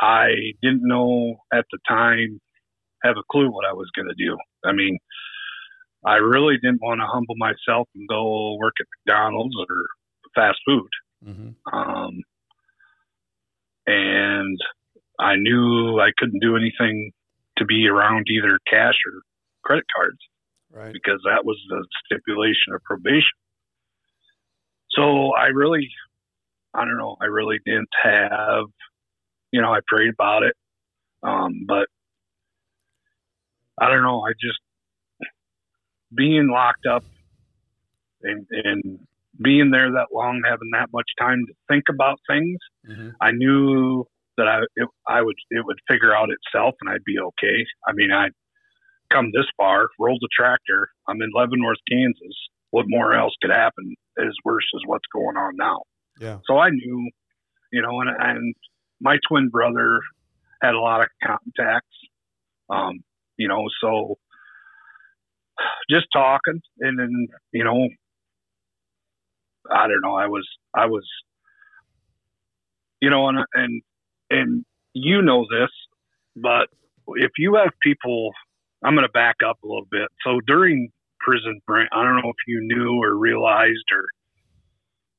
I 0.00 0.28
didn't 0.62 0.86
know 0.86 1.36
at 1.52 1.64
the 1.72 1.78
time, 1.88 2.40
have 3.02 3.16
a 3.16 3.22
clue 3.30 3.50
what 3.50 3.66
I 3.66 3.72
was 3.72 3.90
going 3.94 4.08
to 4.08 4.14
do. 4.14 4.36
I 4.64 4.72
mean, 4.72 4.98
I 6.06 6.16
really 6.16 6.56
didn't 6.56 6.82
want 6.82 7.00
to 7.00 7.06
humble 7.06 7.34
myself 7.36 7.88
and 7.94 8.08
go 8.08 8.56
work 8.56 8.74
at 8.80 8.86
McDonald's 9.06 9.54
or 9.58 9.66
fast 10.34 10.58
food. 10.66 10.88
Mm-hmm. 11.26 11.78
Um, 11.78 12.22
and 13.86 14.58
I 15.18 15.36
knew 15.36 16.00
I 16.00 16.10
couldn't 16.16 16.40
do 16.40 16.56
anything 16.56 17.12
to 17.58 17.64
be 17.64 17.86
around 17.86 18.26
either 18.28 18.58
cash 18.68 18.94
or 19.06 19.22
credit 19.62 19.84
cards. 19.94 20.18
Right. 20.72 20.92
Because 20.92 21.20
that 21.24 21.44
was 21.44 21.56
the 21.68 21.86
stipulation 22.04 22.74
of 22.74 22.82
probation. 22.82 23.38
So 24.90 25.32
I 25.34 25.46
really, 25.46 25.88
I 26.74 26.84
don't 26.84 26.98
know, 26.98 27.16
I 27.20 27.26
really 27.26 27.58
didn't 27.64 27.88
have, 28.02 28.64
you 29.52 29.60
know, 29.62 29.72
I 29.72 29.80
prayed 29.86 30.12
about 30.12 30.42
it. 30.42 30.54
Um, 31.22 31.64
but 31.66 31.86
I 33.80 33.88
don't 33.88 34.02
know, 34.02 34.22
I 34.26 34.32
just, 34.32 34.58
being 36.14 36.48
locked 36.48 36.86
up 36.86 37.04
and, 38.22 38.46
and 38.50 38.98
being 39.42 39.70
there 39.70 39.90
that 39.92 40.08
long, 40.12 40.42
having 40.44 40.70
that 40.72 40.90
much 40.92 41.08
time 41.18 41.44
to 41.46 41.54
think 41.68 41.84
about 41.90 42.20
things, 42.28 42.58
mm-hmm. 42.88 43.10
I 43.20 43.32
knew 43.32 44.04
that 44.36 44.48
I 44.48 44.60
it, 44.76 44.88
I 45.08 45.22
would 45.22 45.36
it 45.50 45.64
would 45.64 45.78
figure 45.88 46.14
out 46.14 46.28
itself 46.30 46.74
and 46.80 46.90
I'd 46.90 47.04
be 47.04 47.18
okay. 47.18 47.64
I 47.86 47.92
mean, 47.92 48.10
I 48.12 48.28
come 49.12 49.30
this 49.32 49.46
far, 49.56 49.88
rolled 49.98 50.20
the 50.20 50.28
tractor. 50.36 50.88
I'm 51.08 51.20
in 51.22 51.30
Leavenworth, 51.34 51.78
Kansas. 51.90 52.36
What 52.70 52.86
more 52.88 53.14
else 53.14 53.32
could 53.40 53.52
happen 53.52 53.94
as 54.18 54.34
worse 54.44 54.64
as 54.74 54.82
what's 54.86 55.06
going 55.12 55.36
on 55.36 55.54
now? 55.56 55.82
Yeah. 56.20 56.38
So 56.46 56.58
I 56.58 56.70
knew, 56.70 57.10
you 57.72 57.82
know, 57.82 58.00
and 58.00 58.10
and 58.18 58.54
my 59.00 59.18
twin 59.28 59.48
brother 59.48 60.00
had 60.62 60.74
a 60.74 60.80
lot 60.80 61.00
of 61.00 61.08
contacts, 61.22 61.96
um, 62.70 63.00
you 63.36 63.48
know, 63.48 63.68
so 63.80 64.16
just 65.90 66.06
talking 66.12 66.60
and 66.80 66.98
then 66.98 67.28
you 67.52 67.64
know 67.64 67.88
I 69.70 69.86
don't 69.88 70.00
know. 70.02 70.14
I 70.14 70.26
was, 70.26 70.46
I 70.74 70.86
was, 70.86 71.06
you 73.00 73.10
know, 73.10 73.28
and, 73.28 73.38
and, 73.54 73.82
and 74.30 74.64
you 74.92 75.22
know 75.22 75.46
this, 75.50 75.70
but 76.36 76.68
if 77.16 77.32
you 77.38 77.54
have 77.56 77.70
people, 77.82 78.30
I'm 78.84 78.94
going 78.94 79.06
to 79.06 79.12
back 79.12 79.36
up 79.46 79.58
a 79.62 79.66
little 79.66 79.86
bit. 79.90 80.08
So 80.24 80.40
during 80.46 80.90
prison, 81.20 81.60
Brent, 81.66 81.88
I 81.92 82.02
don't 82.02 82.16
know 82.16 82.30
if 82.30 82.46
you 82.46 82.60
knew 82.62 83.02
or 83.02 83.16
realized 83.16 83.84
or 83.92 84.04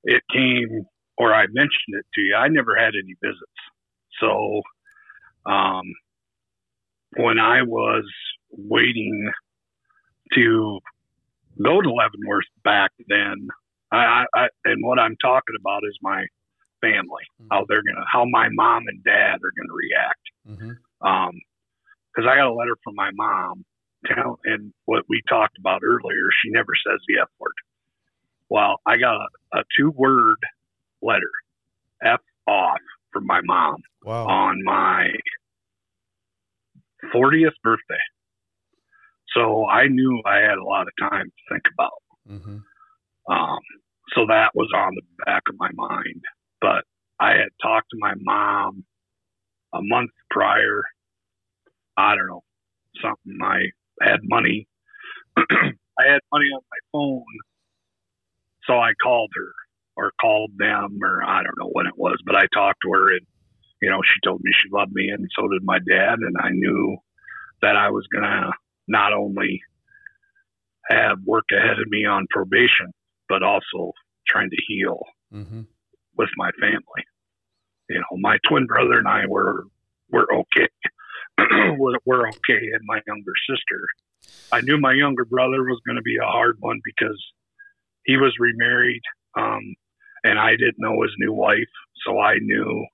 it 0.03 0.21
came 0.31 0.85
or 1.17 1.33
I 1.33 1.45
mentioned 1.47 1.95
it 1.99 2.05
to 2.15 2.21
you. 2.21 2.35
I 2.35 2.47
never 2.47 2.75
had 2.75 2.93
any 2.95 3.15
visits. 3.21 3.41
So, 4.19 4.61
um, 5.45 5.83
when 7.17 7.39
I 7.39 7.61
was 7.61 8.03
waiting 8.51 9.31
to 10.33 10.79
go 11.63 11.81
to 11.81 11.89
Leavenworth 11.89 12.45
back 12.63 12.91
then, 13.07 13.47
I, 13.91 14.25
I, 14.35 14.47
and 14.65 14.83
what 14.85 14.99
I'm 14.99 15.15
talking 15.21 15.55
about 15.59 15.83
is 15.87 15.97
my 16.01 16.25
family, 16.81 17.23
mm-hmm. 17.41 17.47
how 17.51 17.65
they're 17.67 17.83
gonna, 17.83 18.05
how 18.11 18.25
my 18.25 18.49
mom 18.51 18.83
and 18.87 19.03
dad 19.03 19.35
are 19.35 19.53
gonna 19.57 19.73
react. 19.73 20.21
Mm-hmm. 20.47 21.07
Um, 21.07 21.31
because 22.13 22.29
I 22.31 22.37
got 22.37 22.47
a 22.47 22.53
letter 22.53 22.77
from 22.83 22.95
my 22.95 23.11
mom, 23.13 23.65
tell 24.05 24.39
and 24.45 24.73
what 24.85 25.03
we 25.09 25.21
talked 25.27 25.57
about 25.57 25.81
earlier, 25.83 26.29
she 26.41 26.49
never 26.49 26.71
says 26.87 26.99
the 27.07 27.21
F 27.21 27.27
word. 27.39 27.53
Well, 28.49 28.79
I 28.85 28.97
got 28.97 29.15
a, 29.15 29.59
a 29.59 29.63
two 29.77 29.91
word 29.91 30.37
letter, 31.01 31.31
F 32.03 32.21
off, 32.47 32.79
from 33.11 33.25
my 33.25 33.41
mom 33.41 33.77
Wow. 34.03 34.27
on 34.27 34.63
my 34.63 35.07
40th 37.13 37.53
birthday. 37.63 38.03
So 39.33 39.67
I 39.67 39.87
knew 39.87 40.21
I 40.25 40.37
had 40.37 40.57
a 40.57 40.63
lot 40.63 40.87
of 40.87 40.93
time 41.09 41.25
to 41.25 41.53
think 41.53 41.63
about. 41.73 41.91
hmm 42.27 42.57
Um, 43.29 43.59
so 44.13 44.25
that 44.27 44.51
was 44.55 44.69
on 44.75 44.93
the 44.95 45.25
back 45.25 45.43
of 45.49 45.55
my 45.59 45.69
mind. 45.75 46.21
But 46.61 46.83
I 47.19 47.31
had 47.31 47.49
talked 47.61 47.89
to 47.91 47.97
my 47.99 48.13
mom 48.19 48.83
a 49.73 49.79
month 49.81 50.11
prior. 50.29 50.83
I 51.97 52.15
don't 52.15 52.27
know, 52.27 52.43
something. 53.01 53.39
I 53.41 53.71
had 54.01 54.19
money. 54.23 54.67
I 55.37 56.03
had 56.05 56.19
money 56.31 56.47
on 56.53 56.61
my 56.71 56.79
phone. 56.91 57.23
So 58.67 58.73
I 58.75 58.91
called 59.01 59.31
her 59.35 59.53
or 59.97 60.11
called 60.19 60.51
them 60.57 60.99
or 61.03 61.23
I 61.23 61.43
don't 61.43 61.57
know 61.59 61.69
when 61.71 61.87
it 61.87 61.97
was, 61.97 62.17
but 62.25 62.35
I 62.35 62.47
talked 62.53 62.79
to 62.83 62.91
her 62.91 63.11
and, 63.11 63.25
you 63.81 63.89
know, 63.89 64.01
she 64.03 64.19
told 64.23 64.41
me 64.43 64.51
she 64.53 64.69
loved 64.71 64.91
me 64.93 65.09
and 65.09 65.27
so 65.37 65.47
did 65.47 65.63
my 65.63 65.79
dad. 65.79 66.19
And 66.19 66.35
I 66.39 66.49
knew 66.51 66.97
that 67.61 67.75
I 67.75 67.89
was 67.89 68.05
going 68.11 68.23
to 68.23 68.51
not 68.87 69.13
only 69.13 69.61
have 70.89 71.19
work 71.25 71.45
ahead 71.51 71.79
of 71.79 71.87
me 71.89 72.05
on 72.05 72.27
probation, 72.29 72.91
but 73.29 73.43
also 73.43 73.91
trying 74.27 74.49
to 74.49 74.57
heal 74.67 74.99
hmm 75.31 75.61
with 76.17 76.29
my 76.37 76.49
family. 76.61 77.03
You 77.89 77.99
know, 77.99 78.17
my 78.17 78.37
twin 78.47 78.65
brother 78.65 78.97
and 78.97 79.07
I 79.07 79.25
were 79.27 79.65
were 80.09 80.27
okay. 80.33 80.69
we're, 81.77 81.97
we're 82.05 82.27
okay, 82.29 82.61
and 82.73 82.81
my 82.85 82.99
younger 83.05 83.33
sister. 83.49 83.81
I 84.51 84.61
knew 84.61 84.77
my 84.77 84.93
younger 84.93 85.25
brother 85.25 85.63
was 85.63 85.81
going 85.85 85.97
to 85.97 86.01
be 86.01 86.17
a 86.17 86.25
hard 86.25 86.57
one 86.59 86.79
because 86.83 87.21
he 88.05 88.17
was 88.17 88.33
remarried, 88.39 89.01
um, 89.35 89.75
and 90.23 90.39
I 90.39 90.51
didn't 90.51 90.79
know 90.79 91.01
his 91.01 91.11
new 91.17 91.33
wife, 91.33 91.73
so 92.05 92.19
I 92.19 92.35
knew, 92.39 92.85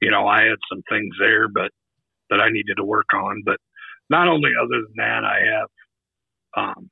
you 0.00 0.10
know, 0.10 0.28
I 0.28 0.42
had 0.42 0.58
some 0.70 0.82
things 0.88 1.14
there, 1.18 1.48
but 1.48 1.70
that 2.30 2.40
I 2.40 2.50
needed 2.50 2.76
to 2.76 2.84
work 2.84 3.12
on. 3.14 3.42
But 3.44 3.56
not 4.10 4.28
only 4.28 4.50
other 4.60 4.82
than 4.82 4.94
that, 4.96 5.24
I 5.24 5.40
have, 5.52 5.68
um, 6.56 6.90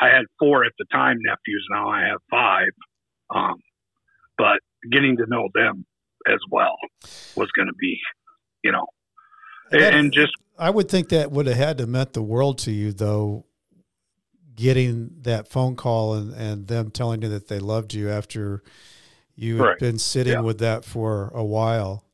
I 0.00 0.06
had 0.08 0.24
four 0.38 0.64
at 0.64 0.72
the 0.78 0.84
time 0.92 1.16
nephews. 1.24 1.66
Now 1.70 1.88
I 1.88 2.00
have 2.02 2.18
five. 2.30 2.68
Um, 3.34 3.54
but 4.36 4.58
getting 4.92 5.16
to 5.18 5.24
know 5.28 5.48
them 5.54 5.84
as 6.28 6.38
well 6.50 6.76
was 7.36 7.50
going 7.52 7.68
to 7.68 7.74
be, 7.78 7.98
you 8.62 8.72
know, 8.72 8.86
and, 9.70 9.80
That- 9.80 9.94
and 9.94 10.12
just 10.12 10.32
I 10.58 10.70
would 10.70 10.88
think 10.88 11.08
that 11.08 11.32
would 11.32 11.46
have 11.46 11.56
had 11.56 11.78
to 11.78 11.86
meant 11.86 12.12
the 12.12 12.22
world 12.22 12.58
to 12.58 12.70
you, 12.72 12.92
though. 12.92 13.44
Getting 14.56 15.10
that 15.22 15.48
phone 15.48 15.74
call 15.74 16.14
and, 16.14 16.32
and 16.32 16.68
them 16.68 16.92
telling 16.92 17.22
you 17.22 17.28
that 17.30 17.48
they 17.48 17.58
loved 17.58 17.92
you 17.92 18.08
after 18.08 18.62
you 19.34 19.56
had 19.60 19.78
been 19.78 19.98
sitting 19.98 20.34
Yeah. 20.34 20.42
with 20.42 20.58
that 20.58 20.84
for 20.84 21.32
a 21.34 21.42
while, 21.42 22.04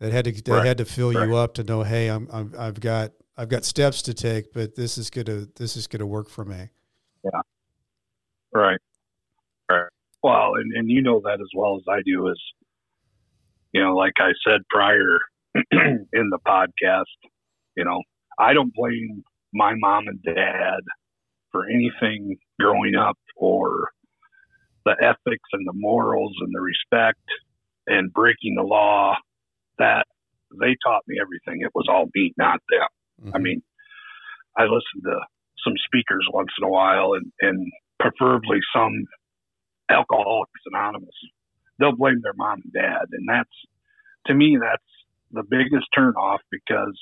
that 0.00 0.10
had 0.10 0.24
to 0.24 0.32
that 0.32 0.48
Right. 0.50 0.66
had 0.66 0.78
to 0.78 0.86
fill 0.86 1.12
Right. 1.12 1.28
you 1.28 1.36
up 1.36 1.52
to 1.54 1.64
know, 1.64 1.82
hey, 1.82 2.08
I'm, 2.08 2.28
I'm 2.32 2.54
I've 2.58 2.80
got 2.80 3.12
I've 3.36 3.50
got 3.50 3.66
steps 3.66 4.00
to 4.02 4.14
take, 4.14 4.54
but 4.54 4.74
this 4.74 4.96
is 4.96 5.10
gonna 5.10 5.48
this 5.56 5.76
is 5.76 5.86
gonna 5.86 6.06
work 6.06 6.30
for 6.30 6.46
me. 6.46 6.70
Right, 8.52 8.78
right. 9.70 9.88
Well, 10.22 10.54
and, 10.54 10.72
and 10.74 10.90
you 10.90 11.02
know 11.02 11.20
that 11.24 11.40
as 11.40 11.48
well 11.54 11.76
as 11.76 11.84
I 11.88 12.00
do 12.04 12.28
is, 12.28 12.40
you 13.72 13.82
know, 13.82 13.94
like 13.94 14.14
I 14.18 14.32
said 14.46 14.62
prior 14.70 15.18
in 15.72 16.30
the 16.30 16.38
podcast, 16.46 17.04
you 17.76 17.84
know, 17.84 18.02
I 18.38 18.52
don't 18.52 18.74
blame 18.74 19.22
my 19.54 19.74
mom 19.76 20.04
and 20.08 20.22
dad 20.22 20.80
for 21.52 21.66
anything 21.68 22.36
growing 22.60 22.94
up 22.96 23.18
or 23.36 23.90
the 24.84 24.96
ethics 25.00 25.48
and 25.52 25.66
the 25.66 25.72
morals 25.74 26.34
and 26.40 26.52
the 26.54 26.60
respect 26.60 27.20
and 27.86 28.12
breaking 28.12 28.54
the 28.56 28.62
law 28.62 29.14
that 29.78 30.06
they 30.60 30.76
taught 30.86 31.02
me 31.06 31.16
everything. 31.20 31.62
It 31.62 31.70
was 31.74 31.86
all 31.88 32.06
me, 32.14 32.32
not 32.38 32.60
them. 32.70 32.88
I 33.34 33.38
Mhm. 33.38 33.42
mean, 33.42 33.62
I 34.56 34.64
listen 34.64 35.02
to 35.04 35.20
some 35.66 35.74
speakers 35.84 36.26
once 36.32 36.50
in 36.60 36.66
a 36.66 36.70
while 36.70 37.14
and, 37.14 37.32
and 37.40 37.72
preferably 37.98 38.58
some 38.74 38.92
Alcoholics 39.90 40.60
Anonymous. 40.66 41.14
They'll 41.78 41.96
blame 41.96 42.20
their 42.22 42.34
mom 42.36 42.62
and 42.64 42.72
dad. 42.72 43.06
And 43.12 43.28
that's, 43.28 43.50
to 44.26 44.34
me, 44.34 44.58
that's 44.60 44.82
the 45.32 45.42
biggest 45.42 45.86
turnoff 45.96 46.38
because 46.50 46.98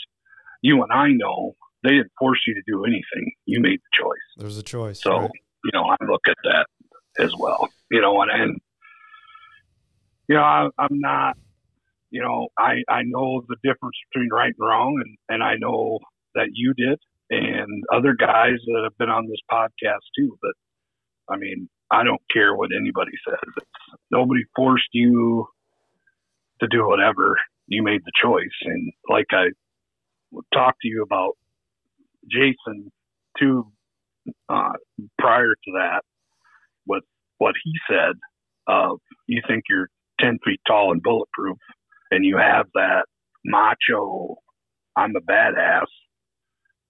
you 0.62 0.82
and 0.82 0.92
I 0.92 1.08
know 1.10 1.54
they 1.82 1.90
didn't 1.90 2.12
force 2.18 2.40
you 2.46 2.54
to 2.54 2.62
do 2.66 2.84
anything. 2.84 3.32
You 3.46 3.60
made 3.60 3.78
the 3.78 4.02
choice. 4.02 4.18
there's 4.36 4.58
a 4.58 4.62
choice. 4.62 5.00
So, 5.00 5.10
right? 5.12 5.30
you 5.64 5.70
know, 5.72 5.84
I 5.84 5.96
look 6.08 6.22
at 6.26 6.36
that 6.44 6.66
as 7.18 7.32
well. 7.38 7.68
You 7.90 8.00
know, 8.00 8.20
and, 8.22 8.30
and 8.30 8.60
you 10.28 10.34
know, 10.36 10.42
I, 10.42 10.68
I'm 10.78 11.00
not, 11.00 11.36
you 12.10 12.22
know, 12.22 12.48
I 12.58 12.82
I 12.88 13.02
know 13.04 13.42
the 13.48 13.56
difference 13.62 13.96
between 14.10 14.30
right 14.32 14.54
and 14.58 14.68
wrong, 14.68 15.02
and 15.04 15.16
and 15.28 15.42
I 15.42 15.56
know 15.56 15.98
that 16.34 16.48
you 16.52 16.72
did, 16.74 16.98
and 17.30 17.84
other 17.92 18.14
guys 18.18 18.58
that 18.66 18.80
have 18.84 18.96
been 18.98 19.08
on 19.08 19.26
this 19.26 19.40
podcast 19.50 20.04
too. 20.16 20.36
But 20.40 20.52
I 21.34 21.36
mean, 21.36 21.68
I 21.90 22.04
don't 22.04 22.20
care 22.32 22.54
what 22.54 22.70
anybody 22.76 23.12
says. 23.26 23.38
It's, 23.56 23.66
nobody 24.10 24.42
forced 24.54 24.88
you 24.92 25.46
to 26.60 26.68
do 26.70 26.86
whatever. 26.86 27.36
You 27.66 27.82
made 27.82 28.02
the 28.04 28.12
choice, 28.22 28.56
and 28.62 28.92
like 29.08 29.26
I 29.32 29.46
talked 30.52 30.80
to 30.82 30.88
you 30.88 31.02
about 31.02 31.32
Jason 32.30 32.90
too 33.38 33.70
uh, 34.48 34.72
prior 35.18 35.54
to 35.54 35.70
that 35.74 36.02
with 36.86 37.02
what 37.38 37.54
he 37.62 37.72
said 37.88 38.14
of 38.66 38.98
you 39.26 39.42
think 39.46 39.64
you're 39.68 39.88
10 40.20 40.38
feet 40.44 40.60
tall 40.66 40.92
and 40.92 41.02
bulletproof 41.02 41.58
and 42.10 42.24
you 42.24 42.36
have 42.38 42.66
that 42.74 43.04
macho 43.44 44.36
i'm 44.96 45.14
a 45.16 45.20
badass 45.20 45.86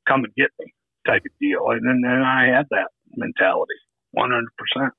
come 0.08 0.24
and 0.24 0.34
get 0.36 0.50
me 0.60 0.72
type 1.06 1.22
of 1.24 1.32
deal 1.40 1.68
and 1.70 1.86
then, 1.86 2.00
then 2.02 2.22
i 2.22 2.46
had 2.46 2.66
that 2.70 2.88
mentality 3.16 3.74
100% 4.16 4.90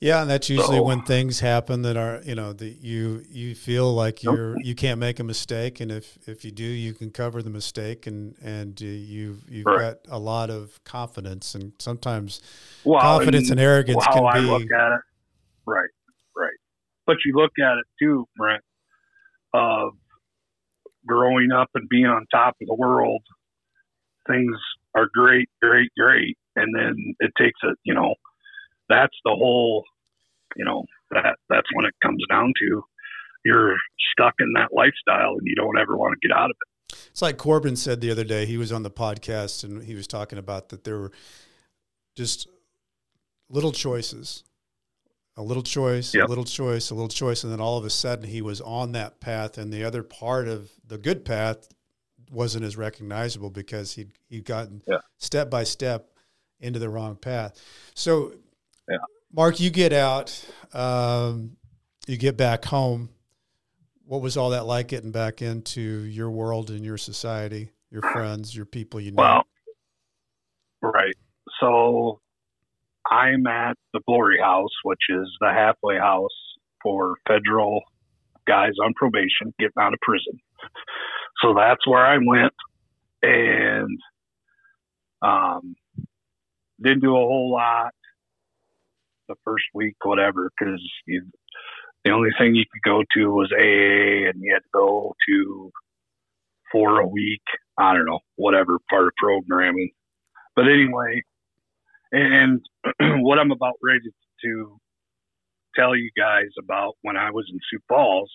Yeah, 0.00 0.22
and 0.22 0.28
that's 0.30 0.48
usually 0.50 0.78
So- 0.78 0.82
when 0.82 1.02
things 1.02 1.38
happen 1.40 1.82
that 1.82 1.96
are 1.96 2.20
you 2.24 2.34
know 2.34 2.52
that 2.52 2.82
you 2.82 3.22
you 3.28 3.54
feel 3.54 3.92
like 3.94 4.24
you're 4.24 4.56
you 4.60 4.74
can't 4.74 4.98
make 4.98 5.20
a 5.20 5.24
mistake, 5.24 5.78
and 5.80 5.92
if 5.92 6.18
if 6.26 6.44
you 6.44 6.50
do, 6.50 6.64
you 6.64 6.92
can 6.92 7.10
cover 7.12 7.40
the 7.40 7.50
mistake, 7.50 8.08
and 8.08 8.34
and 8.42 8.82
uh, 8.82 8.84
you've 8.84 9.44
you've 9.48 9.64
Right. 9.66 9.78
got 9.80 9.98
a 10.08 10.18
lot 10.18 10.50
of 10.50 10.82
confidence, 10.82 11.54
and 11.54 11.72
sometimes 11.78 12.40
well, 12.84 13.00
confidence 13.00 13.50
and, 13.50 13.60
arrogance 13.60 14.04
how 14.04 14.26
I 14.26 14.38
can 14.38 14.48
look 14.48 14.62
at 14.62 14.90
it. 14.96 15.02
Right, 15.66 15.92
right. 16.36 16.58
But 17.06 17.16
you 17.24 17.34
look 17.36 17.52
at 17.60 17.78
it 17.78 17.86
too, 18.00 18.26
Brent, 18.36 18.64
of 19.54 19.92
growing 21.06 21.52
up 21.52 21.70
and 21.76 21.88
being 21.88 22.06
on 22.06 22.26
top 22.32 22.56
of 22.60 22.66
the 22.66 22.74
world. 22.74 23.22
Things 24.26 24.56
are 24.94 25.08
great, 25.12 25.48
great, 25.60 25.90
great, 25.98 26.36
and 26.56 26.74
then 26.74 27.14
it 27.20 27.32
takes 27.38 27.58
a, 27.64 27.74
you 27.84 27.94
know, 27.94 28.14
that's 28.88 29.16
the 29.24 29.32
whole, 29.32 29.84
you 30.56 30.64
know, 30.64 30.84
that 31.10 31.36
that's 31.48 31.68
when 31.74 31.86
it 31.86 31.94
comes 32.02 32.22
down 32.30 32.52
to 32.60 32.82
you're 33.44 33.76
stuck 34.12 34.34
in 34.38 34.52
that 34.54 34.68
lifestyle 34.72 35.32
and 35.32 35.46
you 35.46 35.54
don't 35.54 35.78
ever 35.78 35.96
want 35.96 36.12
to 36.12 36.28
get 36.28 36.36
out 36.36 36.50
of 36.50 36.56
it. 36.60 36.96
It's 37.10 37.22
like 37.22 37.38
Corbin 37.38 37.76
said 37.76 38.00
the 38.00 38.10
other 38.10 38.24
day. 38.24 38.46
He 38.46 38.56
was 38.56 38.70
on 38.70 38.82
the 38.82 38.90
podcast 38.90 39.64
and 39.64 39.82
he 39.82 39.94
was 39.94 40.06
talking 40.06 40.38
about 40.38 40.68
that 40.68 40.84
there 40.84 40.98
were 40.98 41.12
just 42.16 42.48
little 43.48 43.72
choices, 43.72 44.44
a 45.36 45.42
little 45.42 45.62
choice, 45.62 46.14
a 46.14 46.24
little 46.24 46.44
choice, 46.44 46.90
a 46.90 46.94
little 46.94 47.08
choice, 47.08 47.42
and 47.42 47.52
then 47.52 47.60
all 47.60 47.78
of 47.78 47.84
a 47.84 47.90
sudden 47.90 48.28
he 48.28 48.42
was 48.42 48.60
on 48.60 48.92
that 48.92 49.20
path, 49.20 49.58
and 49.58 49.72
the 49.72 49.84
other 49.84 50.02
part 50.02 50.48
of 50.48 50.70
the 50.86 50.98
good 50.98 51.24
path 51.24 51.68
wasn't 52.32 52.64
as 52.64 52.76
recognizable 52.76 53.50
because 53.50 53.94
he'd 53.94 54.10
he'd 54.28 54.44
gotten 54.44 54.82
Yeah. 54.88 54.98
step 55.18 55.50
by 55.50 55.64
step 55.64 56.08
into 56.60 56.78
the 56.78 56.88
wrong 56.88 57.16
path. 57.16 57.60
So, 57.94 58.32
Yeah. 58.88 58.96
Mark, 59.32 59.60
you 59.60 59.70
get 59.70 59.92
out, 59.92 60.44
um, 60.72 61.56
you 62.06 62.16
get 62.16 62.36
back 62.36 62.64
home 62.64 63.10
what 64.04 64.20
was 64.20 64.36
all 64.36 64.50
that 64.50 64.66
like 64.66 64.88
getting 64.88 65.10
back 65.10 65.40
into 65.40 65.80
your 65.80 66.30
world 66.30 66.68
and 66.70 66.84
your 66.84 66.98
society, 66.98 67.70
your 67.90 68.02
friends, 68.02 68.54
your 68.54 68.66
people 68.66 69.00
you 69.00 69.10
know? 69.12 69.22
Well, 69.22 69.42
right. 70.82 71.14
So 71.60 72.20
I'm 73.10 73.46
at 73.46 73.76
the 73.94 74.00
Glory 74.06 74.38
House, 74.38 74.72
which 74.84 75.00
is 75.08 75.28
the 75.40 75.50
halfway 75.50 75.96
house 75.96 76.28
for 76.82 77.14
federal 77.26 77.80
guys 78.46 78.72
on 78.84 78.92
probation 78.94 79.54
getting 79.58 79.72
out 79.80 79.94
of 79.94 80.00
prison. 80.02 80.38
So 81.40 81.54
that's 81.54 81.86
where 81.86 82.04
I 82.04 82.18
went 82.18 82.52
and 83.22 83.98
um, 85.22 85.74
didn't 86.82 87.00
do 87.00 87.12
a 87.12 87.18
whole 87.18 87.52
lot 87.52 87.92
the 89.28 89.34
first 89.44 89.64
week, 89.74 89.96
whatever, 90.04 90.50
because 90.58 90.80
the 92.04 92.10
only 92.10 92.30
thing 92.38 92.54
you 92.54 92.64
could 92.72 92.82
go 92.88 93.02
to 93.14 93.30
was 93.30 93.52
AA 93.52 94.28
and 94.28 94.40
you 94.40 94.52
had 94.54 94.60
to 94.62 94.68
go 94.74 95.14
to 95.28 95.70
for 96.70 97.00
a 97.00 97.06
week. 97.06 97.42
I 97.78 97.94
don't 97.94 98.06
know, 98.06 98.20
whatever 98.36 98.78
part 98.90 99.06
of 99.06 99.12
programming. 99.16 99.90
But 100.56 100.66
anyway, 100.68 101.22
and 102.12 102.60
what 103.22 103.38
I'm 103.38 103.52
about 103.52 103.74
ready 103.82 104.10
to 104.44 104.80
tell 105.76 105.96
you 105.96 106.10
guys 106.16 106.48
about 106.58 106.94
when 107.02 107.16
I 107.16 107.30
was 107.30 107.46
in 107.52 107.58
Sioux 107.70 107.80
Falls 107.88 108.30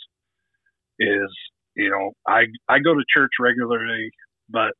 is, 0.99 1.31
you 1.77 1.89
know, 1.91 2.11
I 2.27 2.45
I 2.67 2.79
go 2.79 2.93
to 2.93 3.03
church 3.13 3.31
regularly, 3.39 4.11
but 4.49 4.73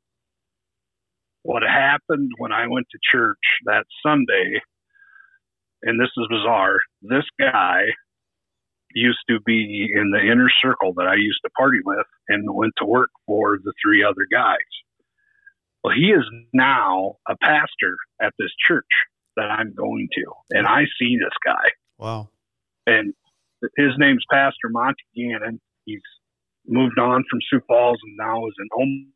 what 1.44 1.64
happened 1.64 2.32
when 2.40 2.52
I 2.52 2.68
went 2.68 2.88
to 2.92 2.98
church 3.12 3.38
that 3.66 3.86
Sunday, 4.06 4.60
and 5.84 6.00
this 6.00 6.10
is 6.18 6.28
bizarre, 6.30 6.80
this 7.02 7.24
guy 7.40 7.84
used 8.94 9.20
to 9.30 9.40
be 9.46 9.88
in 9.94 10.12
the 10.12 10.20
inner 10.20 10.50
circle 10.62 10.94
that 10.96 11.08
I 11.08 11.16
used 11.16 11.40
to 11.46 11.52
party 11.52 11.80
with 11.86 12.06
and 12.28 12.44
went 12.54 12.74
to 12.80 12.86
work 12.86 13.10
for 13.26 13.60
the 13.64 13.74
three 13.84 14.04
other 14.04 14.28
guys. 14.32 14.58
Well, 15.84 15.94
he 15.96 16.08
is 16.08 16.26
now 16.54 17.18
a 17.30 17.36
pastor 17.42 17.96
at 18.22 18.34
this 18.40 18.52
church 18.68 18.84
that 19.36 19.52
I'm 19.52 19.74
going 19.74 20.08
to, 20.16 20.26
and 20.52 20.66
I 20.66 20.86
see 21.00 21.18
this 21.18 21.38
guy. 21.46 21.70
Wow. 22.00 22.30
And 22.88 23.14
his 23.78 23.92
name's 23.98 24.24
Pastor 24.32 24.70
Monty 24.70 25.04
Gannon. 25.16 25.62
He's 25.86 26.02
moved 26.68 27.00
on 27.00 27.24
from 27.30 27.40
Sioux 27.50 27.62
Falls 27.68 27.98
and 28.04 28.16
now 28.18 28.46
is 28.48 28.54
in 28.60 28.68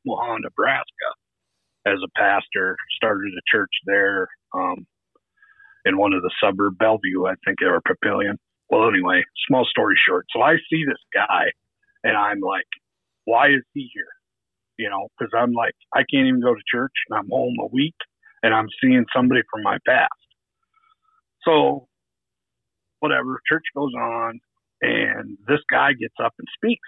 Omaha, 0.08 0.38
Nebraska 0.40 1.10
as 1.86 2.00
a 2.04 2.20
pastor. 2.20 2.78
Started 2.96 3.32
a 3.34 3.44
church 3.52 3.72
there 3.86 4.28
um, 4.54 4.86
in 5.86 5.98
one 5.98 6.14
of 6.14 6.22
the 6.22 6.32
suburb 6.42 6.78
Bellevue, 6.78 7.26
I 7.26 7.34
think, 7.46 7.58
or 7.62 7.82
Papillion. 7.82 8.36
Well, 8.70 8.88
anyway, 8.88 9.24
small 9.48 9.66
story 9.66 9.96
short. 10.08 10.26
So 10.34 10.42
I 10.42 10.56
see 10.70 10.86
this 10.86 11.02
guy 11.14 11.52
and 12.04 12.16
I'm 12.16 12.40
like, 12.40 12.68
why 13.26 13.48
is 13.48 13.64
he 13.74 13.90
here? 13.94 14.08
You 14.78 14.90
know, 14.90 15.10
because 15.18 15.32
I'm 15.38 15.52
like, 15.54 15.76
I 15.94 16.00
can't 16.12 16.28
even 16.28 16.42
go 16.42 16.54
to 16.54 16.62
church 16.74 16.94
and 17.10 17.20
I'm 17.20 17.30
home 17.30 17.56
a 17.62 17.68
week 17.68 17.96
and 18.44 18.54
I'm 18.54 18.68
seeing 18.82 19.06
somebody 19.16 19.42
from 19.52 19.64
my 19.64 19.78
past. 19.88 20.10
So, 21.44 21.88
whatever, 23.00 23.40
church 23.50 23.64
goes 23.76 23.94
on 23.94 24.40
and 24.82 25.38
this 25.48 25.60
guy 25.70 25.94
gets 25.94 26.16
up 26.24 26.34
and 26.40 26.48
speaks. 26.56 26.88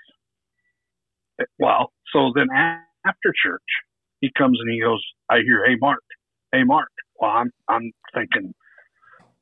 Well, 1.60 1.92
so 2.14 2.32
then 2.36 2.48
after 2.52 3.34
church, 3.44 3.70
he 4.22 4.32
comes 4.38 4.60
and 4.62 4.72
he 4.72 4.82
goes, 4.82 5.04
I 5.30 5.40
hear, 5.46 5.66
hey, 5.66 5.76
Mark, 5.80 6.04
hey, 6.52 6.64
Mark. 6.64 6.90
Well, 7.20 7.32
I'm, 7.32 7.52
I'm 7.70 7.92
thinking, 8.14 8.54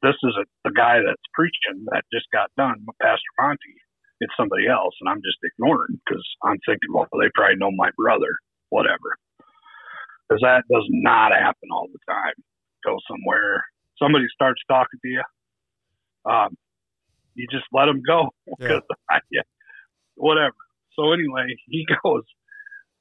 this 0.02 0.16
is 0.24 0.34
a, 0.40 0.46
the 0.64 0.74
guy 0.74 1.00
that's 1.06 1.22
preaching 1.34 1.86
that 1.92 2.04
just 2.14 2.28
got 2.34 2.50
done, 2.58 2.86
Pastor 3.02 3.34
Monty. 3.40 3.78
It's 4.20 4.34
somebody 4.38 4.68
else, 4.68 4.94
and 5.02 5.10
I'm 5.10 5.22
just 5.26 5.42
ignoring 5.42 6.00
because 6.06 6.24
I'm 6.44 6.58
thinking, 6.66 6.94
well, 6.94 7.08
they 7.14 7.30
probably 7.34 7.58
know 7.58 7.72
my 7.74 7.90
brother, 7.98 8.38
whatever. 8.70 9.18
Because 10.30 10.42
that 10.42 10.64
does 10.72 10.86
not 10.90 11.32
happen 11.34 11.70
all 11.74 11.88
the 11.92 12.00
time. 12.08 12.38
Go 12.86 12.98
somewhere, 13.10 13.66
somebody 13.98 14.26
starts 14.34 14.62
talking 14.70 15.00
to 15.02 15.10
you, 15.10 15.24
um, 16.26 16.56
you 17.36 17.48
just 17.50 17.66
let 17.72 17.86
them 17.86 18.02
go 18.06 18.30
because 18.46 18.82
yeah. 19.12 19.20
yeah, 19.32 19.42
whatever. 20.16 20.56
So 20.98 21.14
anyway, 21.14 21.56
he 21.68 21.86
goes, 22.04 22.24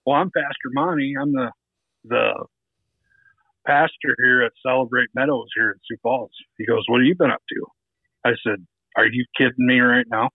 "Well, 0.07 0.16
I'm 0.16 0.30
Pastor 0.30 0.70
Monty. 0.72 1.14
I'm 1.20 1.32
the 1.32 1.51
the 2.05 2.32
pastor 3.66 4.14
here 4.18 4.43
at 4.43 4.53
Celebrate 4.66 5.09
Meadows 5.14 5.49
here 5.57 5.70
in 5.70 5.76
Sioux 5.86 5.99
Falls. 6.03 6.30
He 6.59 6.66
goes, 6.66 6.84
What 6.88 7.01
have 7.01 7.07
you 7.07 7.14
been 7.14 7.30
up 7.30 7.43
to? 7.51 7.66
I 8.24 8.30
said, 8.47 8.64
Are 8.97 9.07
you 9.07 9.24
kidding 9.36 9.66
me 9.66 9.80
right 9.80 10.07
now? 10.11 10.30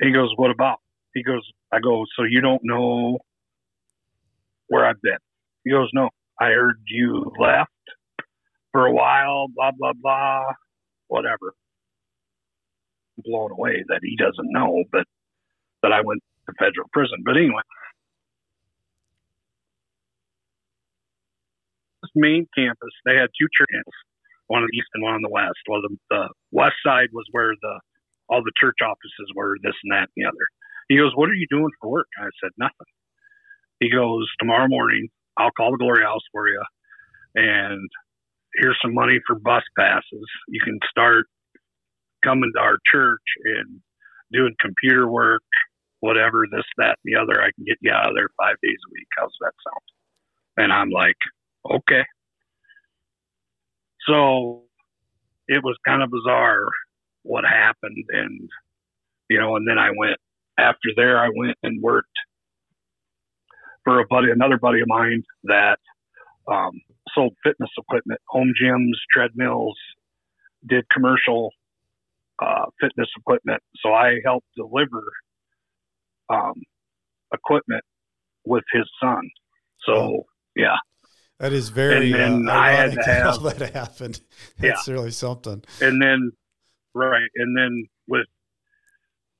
He 0.00 0.12
goes, 0.12 0.30
What 0.36 0.50
about? 0.50 0.78
He 1.14 1.22
goes, 1.22 1.48
I 1.72 1.80
go, 1.80 2.04
So 2.16 2.24
you 2.24 2.40
don't 2.40 2.62
know 2.64 3.18
where 4.68 4.86
I've 4.86 5.00
been? 5.02 5.18
He 5.64 5.70
goes, 5.70 5.90
No. 5.92 6.10
I 6.40 6.46
heard 6.48 6.80
you 6.88 7.30
left 7.38 7.70
for 8.72 8.86
a 8.86 8.92
while, 8.92 9.46
blah, 9.54 9.70
blah, 9.78 9.92
blah, 10.02 10.42
whatever. 11.06 11.54
Blown 13.24 13.52
away 13.52 13.84
that 13.88 14.00
he 14.02 14.16
doesn't 14.16 14.50
know, 14.50 14.82
but 14.90 15.04
that 15.84 15.92
I 15.92 16.00
went 16.00 16.24
to 16.48 16.52
federal 16.58 16.88
prison. 16.92 17.20
But 17.24 17.36
anyway, 17.36 17.60
this 22.02 22.10
main 22.16 22.48
campus, 22.56 22.92
they 23.04 23.14
had 23.20 23.28
two 23.36 23.48
churches, 23.52 23.92
one 24.48 24.64
on 24.64 24.68
the 24.72 24.76
east 24.76 24.88
and 24.96 25.04
one 25.04 25.14
on 25.14 25.22
the 25.22 25.28
west. 25.28 25.60
Well, 25.68 25.84
the, 25.84 25.92
the 26.08 26.28
west 26.52 26.80
side 26.84 27.12
was 27.12 27.28
where 27.32 27.52
the 27.60 27.80
all 28.32 28.42
the 28.42 28.56
church 28.58 28.80
offices 28.80 29.28
were, 29.36 29.58
this 29.62 29.76
and 29.84 29.92
that 29.92 30.08
and 30.08 30.16
the 30.16 30.24
other. 30.24 30.48
He 30.88 30.96
goes, 30.96 31.12
"What 31.14 31.28
are 31.28 31.36
you 31.36 31.46
doing 31.50 31.70
for 31.80 31.90
work?" 31.90 32.08
I 32.18 32.32
said, 32.42 32.52
"Nothing." 32.56 32.88
He 33.80 33.90
goes, 33.92 34.24
"Tomorrow 34.40 34.68
morning, 34.68 35.08
I'll 35.36 35.52
call 35.52 35.72
the 35.72 35.78
Glory 35.78 36.02
House 36.02 36.24
for 36.32 36.48
you, 36.48 36.62
and 37.34 37.90
here's 38.56 38.78
some 38.82 38.94
money 38.94 39.20
for 39.26 39.36
bus 39.36 39.62
passes. 39.78 40.28
You 40.48 40.60
can 40.64 40.78
start 40.88 41.26
coming 42.22 42.50
to 42.56 42.60
our 42.60 42.78
church 42.90 43.22
and 43.44 43.80
doing 44.32 44.54
computer 44.60 45.08
work, 45.08 45.42
whatever, 46.04 46.44
this, 46.50 46.68
that, 46.76 46.96
and 47.00 47.06
the 47.06 47.16
other. 47.20 47.40
I 47.40 47.50
can 47.54 47.64
get 47.64 47.78
you 47.80 47.92
out 47.92 48.08
of 48.08 48.14
there 48.14 48.28
five 48.36 48.56
days 48.62 48.80
a 48.86 48.92
week. 48.92 49.08
How's 49.18 49.36
that 49.40 49.54
sound?" 49.64 49.86
And 50.56 50.72
I'm 50.72 50.90
like, 50.90 51.16
okay. 51.68 52.04
So 54.06 54.64
it 55.48 55.62
was 55.64 55.76
kind 55.86 56.02
of 56.02 56.10
bizarre 56.10 56.66
what 57.22 57.44
happened. 57.44 58.04
And, 58.10 58.48
you 59.30 59.38
know, 59.40 59.56
and 59.56 59.66
then 59.66 59.78
I 59.78 59.90
went, 59.96 60.18
after 60.58 60.90
there, 60.94 61.18
I 61.18 61.30
went 61.34 61.56
and 61.62 61.82
worked 61.82 62.18
for 63.84 64.00
a 64.00 64.06
buddy, 64.06 64.30
another 64.30 64.58
buddy 64.58 64.80
of 64.80 64.88
mine 64.88 65.22
that 65.44 65.78
um, 66.46 66.80
sold 67.14 67.34
fitness 67.42 67.70
equipment, 67.78 68.20
home 68.28 68.52
gyms, 68.62 68.92
treadmills, 69.10 69.78
did 70.66 70.88
commercial 70.90 71.50
uh, 72.40 72.66
fitness 72.80 73.08
equipment. 73.18 73.62
So 73.84 73.92
I 73.92 74.20
helped 74.24 74.46
deliver 74.56 75.02
um, 76.28 76.54
equipment 77.32 77.84
with 78.44 78.64
his 78.72 78.84
son. 79.00 79.22
So 79.86 80.24
yeah, 80.56 80.76
that 81.38 81.52
is 81.52 81.68
very 81.68 82.12
and 82.12 82.14
then 82.14 82.48
uh, 82.48 82.58
I 82.58 82.72
had 82.72 82.92
to 82.92 83.02
have, 83.06 83.42
that 83.42 83.74
happened. 83.74 84.20
That's 84.58 84.86
yeah. 84.86 84.94
really 84.94 85.10
something. 85.10 85.62
And 85.80 86.00
then, 86.00 86.32
right, 86.94 87.28
and 87.36 87.56
then 87.56 87.86
with 88.06 88.26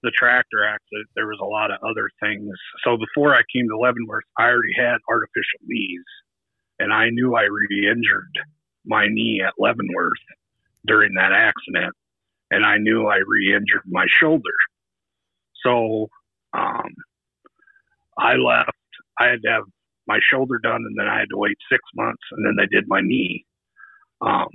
the 0.03 0.11
tractor 0.11 0.64
accident, 0.66 1.09
there 1.14 1.26
was 1.26 1.39
a 1.41 1.47
lot 1.47 1.70
of 1.70 1.78
other 1.82 2.11
things. 2.20 2.51
So 2.85 2.97
before 2.97 3.35
I 3.35 3.41
came 3.55 3.68
to 3.68 3.78
Leavenworth, 3.78 4.24
I 4.39 4.45
already 4.45 4.74
had 4.76 4.97
artificial 5.09 5.61
knees, 5.66 6.05
and 6.78 6.93
I 6.93 7.09
knew 7.11 7.35
I 7.37 7.45
re-injured 7.45 8.39
my 8.85 9.07
knee 9.09 9.41
at 9.47 9.55
Leavenworth 9.59 10.12
during 10.87 11.14
that 11.14 11.32
accident, 11.32 11.95
and 12.51 12.66
I 12.66 12.76
knew 12.78 13.07
I 13.07 13.20
re-injured 13.26 13.85
my 13.87 14.05
shoulder. 14.09 14.53
So 15.64 16.11
um, 16.55 16.95
I 18.19 18.35
left. 18.35 18.71
I 19.19 19.27
had 19.27 19.43
to 19.43 19.51
have 19.51 19.65
my 20.07 20.19
shoulder 20.31 20.59
done, 20.63 20.83
and 20.87 20.97
then 20.97 21.07
I 21.07 21.19
had 21.19 21.29
to 21.31 21.37
wait 21.37 21.57
six 21.71 21.83
months, 21.95 22.23
and 22.33 22.45
then 22.47 22.55
they 22.59 22.67
did 22.67 22.89
my 22.89 23.01
knee. 23.01 23.45
Um, 24.21 24.49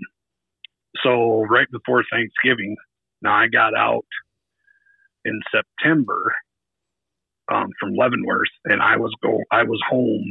so 1.04 1.46
right 1.50 1.68
before 1.72 2.04
Thanksgiving, 2.12 2.76
now 3.22 3.36
I 3.36 3.48
got 3.48 3.76
out 3.76 4.06
in 5.26 5.40
September 5.52 6.34
um, 7.52 7.68
from 7.80 7.94
Leavenworth, 7.96 8.50
and 8.66 8.82
I 8.82 8.98
was 8.98 9.14
go 9.22 9.40
I 9.52 9.64
was 9.64 9.82
home 9.90 10.26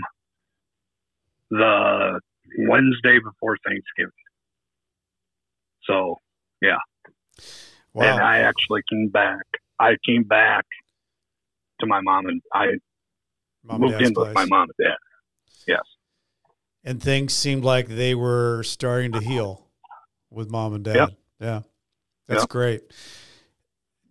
the 1.50 2.20
Wednesday 2.68 3.18
before 3.18 3.56
Thanksgiving. 3.66 4.12
So 5.84 6.16
yeah, 6.62 6.78
wow. 7.92 8.04
and 8.04 8.20
I 8.20 8.38
actually 8.38 8.82
came 8.90 9.08
back. 9.08 9.44
I 9.80 9.96
came 10.06 10.24
back 10.24 10.64
to 11.80 11.86
my 11.86 12.00
mom 12.00 12.26
and 12.26 12.42
I 12.52 12.66
mom 13.64 13.80
moved 13.80 14.02
in 14.02 14.14
place. 14.14 14.28
with 14.28 14.34
my 14.34 14.44
mom 14.46 14.68
and 14.78 14.86
dad. 14.86 14.96
Yes. 15.66 15.82
And 16.84 17.02
things 17.02 17.34
seemed 17.34 17.64
like 17.64 17.88
they 17.88 18.14
were 18.14 18.62
starting 18.62 19.12
to 19.12 19.20
heal 19.20 19.66
with 20.30 20.50
mom 20.50 20.74
and 20.74 20.84
dad. 20.84 20.96
Yep. 20.96 21.10
Yeah. 21.40 21.60
That's 22.26 22.42
yep. 22.42 22.48
great. 22.48 22.82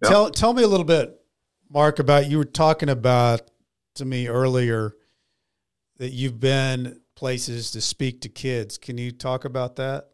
Yep. 0.04 0.12
Tell 0.12 0.30
tell 0.30 0.54
me 0.54 0.64
a 0.64 0.68
little 0.68 0.86
bit, 0.86 1.20
Mark, 1.70 2.00
about 2.00 2.30
you 2.30 2.38
were 2.38 2.46
talking 2.46 2.90
about 2.90 3.42
to 3.96 4.06
me 4.06 4.28
earlier 4.28 4.96
that 5.98 6.12
you've 6.12 6.40
been 6.40 7.02
places 7.16 7.72
to 7.72 7.82
speak 7.82 8.22
to 8.22 8.30
kids. 8.30 8.78
Can 8.78 8.98
you 8.98 9.12
talk 9.12 9.46
about 9.46 9.76
that? 9.78 10.10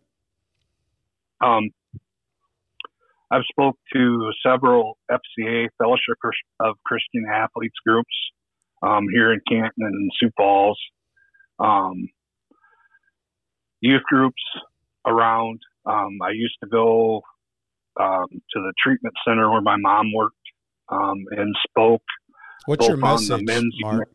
Um, 1.41 1.69
I've 3.33 3.45
spoke 3.49 3.77
to 3.93 4.31
several 4.45 4.97
FCA 5.09 5.67
Fellowship 5.79 6.17
of 6.59 6.75
Christian 6.85 7.25
Athletes 7.33 7.75
groups 7.85 8.13
um, 8.83 9.05
here 9.11 9.33
in 9.33 9.41
Canton 9.49 9.71
and 9.77 10.11
Sioux 10.19 10.29
Falls 10.37 10.79
um, 11.59 12.09
youth 13.81 14.03
groups 14.03 14.41
around. 15.05 15.59
Um, 15.85 16.19
I 16.21 16.29
used 16.31 16.57
to 16.63 16.69
go 16.69 17.21
um, 17.99 18.27
to 18.29 18.59
the 18.59 18.73
treatment 18.83 19.15
center 19.27 19.49
where 19.51 19.61
my 19.61 19.77
mom 19.77 20.11
worked 20.13 20.35
um, 20.89 21.25
and 21.31 21.55
spoke. 21.67 22.03
What's 22.65 22.87
your 22.87 22.97
message, 22.97 23.41
Mark? 23.79 24.09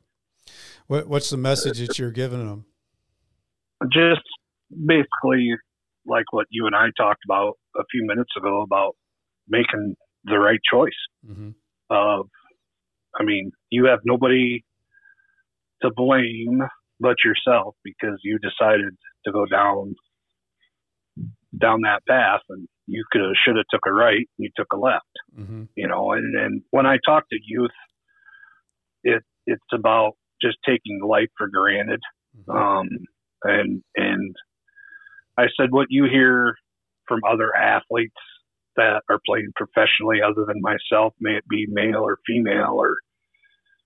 What, 0.87 1.09
what's 1.09 1.31
the 1.31 1.37
message 1.37 1.79
that 1.79 1.99
you're 1.99 2.11
giving 2.11 2.47
them? 2.47 2.65
Just 3.93 4.23
basically 4.87 5.51
like 6.07 6.33
what 6.33 6.47
you 6.51 6.67
and 6.67 6.75
I 6.75 6.87
talked 6.97 7.21
about 7.27 7.59
a 7.77 7.85
few 7.91 8.07
minutes 8.07 8.31
ago 8.37 8.63
about 8.63 8.97
making 9.49 9.95
the 10.25 10.39
right 10.39 10.61
choice. 10.71 10.91
Mm-hmm. 11.29 11.51
Of, 11.91 12.27
I 13.19 13.25
mean, 13.25 13.51
you 13.71 13.87
have 13.87 14.01
nobody 14.05 14.63
to 15.83 15.91
blame 15.95 16.61
but 17.01 17.17
yourself 17.25 17.75
because 17.85 18.19
you 18.23 18.39
decided 18.39 18.97
to 19.25 19.33
go 19.33 19.47
down 19.47 19.95
down 21.59 21.81
that 21.83 22.01
path 22.07 22.41
and 22.51 22.69
you 22.87 23.05
could 23.11 23.23
have 23.23 23.33
should 23.45 23.57
have 23.57 23.65
took 23.71 23.83
a 23.87 23.93
right 23.93 24.29
you 24.37 24.51
took 24.57 24.67
a 24.73 24.77
left 24.77 25.05
mm-hmm. 25.39 25.65
you 25.77 25.89
know 25.89 26.13
and 26.13 26.37
and 26.37 26.63
when 26.71 26.87
i 26.87 26.99
talk 27.07 27.25
to 27.31 27.39
youth 27.45 27.71
it 29.03 29.23
it's 29.47 29.63
about 29.73 30.13
just 30.43 30.59
taking 30.67 31.01
life 31.03 31.29
for 31.37 31.49
granted 31.49 32.01
mm-hmm. 32.37 32.51
um 32.51 32.89
and 33.45 33.83
and 33.97 34.37
i 35.39 35.45
said 35.59 35.71
what 35.71 35.87
you 35.91 36.05
hear 36.05 36.55
from 37.07 37.21
other 37.29 37.55
athletes 37.57 38.13
that 38.79 39.03
are 39.11 39.21
playing 39.27 39.53
professionally 39.55 40.19
other 40.23 40.47
than 40.47 40.63
myself 40.63 41.13
may 41.21 41.33
it 41.33 41.45
be 41.49 41.67
male 41.69 42.01
or 42.01 42.19
female 42.27 42.75
or 42.75 42.97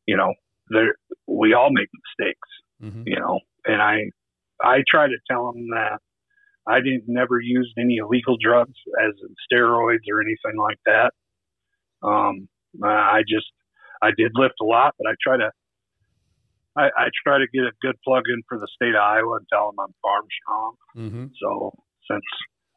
you 0.07 0.17
know 0.17 0.33
there 0.69 0.95
we 1.27 1.53
all 1.53 1.71
make 1.73 1.89
mistakes 2.19 2.49
mm-hmm. 2.81 3.03
you 3.07 3.19
know 3.19 3.41
and 3.65 3.83
i 3.83 3.99
i 4.63 4.79
try 4.89 5.07
to 5.09 5.17
tell 5.29 5.53
them 5.53 5.67
that 5.71 5.99
I 6.67 6.79
didn't 6.79 7.05
never 7.09 7.41
use 7.41 7.73
any 7.77 7.97
illegal 7.97 8.37
drugs 8.41 8.79
as 9.05 9.15
in 9.21 9.35
steroids 9.51 10.07
or 10.11 10.21
anything 10.21 10.59
like 10.59 10.79
that. 10.87 11.13
Um, 12.07 12.49
I 12.85 13.23
just 13.29 13.47
I 14.01 14.11
did 14.17 14.33
lift 14.35 14.55
a 14.61 14.65
lot, 14.65 14.95
but 14.99 15.11
I 15.11 15.15
try 15.23 15.37
to 15.37 15.51
I, 16.77 16.85
I 16.97 17.09
try 17.25 17.39
to 17.39 17.47
get 17.53 17.65
a 17.65 17.73
good 17.83 17.97
plug 18.05 18.25
in 18.29 18.43
for 18.49 18.59
the 18.59 18.69
state 18.75 18.95
of 18.95 19.03
Iowa 19.03 19.37
and 19.37 19.47
tell 19.53 19.71
them 19.71 19.81
I'm 19.81 19.95
farm 20.03 20.25
strong. 20.43 20.75
Mm-hmm. 20.97 21.27
So 21.41 21.73
since 22.11 22.25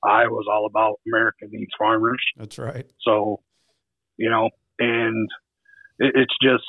Iowa's 0.08 0.46
all 0.52 0.66
about 0.66 1.00
America 1.08 1.46
needs 1.50 1.72
farmers, 1.78 2.22
that's 2.38 2.58
right. 2.58 2.86
So 3.02 3.42
you 4.18 4.30
know, 4.30 4.50
and 4.80 5.30
it, 6.00 6.14
it's 6.16 6.36
just 6.42 6.64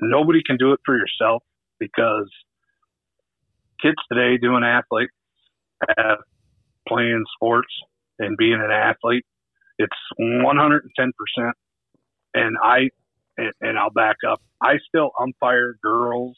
nobody 0.00 0.42
can 0.46 0.56
do 0.56 0.72
it 0.72 0.80
for 0.84 0.96
yourself 0.96 1.42
because 1.78 2.30
kids 3.80 3.96
today 4.10 4.38
doing 4.38 4.64
athlete 4.64 5.10
have 5.96 6.18
playing 6.88 7.24
sports 7.34 7.72
and 8.18 8.36
being 8.36 8.54
an 8.54 8.70
athlete. 8.70 9.24
It's 9.78 9.92
110%. 10.20 10.80
And 12.34 12.56
I, 12.62 12.90
and, 13.36 13.52
and 13.60 13.78
I'll 13.78 13.90
back 13.90 14.16
up. 14.28 14.40
I 14.62 14.74
still 14.88 15.10
umpire 15.20 15.76
girls 15.82 16.36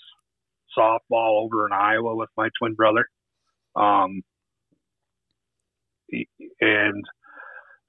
softball 0.76 1.44
over 1.44 1.66
in 1.66 1.72
Iowa 1.72 2.16
with 2.16 2.30
my 2.36 2.48
twin 2.58 2.74
brother. 2.74 3.06
Um, 3.76 4.22
and 6.60 7.04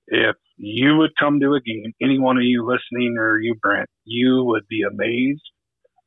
if 0.07 0.35
you 0.57 0.97
would 0.97 1.11
come 1.19 1.39
to 1.39 1.53
a 1.53 1.61
game, 1.61 1.93
any 2.01 2.19
one 2.19 2.37
of 2.37 2.43
you 2.43 2.65
listening 2.65 3.15
or 3.17 3.39
you, 3.39 3.55
Brent, 3.61 3.89
you 4.05 4.43
would 4.43 4.67
be 4.67 4.81
amazed 4.81 5.41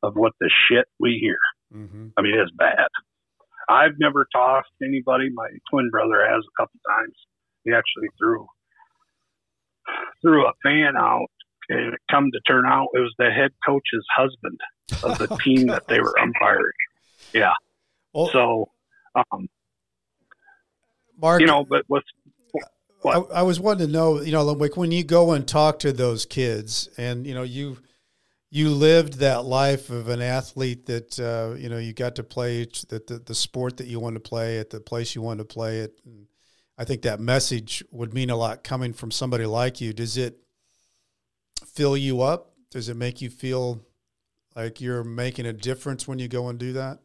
of 0.03 0.15
what 0.15 0.33
the 0.39 0.49
shit 0.67 0.85
we 0.99 1.17
hear. 1.21 1.37
Mm-hmm. 1.73 2.07
I 2.17 2.21
mean, 2.21 2.37
it's 2.37 2.51
bad. 2.57 2.87
I've 3.69 3.97
never 3.97 4.27
tossed 4.33 4.69
anybody. 4.83 5.29
My 5.33 5.47
twin 5.69 5.89
brother 5.89 6.25
has 6.27 6.43
a 6.43 6.61
couple 6.61 6.79
times. 6.87 7.15
He 7.63 7.71
actually 7.71 8.09
threw 8.19 8.45
threw 10.21 10.45
a 10.45 10.53
fan 10.63 10.95
out, 10.97 11.27
and 11.69 11.93
it 11.93 11.99
come 12.11 12.29
to 12.31 12.39
turn 12.45 12.65
out 12.65 12.89
it 12.93 12.99
was 12.99 13.13
the 13.17 13.31
head 13.31 13.51
coach's 13.65 14.05
husband 14.15 14.59
of 15.01 15.17
the 15.17 15.35
team 15.43 15.67
that 15.67 15.87
they 15.87 15.99
were 15.99 16.17
umpiring. 16.19 16.71
Yeah. 17.33 17.53
Well, 18.13 18.27
so, 18.27 18.69
um, 19.15 19.47
Mark, 21.19 21.41
you 21.41 21.47
know, 21.47 21.63
but 21.63 21.83
what's 21.87 22.07
what? 23.03 23.31
I, 23.31 23.39
I 23.39 23.41
was 23.43 23.59
wanting 23.59 23.87
to 23.87 23.91
know, 23.91 24.21
you 24.21 24.31
know, 24.31 24.43
like 24.43 24.77
when 24.77 24.91
you 24.91 25.03
go 25.03 25.31
and 25.33 25.47
talk 25.47 25.79
to 25.79 25.91
those 25.91 26.25
kids, 26.25 26.89
and 26.97 27.27
you 27.27 27.33
know, 27.33 27.43
you 27.43 27.77
you 28.49 28.69
lived 28.69 29.15
that 29.15 29.45
life 29.45 29.89
of 29.89 30.09
an 30.09 30.21
athlete 30.21 30.85
that 30.85 31.19
uh, 31.19 31.55
you 31.55 31.69
know 31.69 31.77
you 31.77 31.93
got 31.93 32.15
to 32.15 32.23
play 32.23 32.65
that 32.89 33.07
the, 33.07 33.19
the 33.19 33.35
sport 33.35 33.77
that 33.77 33.87
you 33.87 33.99
wanted 33.99 34.23
to 34.23 34.29
play 34.29 34.59
at 34.59 34.69
the 34.69 34.79
place 34.79 35.15
you 35.15 35.21
wanted 35.21 35.49
to 35.49 35.53
play 35.53 35.79
it. 35.79 35.99
And 36.05 36.27
I 36.77 36.85
think 36.85 37.01
that 37.01 37.19
message 37.19 37.83
would 37.91 38.13
mean 38.13 38.29
a 38.29 38.35
lot 38.35 38.63
coming 38.63 38.93
from 38.93 39.11
somebody 39.11 39.45
like 39.45 39.81
you. 39.81 39.91
Does 39.91 40.17
it 40.17 40.37
fill 41.65 41.97
you 41.97 42.21
up? 42.21 42.53
Does 42.71 42.89
it 42.89 42.95
make 42.95 43.21
you 43.21 43.29
feel 43.29 43.85
like 44.55 44.79
you're 44.79 45.03
making 45.03 45.45
a 45.45 45.53
difference 45.53 46.07
when 46.07 46.19
you 46.19 46.27
go 46.27 46.47
and 46.47 46.57
do 46.57 46.73
that? 46.73 46.99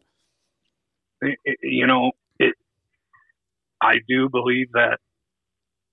You 1.62 1.86
know. 1.86 2.12
I 3.80 3.96
do 4.08 4.28
believe 4.28 4.68
that 4.72 4.98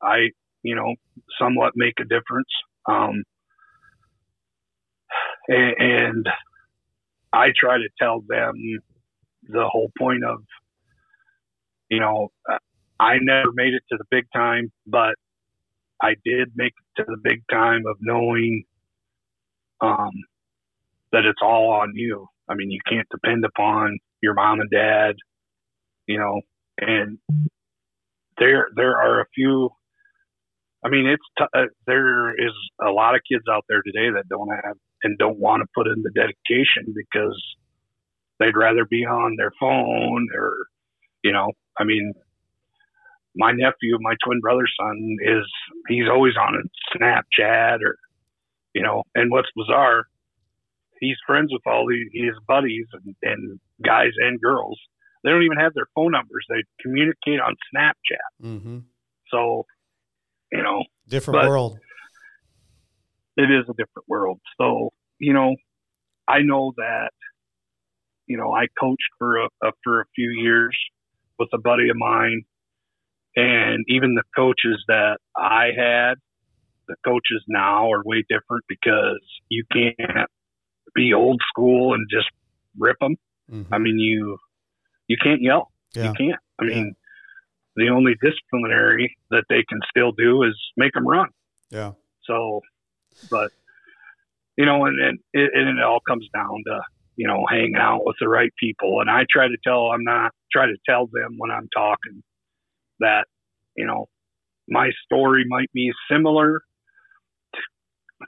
I, 0.02 0.30
you 0.64 0.76
know, 0.76 0.96
somewhat 1.40 1.74
make 1.76 1.96
a 2.00 2.04
difference. 2.04 2.50
Um, 2.90 3.24
and 5.48 6.28
I 7.34 7.48
try 7.56 7.78
to 7.78 7.90
tell 8.00 8.22
them 8.28 8.54
the 9.44 9.68
whole 9.70 9.92
point 9.98 10.24
of, 10.26 10.40
you 11.90 12.00
know, 12.00 12.30
I 13.00 13.18
never 13.22 13.52
made 13.54 13.74
it 13.74 13.84
to 13.92 13.98
the 13.98 14.06
big 14.10 14.26
time, 14.34 14.72
but 14.88 15.16
I 16.02 16.16
did 16.26 16.50
make 16.56 16.74
it 16.74 17.02
to 17.02 17.06
the 17.08 17.18
big 17.24 17.44
time 17.52 17.84
of 17.88 17.98
knowing 18.02 18.64
um, 19.82 20.12
that 21.12 21.26
it's 21.26 21.42
all 21.42 21.72
on 21.72 21.92
you. 21.96 22.28
I 22.50 22.56
mean, 22.56 22.72
you 22.72 22.80
can't 22.88 23.08
depend 23.10 23.46
upon 23.46 23.98
your 24.22 24.34
mom 24.34 24.60
and 24.62 24.70
dad, 24.70 25.16
you 26.08 26.18
know, 26.18 26.42
and 26.80 27.18
there 28.38 28.70
there 28.76 28.98
are 28.98 29.22
a 29.22 29.26
few. 29.34 29.70
I 30.84 30.90
mean, 30.90 31.08
it's 31.08 31.24
t- 31.38 31.46
uh, 31.58 31.66
there 31.88 32.32
is 32.32 32.54
a 32.86 32.92
lot 32.92 33.16
of 33.16 33.22
kids 33.30 33.44
out 33.52 33.66
there 33.68 33.82
today 33.82 34.12
that 34.14 34.30
don't 34.30 34.50
have 34.50 34.78
and 35.04 35.18
don't 35.18 35.40
want 35.40 35.62
to 35.62 35.68
put 35.76 35.88
in 35.88 36.04
the 36.04 36.12
dedication 36.12 36.94
because 36.96 37.42
they'd 38.40 38.58
rather 38.58 38.86
be 38.86 39.06
on 39.06 39.36
their 39.38 39.52
phone 39.60 40.28
or, 40.36 40.68
you 41.24 41.32
know, 41.32 41.52
I 41.80 41.84
mean, 41.84 42.14
my 43.36 43.52
nephew, 43.52 43.98
my 44.00 44.16
twin 44.24 44.40
brother's 44.42 44.74
son, 44.80 45.18
is 45.22 45.46
he's 45.88 46.10
always 46.10 46.34
on 46.38 46.64
Snapchat 46.96 47.80
or, 47.84 47.98
you 48.74 48.82
know, 48.82 49.04
and 49.14 49.32
what's 49.32 49.50
bizarre, 49.56 50.06
he's 51.00 51.18
friends 51.28 51.52
with 51.52 51.62
all 51.66 51.86
these, 51.88 52.08
his 52.14 52.36
buddies 52.48 52.86
and, 52.94 53.16
and 53.24 53.60
guys 53.84 54.12
and 54.18 54.42
girls. 54.42 54.80
They 55.26 55.32
don't 55.32 55.44
even 55.44 55.58
have 55.58 55.74
their 55.74 55.88
phone 55.94 56.12
numbers. 56.14 56.46
They 56.48 56.64
communicate 56.82 57.42
on 57.42 57.56
Snapchat. 57.76 58.46
Mm-hmm. 58.46 58.78
So, 59.30 59.66
you 60.54 60.64
know, 60.64 60.86
different 61.10 61.50
world 61.50 61.80
it 63.38 63.52
is 63.52 63.66
a 63.70 63.74
different 63.74 64.08
world. 64.08 64.40
So, 64.58 64.92
you 65.20 65.34
know, 65.34 65.56
I 66.28 66.42
know 66.42 66.74
that, 66.78 67.12
you 68.28 68.38
know, 68.38 68.54
I 68.54 68.68
coached 68.80 69.10
for 69.20 69.38
a, 69.38 69.46
a 69.64 69.72
for 69.84 70.02
a 70.02 70.06
few 70.16 70.32
years 70.32 70.76
with 71.38 71.50
a 71.54 71.60
buddy 71.60 71.90
of 71.90 71.98
mine, 71.98 72.44
and 73.36 73.84
even 73.88 74.16
the 74.16 74.24
coaches 74.36 74.84
that 74.88 75.18
I 75.36 75.70
had, 75.78 76.16
the 76.88 76.96
coaches 77.04 77.44
now 77.48 77.92
are 77.92 78.04
way 78.04 78.24
different 78.28 78.64
because 78.68 79.22
you 79.50 79.64
can't 79.72 80.30
be 80.96 81.14
old 81.14 81.42
school 81.50 81.94
and 81.94 82.08
just 82.10 82.30
rip 82.80 82.98
them. 83.00 83.16
Mm-hmm. 83.52 83.74
I 83.74 83.78
mean, 83.78 84.00
you 84.00 84.38
you 85.08 85.18
can't 85.22 85.42
yell. 85.42 85.72
Yeah. 85.94 86.10
You 86.10 86.14
can't. 86.14 86.42
I 86.60 86.66
mean, 86.66 86.96
yeah. 87.78 87.86
the 87.86 87.94
only 87.94 88.14
disciplinary 88.22 89.16
that 89.32 89.44
they 89.50 89.64
can 89.68 89.80
still 89.90 90.12
do 90.12 90.44
is 90.44 90.56
make 90.78 90.94
them 90.94 91.08
run. 91.08 91.30
Yeah. 91.70 91.92
So 92.26 92.62
but 93.30 93.52
you 94.58 94.66
know, 94.66 94.86
and 94.86 95.00
and 95.00 95.20
it, 95.34 95.52
and 95.54 95.78
it 95.78 95.84
all 95.84 96.00
comes 96.08 96.28
down 96.34 96.64
to 96.68 96.82
you 97.16 97.28
know 97.28 97.46
hanging 97.50 97.76
out 97.76 98.06
with 98.06 98.16
the 98.20 98.28
right 98.28 98.52
people. 98.60 99.02
And 99.02 99.10
I 99.10 99.26
try 99.30 99.48
to 99.48 99.58
tell 99.64 99.88
I'm 99.88 100.04
not 100.04 100.32
try 100.52 100.66
to 100.66 100.78
tell 100.88 101.08
them 101.08 101.36
when 101.38 101.52
I'm 101.52 101.70
talking 101.76 102.24
that 103.00 103.26
you 103.76 103.86
know 103.86 104.08
my 104.68 104.90
story 105.06 105.46
might 105.48 105.72
be 105.74 105.92
similar 106.10 106.62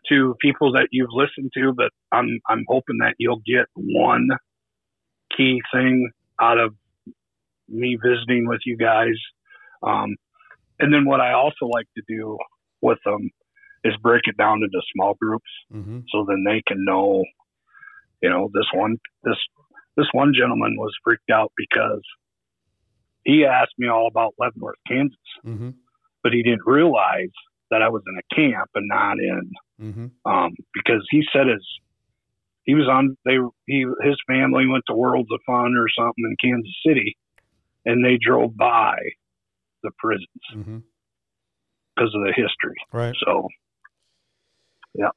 to 0.09 0.35
people 0.41 0.73
that 0.73 0.89
you've 0.91 1.11
listened 1.11 1.51
to, 1.55 1.73
but 1.75 1.91
I'm 2.11 2.39
I'm 2.49 2.65
hoping 2.67 2.99
that 2.99 3.15
you'll 3.17 3.41
get 3.45 3.65
one 3.75 4.29
key 5.35 5.61
thing 5.73 6.11
out 6.41 6.57
of 6.57 6.73
me 7.67 7.97
visiting 8.01 8.47
with 8.47 8.61
you 8.65 8.77
guys. 8.77 9.17
Um, 9.83 10.15
and 10.79 10.93
then 10.93 11.05
what 11.05 11.19
I 11.19 11.33
also 11.33 11.65
like 11.65 11.87
to 11.95 12.03
do 12.07 12.37
with 12.81 12.99
them 13.05 13.29
is 13.83 13.93
break 14.01 14.23
it 14.25 14.37
down 14.37 14.61
into 14.63 14.81
small 14.93 15.15
groups 15.19 15.49
mm-hmm. 15.73 15.99
so 16.09 16.25
then 16.27 16.43
they 16.45 16.61
can 16.67 16.83
know 16.83 17.23
you 18.21 18.29
know 18.29 18.49
this 18.53 18.65
one 18.73 18.97
this 19.23 19.37
this 19.95 20.07
one 20.11 20.33
gentleman 20.37 20.75
was 20.77 20.93
freaked 21.03 21.29
out 21.31 21.51
because 21.55 22.01
he 23.23 23.45
asked 23.45 23.73
me 23.77 23.87
all 23.87 24.07
about 24.07 24.33
leavenworth 24.39 24.77
kansas 24.87 25.17
mm-hmm. 25.45 25.69
but 26.23 26.33
he 26.33 26.43
didn't 26.43 26.65
realize 26.65 27.33
that 27.69 27.81
i 27.81 27.89
was 27.89 28.01
in 28.07 28.17
a 28.17 28.35
camp 28.35 28.69
and 28.75 28.87
not 28.87 29.17
in 29.19 29.51
mm-hmm. 29.81 30.31
um, 30.31 30.51
because 30.73 31.05
he 31.09 31.23
said 31.31 31.47
his 31.47 31.65
he 32.67 32.75
was 32.75 32.87
on 32.87 33.17
they 33.25 33.37
he 33.65 33.85
his 34.03 34.17
family 34.27 34.67
went 34.67 34.83
to 34.87 34.95
Worlds 34.95 35.29
of 35.31 35.39
Fun 35.47 35.73
or 35.75 35.87
something 35.97 36.13
in 36.23 36.35
Kansas 36.39 36.75
City, 36.85 37.17
and 37.85 38.05
they 38.05 38.19
drove 38.23 38.55
by 38.55 38.95
the 39.83 39.89
prisons 39.97 40.27
Mm-hmm. 40.55 40.77
because 41.95 42.13
of 42.13 42.21
the 42.21 42.33
history. 42.35 42.75
Right. 42.93 43.15
So 43.25 43.47
yeah. 44.93 45.09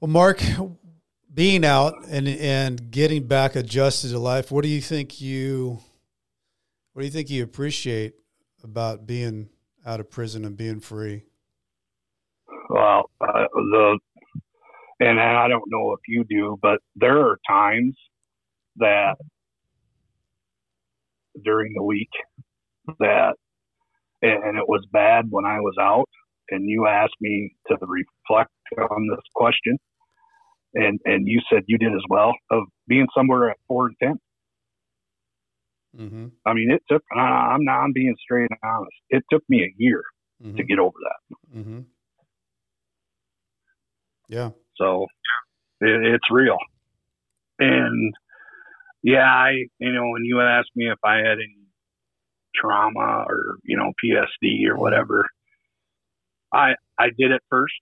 Well, 0.00 0.10
Mark, 0.10 0.42
being 1.32 1.64
out 1.64 1.94
and 2.08 2.28
and 2.28 2.90
getting 2.90 3.26
back 3.26 3.56
adjusted 3.56 4.10
to 4.10 4.18
life, 4.18 4.52
what 4.52 4.62
do 4.62 4.68
you 4.68 4.80
think 4.80 5.20
you 5.20 5.78
what 6.92 7.02
do 7.02 7.06
you 7.06 7.12
think 7.12 7.30
you 7.30 7.42
appreciate 7.42 8.14
about 8.62 9.06
being 9.06 9.48
out 9.86 10.00
of 10.00 10.10
prison 10.10 10.44
and 10.44 10.56
being 10.56 10.80
free? 10.80 11.22
well, 12.68 13.08
uh, 13.20 13.44
the 13.54 13.98
and 15.00 15.20
I 15.20 15.48
don't 15.48 15.64
know 15.68 15.92
if 15.92 16.00
you 16.08 16.24
do, 16.28 16.58
but 16.62 16.78
there 16.96 17.18
are 17.20 17.38
times 17.48 17.96
that 18.76 19.16
during 21.44 21.72
the 21.74 21.82
week 21.82 22.10
that 22.98 23.34
and, 24.22 24.58
it 24.58 24.68
was 24.68 24.84
bad 24.92 25.26
when 25.30 25.44
I 25.44 25.60
was 25.60 25.74
out 25.80 26.08
and 26.50 26.68
you 26.68 26.86
asked 26.86 27.16
me 27.20 27.54
to 27.68 27.76
reflect 27.80 28.50
on 28.78 29.08
this 29.10 29.24
question 29.34 29.78
and 30.74 30.98
and 31.04 31.26
you 31.28 31.40
said 31.50 31.62
you 31.66 31.78
did 31.78 31.92
as 31.92 32.02
well 32.08 32.32
of 32.50 32.64
being 32.88 33.06
somewhere 33.16 33.50
at 33.50 33.56
four 33.68 33.86
and 33.88 33.96
ten. 34.02 34.14
Mm-hmm. 35.98 36.26
I 36.46 36.52
mean, 36.54 36.70
it 36.70 36.82
took. 36.90 37.02
I'm 37.16 37.64
not. 37.64 37.84
I'm 37.84 37.92
being 37.92 38.14
straight 38.22 38.48
and 38.50 38.58
honest. 38.64 38.96
It 39.10 39.24
took 39.30 39.42
me 39.48 39.62
a 39.62 39.74
year 39.78 40.02
Mm-hmm. 40.44 40.56
to 40.56 40.64
get 40.64 40.78
over 40.78 40.96
that. 41.02 41.36
mm-hmm. 41.58 41.80
Yeah. 44.28 44.50
So 44.78 45.06
it, 45.80 46.14
it's 46.14 46.30
real. 46.30 46.58
And 47.58 48.14
yeah, 49.02 49.24
I 49.24 49.52
you 49.78 49.92
know 49.92 50.08
when 50.10 50.24
you 50.24 50.40
asked 50.40 50.70
me 50.74 50.90
if 50.90 50.98
I 51.04 51.16
had 51.16 51.38
any 51.38 51.56
trauma 52.54 53.24
or 53.28 53.56
you 53.64 53.76
know 53.76 53.92
PSD 54.04 54.68
or 54.68 54.76
whatever, 54.76 55.26
I 56.52 56.74
I 56.98 57.06
did 57.16 57.30
it 57.30 57.42
first 57.50 57.72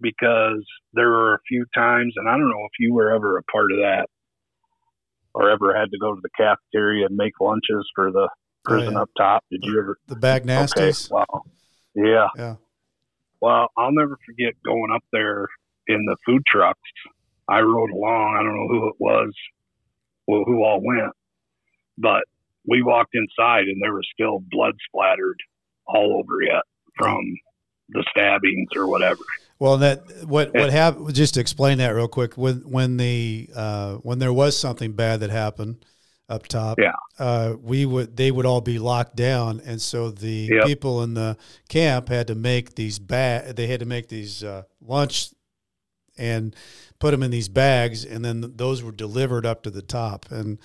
because 0.00 0.64
there 0.92 1.08
were 1.08 1.34
a 1.34 1.40
few 1.48 1.64
times, 1.74 2.14
and 2.16 2.28
I 2.28 2.32
don't 2.32 2.48
know 2.50 2.64
if 2.64 2.78
you 2.78 2.94
were 2.94 3.12
ever 3.14 3.38
a 3.38 3.42
part 3.44 3.72
of 3.72 3.78
that 3.78 4.06
or 5.34 5.50
ever 5.50 5.76
had 5.78 5.90
to 5.90 5.98
go 5.98 6.14
to 6.14 6.20
the 6.22 6.30
cafeteria 6.36 7.06
and 7.06 7.16
make 7.16 7.32
lunches 7.40 7.86
for 7.94 8.10
the 8.10 8.28
prison 8.64 8.88
oh, 8.88 8.92
yeah. 8.92 9.02
up 9.02 9.10
top. 9.16 9.44
Did 9.50 9.60
you 9.64 9.78
ever? 9.78 9.98
The 10.06 10.16
bag 10.16 10.44
nasties. 10.44 11.10
Okay, 11.10 11.14
wow. 11.14 11.42
Yeah. 11.94 12.28
Yeah. 12.36 12.54
Well, 13.40 13.68
I'll 13.76 13.92
never 13.92 14.18
forget 14.24 14.54
going 14.64 14.90
up 14.94 15.04
there 15.12 15.48
in 15.88 16.04
the 16.04 16.16
food 16.24 16.42
trucks. 16.46 16.80
I 17.48 17.60
rode 17.60 17.90
along. 17.90 18.36
I 18.38 18.42
don't 18.42 18.54
know 18.56 18.68
who 18.68 18.88
it 18.88 18.94
was, 18.98 19.32
well, 20.26 20.42
who 20.44 20.64
all 20.64 20.80
went, 20.84 21.12
but 21.98 22.22
we 22.68 22.82
walked 22.82 23.14
inside 23.14 23.64
and 23.64 23.80
there 23.80 23.94
was 23.94 24.06
still 24.12 24.40
blood 24.50 24.74
splattered 24.88 25.38
all 25.86 26.18
over 26.18 26.42
yet 26.42 26.62
from 26.98 27.20
the 27.90 28.04
stabbings 28.10 28.68
or 28.74 28.88
whatever. 28.88 29.20
Well, 29.60 29.78
that 29.78 30.02
what 30.26 30.52
what 30.52 30.70
happened? 30.70 31.14
Just 31.14 31.34
to 31.34 31.40
explain 31.40 31.78
that 31.78 31.90
real 31.90 32.08
quick. 32.08 32.36
When 32.36 32.56
when 32.68 32.96
the 32.96 33.48
uh, 33.54 33.94
when 33.96 34.18
there 34.18 34.32
was 34.32 34.58
something 34.58 34.92
bad 34.92 35.20
that 35.20 35.30
happened 35.30 35.84
up 36.28 36.48
top, 36.48 36.78
Yeah. 36.78 36.92
uh, 37.18 37.54
we 37.62 37.86
would 37.86 38.16
they 38.16 38.32
would 38.32 38.44
all 38.44 38.60
be 38.60 38.78
locked 38.80 39.14
down, 39.16 39.62
and 39.64 39.80
so 39.80 40.10
the 40.10 40.50
Yep. 40.52 40.66
people 40.66 41.02
in 41.04 41.14
the 41.14 41.38
camp 41.68 42.08
had 42.08 42.26
to 42.26 42.34
make 42.34 42.74
these 42.74 42.98
bag. 42.98 43.54
They 43.56 43.68
had 43.68 43.80
to 43.80 43.86
make 43.86 44.08
these 44.08 44.42
uh, 44.44 44.64
lunch 44.80 45.30
and 46.18 46.54
put 46.98 47.10
them 47.12 47.22
in 47.22 47.30
these 47.30 47.48
bags, 47.48 48.04
and 48.04 48.24
then 48.24 48.52
those 48.56 48.82
were 48.82 48.92
delivered 48.92 49.44
up 49.46 49.62
to 49.64 49.70
the 49.70 49.82
top, 49.82 50.26
and 50.30 50.58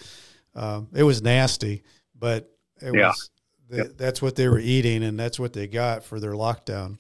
um, 0.56 0.88
it 0.93 1.04
was 1.04 1.22
nasty, 1.22 1.84
but 2.18 2.52
it 2.82 2.93
Yeah. 2.93 3.08
was. 3.10 3.30
th- 3.72 3.91
That's 3.97 4.22
what 4.22 4.36
they 4.36 4.47
were 4.49 4.60
eating, 4.60 5.04
and 5.04 5.18
that's 5.20 5.39
what 5.39 5.54
they 5.54 5.68
got 5.68 6.04
for 6.04 6.20
their 6.20 6.34
lockdown. 6.34 6.97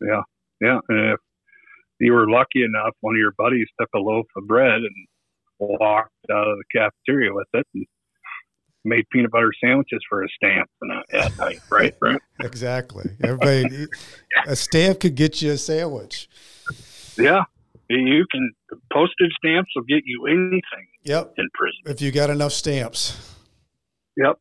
Yeah. 0.00 0.22
Yeah. 0.60 0.78
And 0.88 1.12
if 1.12 1.20
you 2.00 2.12
were 2.14 2.28
lucky 2.30 2.62
enough, 2.64 2.94
one 3.00 3.14
of 3.14 3.18
your 3.18 3.32
buddies 3.36 3.66
took 3.80 3.88
a 3.94 3.98
loaf 3.98 4.26
of 4.36 4.46
bread 4.46 4.80
and 4.80 4.94
walked 5.58 6.10
out 6.30 6.48
of 6.48 6.56
the 6.58 6.64
cafeteria 6.78 7.32
with 7.34 7.46
it 7.54 7.66
and 7.74 7.86
made 8.84 9.04
peanut 9.10 9.30
butter 9.30 9.52
sandwiches 9.62 10.00
for 10.08 10.22
a 10.22 10.28
stamp 10.28 10.68
and 10.80 10.92
at 11.12 11.36
night, 11.38 11.58
right? 11.70 11.98
Brent? 11.98 12.22
Exactly. 12.40 13.10
Everybody, 13.24 13.86
a 14.46 14.54
stamp 14.56 15.00
could 15.00 15.14
get 15.14 15.40
you 15.42 15.52
a 15.52 15.56
sandwich. 15.58 16.28
Yeah. 17.18 17.44
You 17.88 18.26
can 18.30 18.50
postage 18.92 19.32
stamps 19.38 19.70
will 19.76 19.84
get 19.84 20.02
you 20.04 20.26
anything 20.26 20.88
Yep. 21.04 21.34
in 21.38 21.48
prison. 21.54 21.80
If 21.86 22.00
you 22.00 22.10
got 22.10 22.30
enough 22.30 22.52
stamps. 22.52 23.34
Yep. 24.16 24.38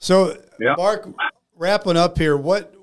So, 0.00 0.36
Yeah. 0.60 0.74
Mark, 0.76 1.08
wrapping 1.56 1.96
up 1.96 2.18
here, 2.18 2.36
what 2.36 2.74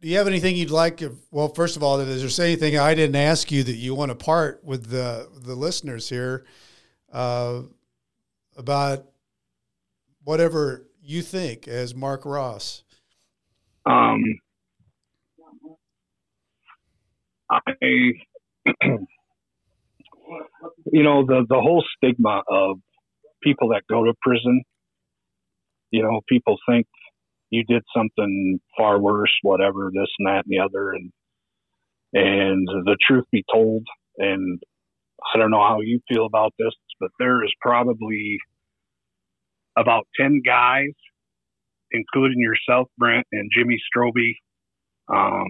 do 0.00 0.08
you 0.08 0.16
have 0.16 0.26
anything 0.28 0.56
you'd 0.56 0.70
like? 0.70 1.02
Well, 1.30 1.48
first 1.48 1.76
of 1.76 1.82
all, 1.82 2.00
is 2.00 2.36
there 2.36 2.46
anything 2.46 2.78
I 2.78 2.94
didn't 2.94 3.16
ask 3.16 3.50
you 3.52 3.62
that 3.64 3.74
you 3.74 3.94
want 3.94 4.10
to 4.10 4.14
part 4.14 4.62
with 4.64 4.86
the 4.90 5.28
the 5.44 5.54
listeners 5.54 6.08
here 6.08 6.46
uh, 7.12 7.62
about 8.56 9.04
whatever 10.24 10.86
you 11.02 11.20
think 11.22 11.66
as 11.68 11.94
Mark 11.94 12.24
Ross? 12.24 12.82
Um, 13.86 14.22
I, 17.50 17.60
you 20.92 21.02
know, 21.04 21.24
the 21.26 21.44
the 21.48 21.60
whole 21.60 21.84
stigma 21.96 22.42
of 22.48 22.78
people 23.42 23.70
that 23.70 23.82
go 23.90 24.04
to 24.04 24.14
prison. 24.22 24.62
You 25.92 26.02
know, 26.02 26.20
people 26.28 26.56
think 26.68 26.86
you 27.50 27.64
did 27.68 27.82
something 27.96 28.60
far 28.76 29.00
worse, 29.00 29.32
whatever, 29.42 29.90
this 29.94 30.08
and 30.18 30.28
that 30.28 30.44
and 30.46 30.48
the 30.48 30.60
other, 30.60 30.92
and 30.92 31.12
and 32.14 32.68
the 32.86 32.96
truth 33.06 33.24
be 33.32 33.44
told, 33.52 33.84
and 34.18 34.60
I 35.34 35.38
don't 35.38 35.50
know 35.50 35.66
how 35.66 35.80
you 35.82 36.00
feel 36.08 36.26
about 36.26 36.54
this, 36.58 36.74
but 37.00 37.10
there 37.18 37.44
is 37.44 37.52
probably 37.60 38.38
about 39.76 40.06
ten 40.20 40.42
guys 40.46 40.90
including 41.92 42.38
yourself, 42.40 42.88
Brent, 42.98 43.26
and 43.32 43.50
Jimmy 43.56 43.78
Stroby, 43.94 44.34
um, 45.08 45.48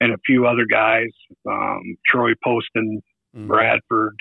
and 0.00 0.12
a 0.12 0.18
few 0.26 0.46
other 0.46 0.66
guys, 0.70 1.10
um, 1.48 1.82
Troy 2.06 2.32
Poston, 2.44 3.00
Mm-hmm. 3.36 3.48
Bradford. 3.48 4.16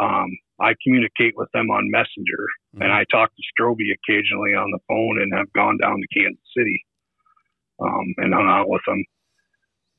Um, 0.00 0.28
I 0.60 0.74
communicate 0.84 1.32
with 1.36 1.48
them 1.52 1.68
on 1.70 1.90
Messenger, 1.90 2.46
Mm-hmm. 2.76 2.82
and 2.82 2.92
I 2.92 3.04
talk 3.10 3.30
to 3.34 3.42
Stroby 3.50 3.90
occasionally 3.90 4.54
on 4.54 4.70
the 4.70 4.78
phone, 4.86 5.20
and 5.20 5.32
have 5.34 5.52
gone 5.52 5.78
down 5.78 5.96
to 6.00 6.20
Kansas 6.20 6.38
City 6.56 6.84
um, 7.80 8.14
and 8.18 8.32
hung 8.32 8.46
out 8.48 8.68
with 8.68 8.82
them. 8.86 9.02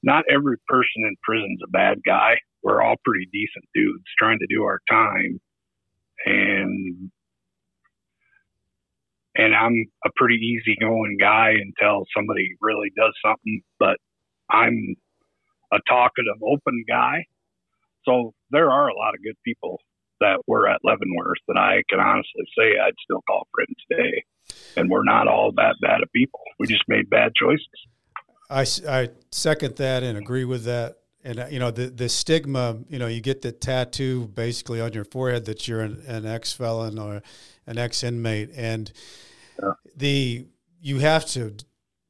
Not 0.01 0.23
every 0.31 0.55
person 0.67 1.03
in 1.03 1.15
prison's 1.23 1.59
a 1.61 1.69
bad 1.71 1.97
guy. 2.05 2.35
We're 2.63 2.81
all 2.81 2.95
pretty 3.03 3.27
decent 3.33 3.65
dudes 3.73 4.05
trying 4.17 4.39
to 4.39 4.47
do 4.49 4.63
our 4.63 4.79
time, 4.89 5.39
and 6.25 7.11
and 9.35 9.55
I'm 9.55 9.85
a 10.05 10.09
pretty 10.15 10.35
easygoing 10.35 11.17
guy 11.19 11.51
until 11.51 12.05
somebody 12.15 12.47
really 12.61 12.91
does 12.95 13.13
something. 13.25 13.61
But 13.77 13.97
I'm 14.49 14.95
a 15.71 15.77
talkative, 15.87 16.41
open 16.43 16.83
guy. 16.87 17.25
So 18.05 18.33
there 18.51 18.71
are 18.71 18.87
a 18.87 18.95
lot 18.95 19.13
of 19.13 19.23
good 19.23 19.37
people 19.45 19.79
that 20.19 20.39
were 20.47 20.67
at 20.67 20.81
Leavenworth 20.83 21.37
that 21.47 21.57
I 21.57 21.83
can 21.89 21.99
honestly 21.99 22.43
say 22.57 22.79
I'd 22.79 22.93
still 23.03 23.21
call 23.27 23.47
friends 23.53 23.75
today. 23.89 24.23
And 24.75 24.89
we're 24.89 25.03
not 25.03 25.27
all 25.27 25.51
that 25.55 25.75
bad 25.81 26.01
of 26.01 26.11
people. 26.11 26.39
We 26.59 26.67
just 26.67 26.83
made 26.87 27.09
bad 27.09 27.33
choices. 27.35 27.67
I, 28.49 28.65
I 28.87 29.09
second 29.31 29.75
that 29.77 30.03
and 30.03 30.17
agree 30.17 30.45
with 30.45 30.63
that. 30.63 30.97
And 31.23 31.39
uh, 31.39 31.47
you 31.51 31.59
know 31.59 31.69
the 31.69 31.87
the 31.87 32.07
stigma, 32.07 32.77
you 32.87 32.97
know, 32.97 33.07
you 33.07 33.19
get 33.19 33.41
the 33.41 33.51
tattoo 33.51 34.27
basically 34.33 34.79
on 34.79 34.93
your 34.93 35.03
forehead 35.03 35.45
that 35.45 35.67
you're 35.67 35.81
an, 35.81 36.01
an 36.07 36.25
ex 36.25 36.53
felon 36.53 36.97
or 36.97 37.21
an 37.67 37.77
ex 37.77 38.03
inmate, 38.03 38.49
and 38.55 38.91
Yeah. 39.61 39.73
the 39.95 40.45
you 40.81 40.99
have 40.99 41.25
to 41.27 41.55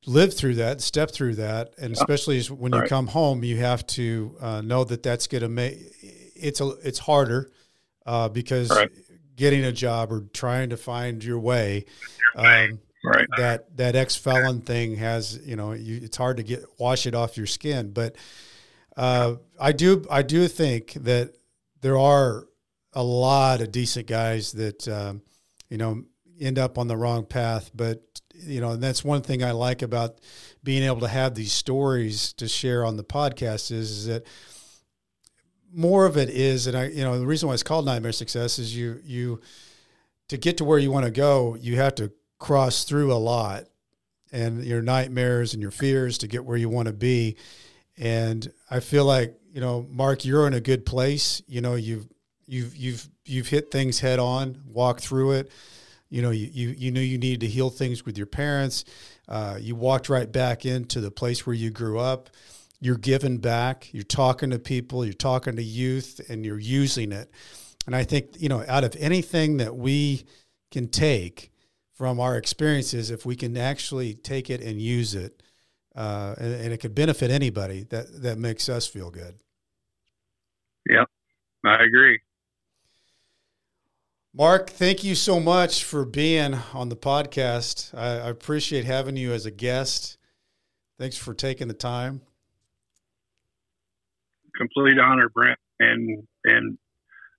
live 0.10 0.34
through 0.34 0.56
that, 0.56 0.82
step 0.82 1.12
through 1.12 1.36
that, 1.36 1.74
and 1.78 1.94
especially 1.94 2.38
as- 2.40 2.50
when 2.52 2.74
you 2.74 2.80
Right. 2.80 2.90
come 2.90 3.08
home, 3.08 3.44
you 3.44 3.58
have 3.58 3.86
to 3.88 4.36
uh, 4.42 4.62
know 4.62 4.84
that 4.84 5.04
that's 5.04 5.28
going 5.28 5.42
to 5.44 5.50
make 5.50 5.78
it's 6.36 6.62
a 6.62 6.70
it's 6.84 7.00
harder 7.00 7.52
uh, 8.06 8.28
because 8.30 8.70
Right. 8.72 8.90
getting 9.36 9.64
a 9.66 9.72
job 9.72 10.12
or 10.12 10.22
trying 10.34 10.70
to 10.72 10.78
find 10.78 11.24
your 11.24 11.40
way. 11.40 11.86
Um, 12.36 12.80
Right. 13.04 13.28
that 13.38 13.78
that 13.78 13.96
ex 13.96 14.16
felon 14.18 14.62
thing 14.62 14.98
has 14.98 15.40
you 15.46 15.56
know 15.56 15.72
you, 15.72 16.02
it's 16.04 16.18
hard 16.18 16.38
to 16.38 16.44
get 16.44 16.66
wash 16.78 17.06
it 17.08 17.16
off 17.16 17.38
your 17.38 17.46
skin 17.48 17.92
but 17.92 18.16
uh, 18.98 19.36
I 19.60 19.72
do 19.72 20.06
I 20.12 20.22
do 20.22 20.48
think 20.50 20.94
that 20.94 21.34
there 21.82 21.98
are 21.98 22.48
a 22.94 23.02
lot 23.04 23.62
of 23.62 23.72
decent 23.72 24.06
guys 24.08 24.52
that 24.54 24.86
um, 24.90 25.22
you 25.70 25.78
know 25.78 26.04
end 26.42 26.60
up 26.60 26.78
on 26.78 26.88
the 26.88 26.98
wrong 26.98 27.26
path 27.26 27.72
but 27.74 28.09
you 28.42 28.62
know 28.62 28.72
and 28.72 28.84
that's 28.84 29.04
one 29.04 29.22
thing 29.22 29.44
I 29.44 29.52
like 29.52 29.82
about 29.82 30.20
being 30.64 30.84
able 30.84 31.00
to 31.02 31.08
have 31.08 31.36
these 31.36 31.52
stories 31.52 32.34
to 32.34 32.48
share 32.48 32.86
on 32.86 32.98
the 32.98 33.04
podcast 33.04 33.72
is, 33.72 33.92
is 33.92 34.08
that 34.08 34.26
more 35.74 36.06
of 36.06 36.18
it 36.18 36.30
is, 36.30 36.68
and 36.68 36.76
I, 36.76 36.88
you 36.88 37.04
know, 37.04 37.20
the 37.20 37.28
reason 37.28 37.48
why 37.48 37.54
it's 37.54 37.64
called 37.64 37.86
nightmare 37.86 38.12
success 38.12 38.60
is 38.60 38.76
you, 38.76 39.00
you, 39.04 39.42
to 40.28 40.38
get 40.38 40.58
to 40.58 40.66
where 40.66 40.80
you 40.80 40.92
want 40.92 41.06
to 41.06 41.12
go, 41.12 41.56
you 41.60 41.76
have 41.78 41.96
to 41.96 42.12
cross 42.40 42.84
through 42.84 43.14
a 43.14 43.16
lot 43.16 43.66
and 44.32 44.64
your 44.64 44.82
nightmares 44.82 45.54
and 45.54 45.62
your 45.62 45.72
fears 45.72 46.18
to 46.20 46.28
get 46.28 46.46
where 46.46 46.58
you 46.58 46.70
want 46.70 46.88
to 46.88 46.94
be. 46.94 47.36
And 47.98 48.52
I 48.70 48.80
feel 48.80 49.06
like, 49.06 49.36
you 49.52 49.62
know, 49.62 49.86
Mark, 49.90 50.26
you're 50.26 50.48
in 50.48 50.54
a 50.54 50.62
good 50.62 50.86
place. 50.86 51.42
You 51.48 51.62
know, 51.62 51.76
you've, 51.76 52.08
you've, 52.46 52.76
you've, 52.76 53.10
you've 53.26 53.48
hit 53.48 53.72
things 53.72 54.00
head 54.00 54.20
on, 54.20 54.62
walked 54.68 55.02
through 55.02 55.32
it. 55.32 55.52
You 56.10 56.22
know, 56.22 56.32
you, 56.32 56.50
you, 56.52 56.70
you 56.70 56.92
knew 56.92 57.02
you 57.02 57.18
needed 57.18 57.42
to 57.42 57.48
heal 57.48 57.70
things 57.70 58.06
with 58.06 58.18
your 58.18 58.28
parents. 58.28 58.86
Uh, 59.28 59.58
you 59.60 59.76
walked 59.76 60.10
right 60.10 60.32
back 60.32 60.66
into 60.66 61.02
the 61.02 61.12
place 61.12 61.46
where 61.46 61.56
you 61.56 61.70
grew 61.70 62.00
up 62.00 62.30
you're 62.80 62.98
giving 62.98 63.38
back, 63.38 63.94
you're 63.94 64.04
talking 64.04 64.50
to 64.52 64.60
people, 64.60 65.04
you're 65.04 65.14
talking 65.14 65.56
to 65.56 65.64
youth, 65.64 66.22
and 66.30 66.46
you're 66.46 66.60
using 66.60 67.12
it. 67.12 67.30
And 67.86 67.96
I 67.96 68.04
think, 68.04 68.40
you 68.42 68.50
know, 68.50 68.64
out 68.68 68.84
of 68.84 68.96
anything 68.98 69.58
that 69.58 69.76
we 69.76 70.26
can 70.72 70.88
take 70.88 71.52
from 71.94 72.20
our 72.20 72.38
experiences, 72.38 73.12
if 73.12 73.26
we 73.26 73.36
can 73.36 73.58
actually 73.58 74.14
take 74.14 74.50
it 74.50 74.62
and 74.62 74.82
use 74.82 75.14
it, 75.16 75.44
uh, 75.96 76.36
and, 76.38 76.54
and, 76.54 76.74
it 76.74 76.78
could 76.78 76.96
benefit 76.96 77.30
anybody, 77.32 77.84
that, 77.90 78.22
that 78.22 78.38
makes 78.38 78.70
us 78.70 78.88
feel 78.88 79.10
good. 79.10 79.36
Yep, 80.90 81.08
I 81.66 81.84
agree. 81.84 82.20
Mark, 84.34 84.70
thank 84.70 85.04
you 85.04 85.16
so 85.16 85.40
much 85.40 85.84
for 85.84 86.06
being 86.06 86.54
on 86.74 86.90
the 86.90 86.96
podcast. 86.96 87.94
I, 87.98 88.20
I 88.20 88.30
appreciate 88.30 88.86
having 88.86 89.18
you 89.18 89.34
as 89.34 89.46
a 89.46 89.52
guest. 89.52 90.18
Thanks 90.98 91.18
for 91.18 91.34
taking 91.34 91.68
the 91.68 91.74
time 91.74 92.22
complete 94.60 95.00
honor, 95.00 95.30
Brent, 95.30 95.58
and 95.80 96.28
and 96.44 96.78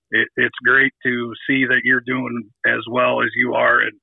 it, 0.09 0.27
it's 0.35 0.55
great 0.65 0.91
to 1.05 1.33
see 1.47 1.65
that 1.65 1.81
you're 1.83 2.03
doing 2.05 2.49
as 2.65 2.81
well 2.89 3.21
as 3.21 3.29
you 3.35 3.53
are, 3.53 3.79
and 3.79 3.93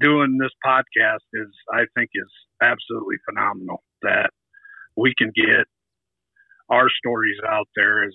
doing 0.00 0.38
this 0.40 0.50
podcast 0.66 1.24
is 1.34 1.48
I 1.72 1.84
think 1.94 2.10
is 2.14 2.32
absolutely 2.62 3.16
phenomenal 3.28 3.82
that 4.02 4.30
we 4.96 5.14
can 5.16 5.30
get 5.34 5.66
our 6.68 6.88
stories 6.98 7.38
out 7.46 7.68
there 7.76 8.04
as 8.04 8.12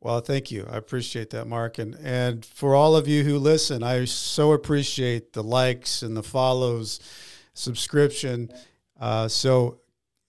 well, 0.00 0.20
thank 0.20 0.50
you. 0.50 0.66
I 0.70 0.76
appreciate 0.76 1.30
that, 1.30 1.46
Mark. 1.46 1.78
And 1.78 1.94
and 2.02 2.44
for 2.44 2.74
all 2.74 2.96
of 2.96 3.08
you 3.08 3.24
who 3.24 3.38
listen, 3.38 3.82
I 3.82 4.04
so 4.04 4.52
appreciate 4.52 5.32
the 5.32 5.42
likes 5.42 6.02
and 6.02 6.16
the 6.16 6.22
follows, 6.22 7.00
subscription. 7.54 8.50
Uh, 8.98 9.28
so 9.28 9.80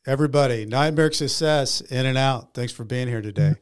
Everybody, 0.07 0.65
Nightmare 0.65 1.11
Success, 1.11 1.81
in 1.81 2.05
and 2.05 2.17
out. 2.17 2.53
Thanks 2.53 2.71
for 2.71 2.85
being 2.85 3.09
here 3.09 3.21
today. 3.21 3.55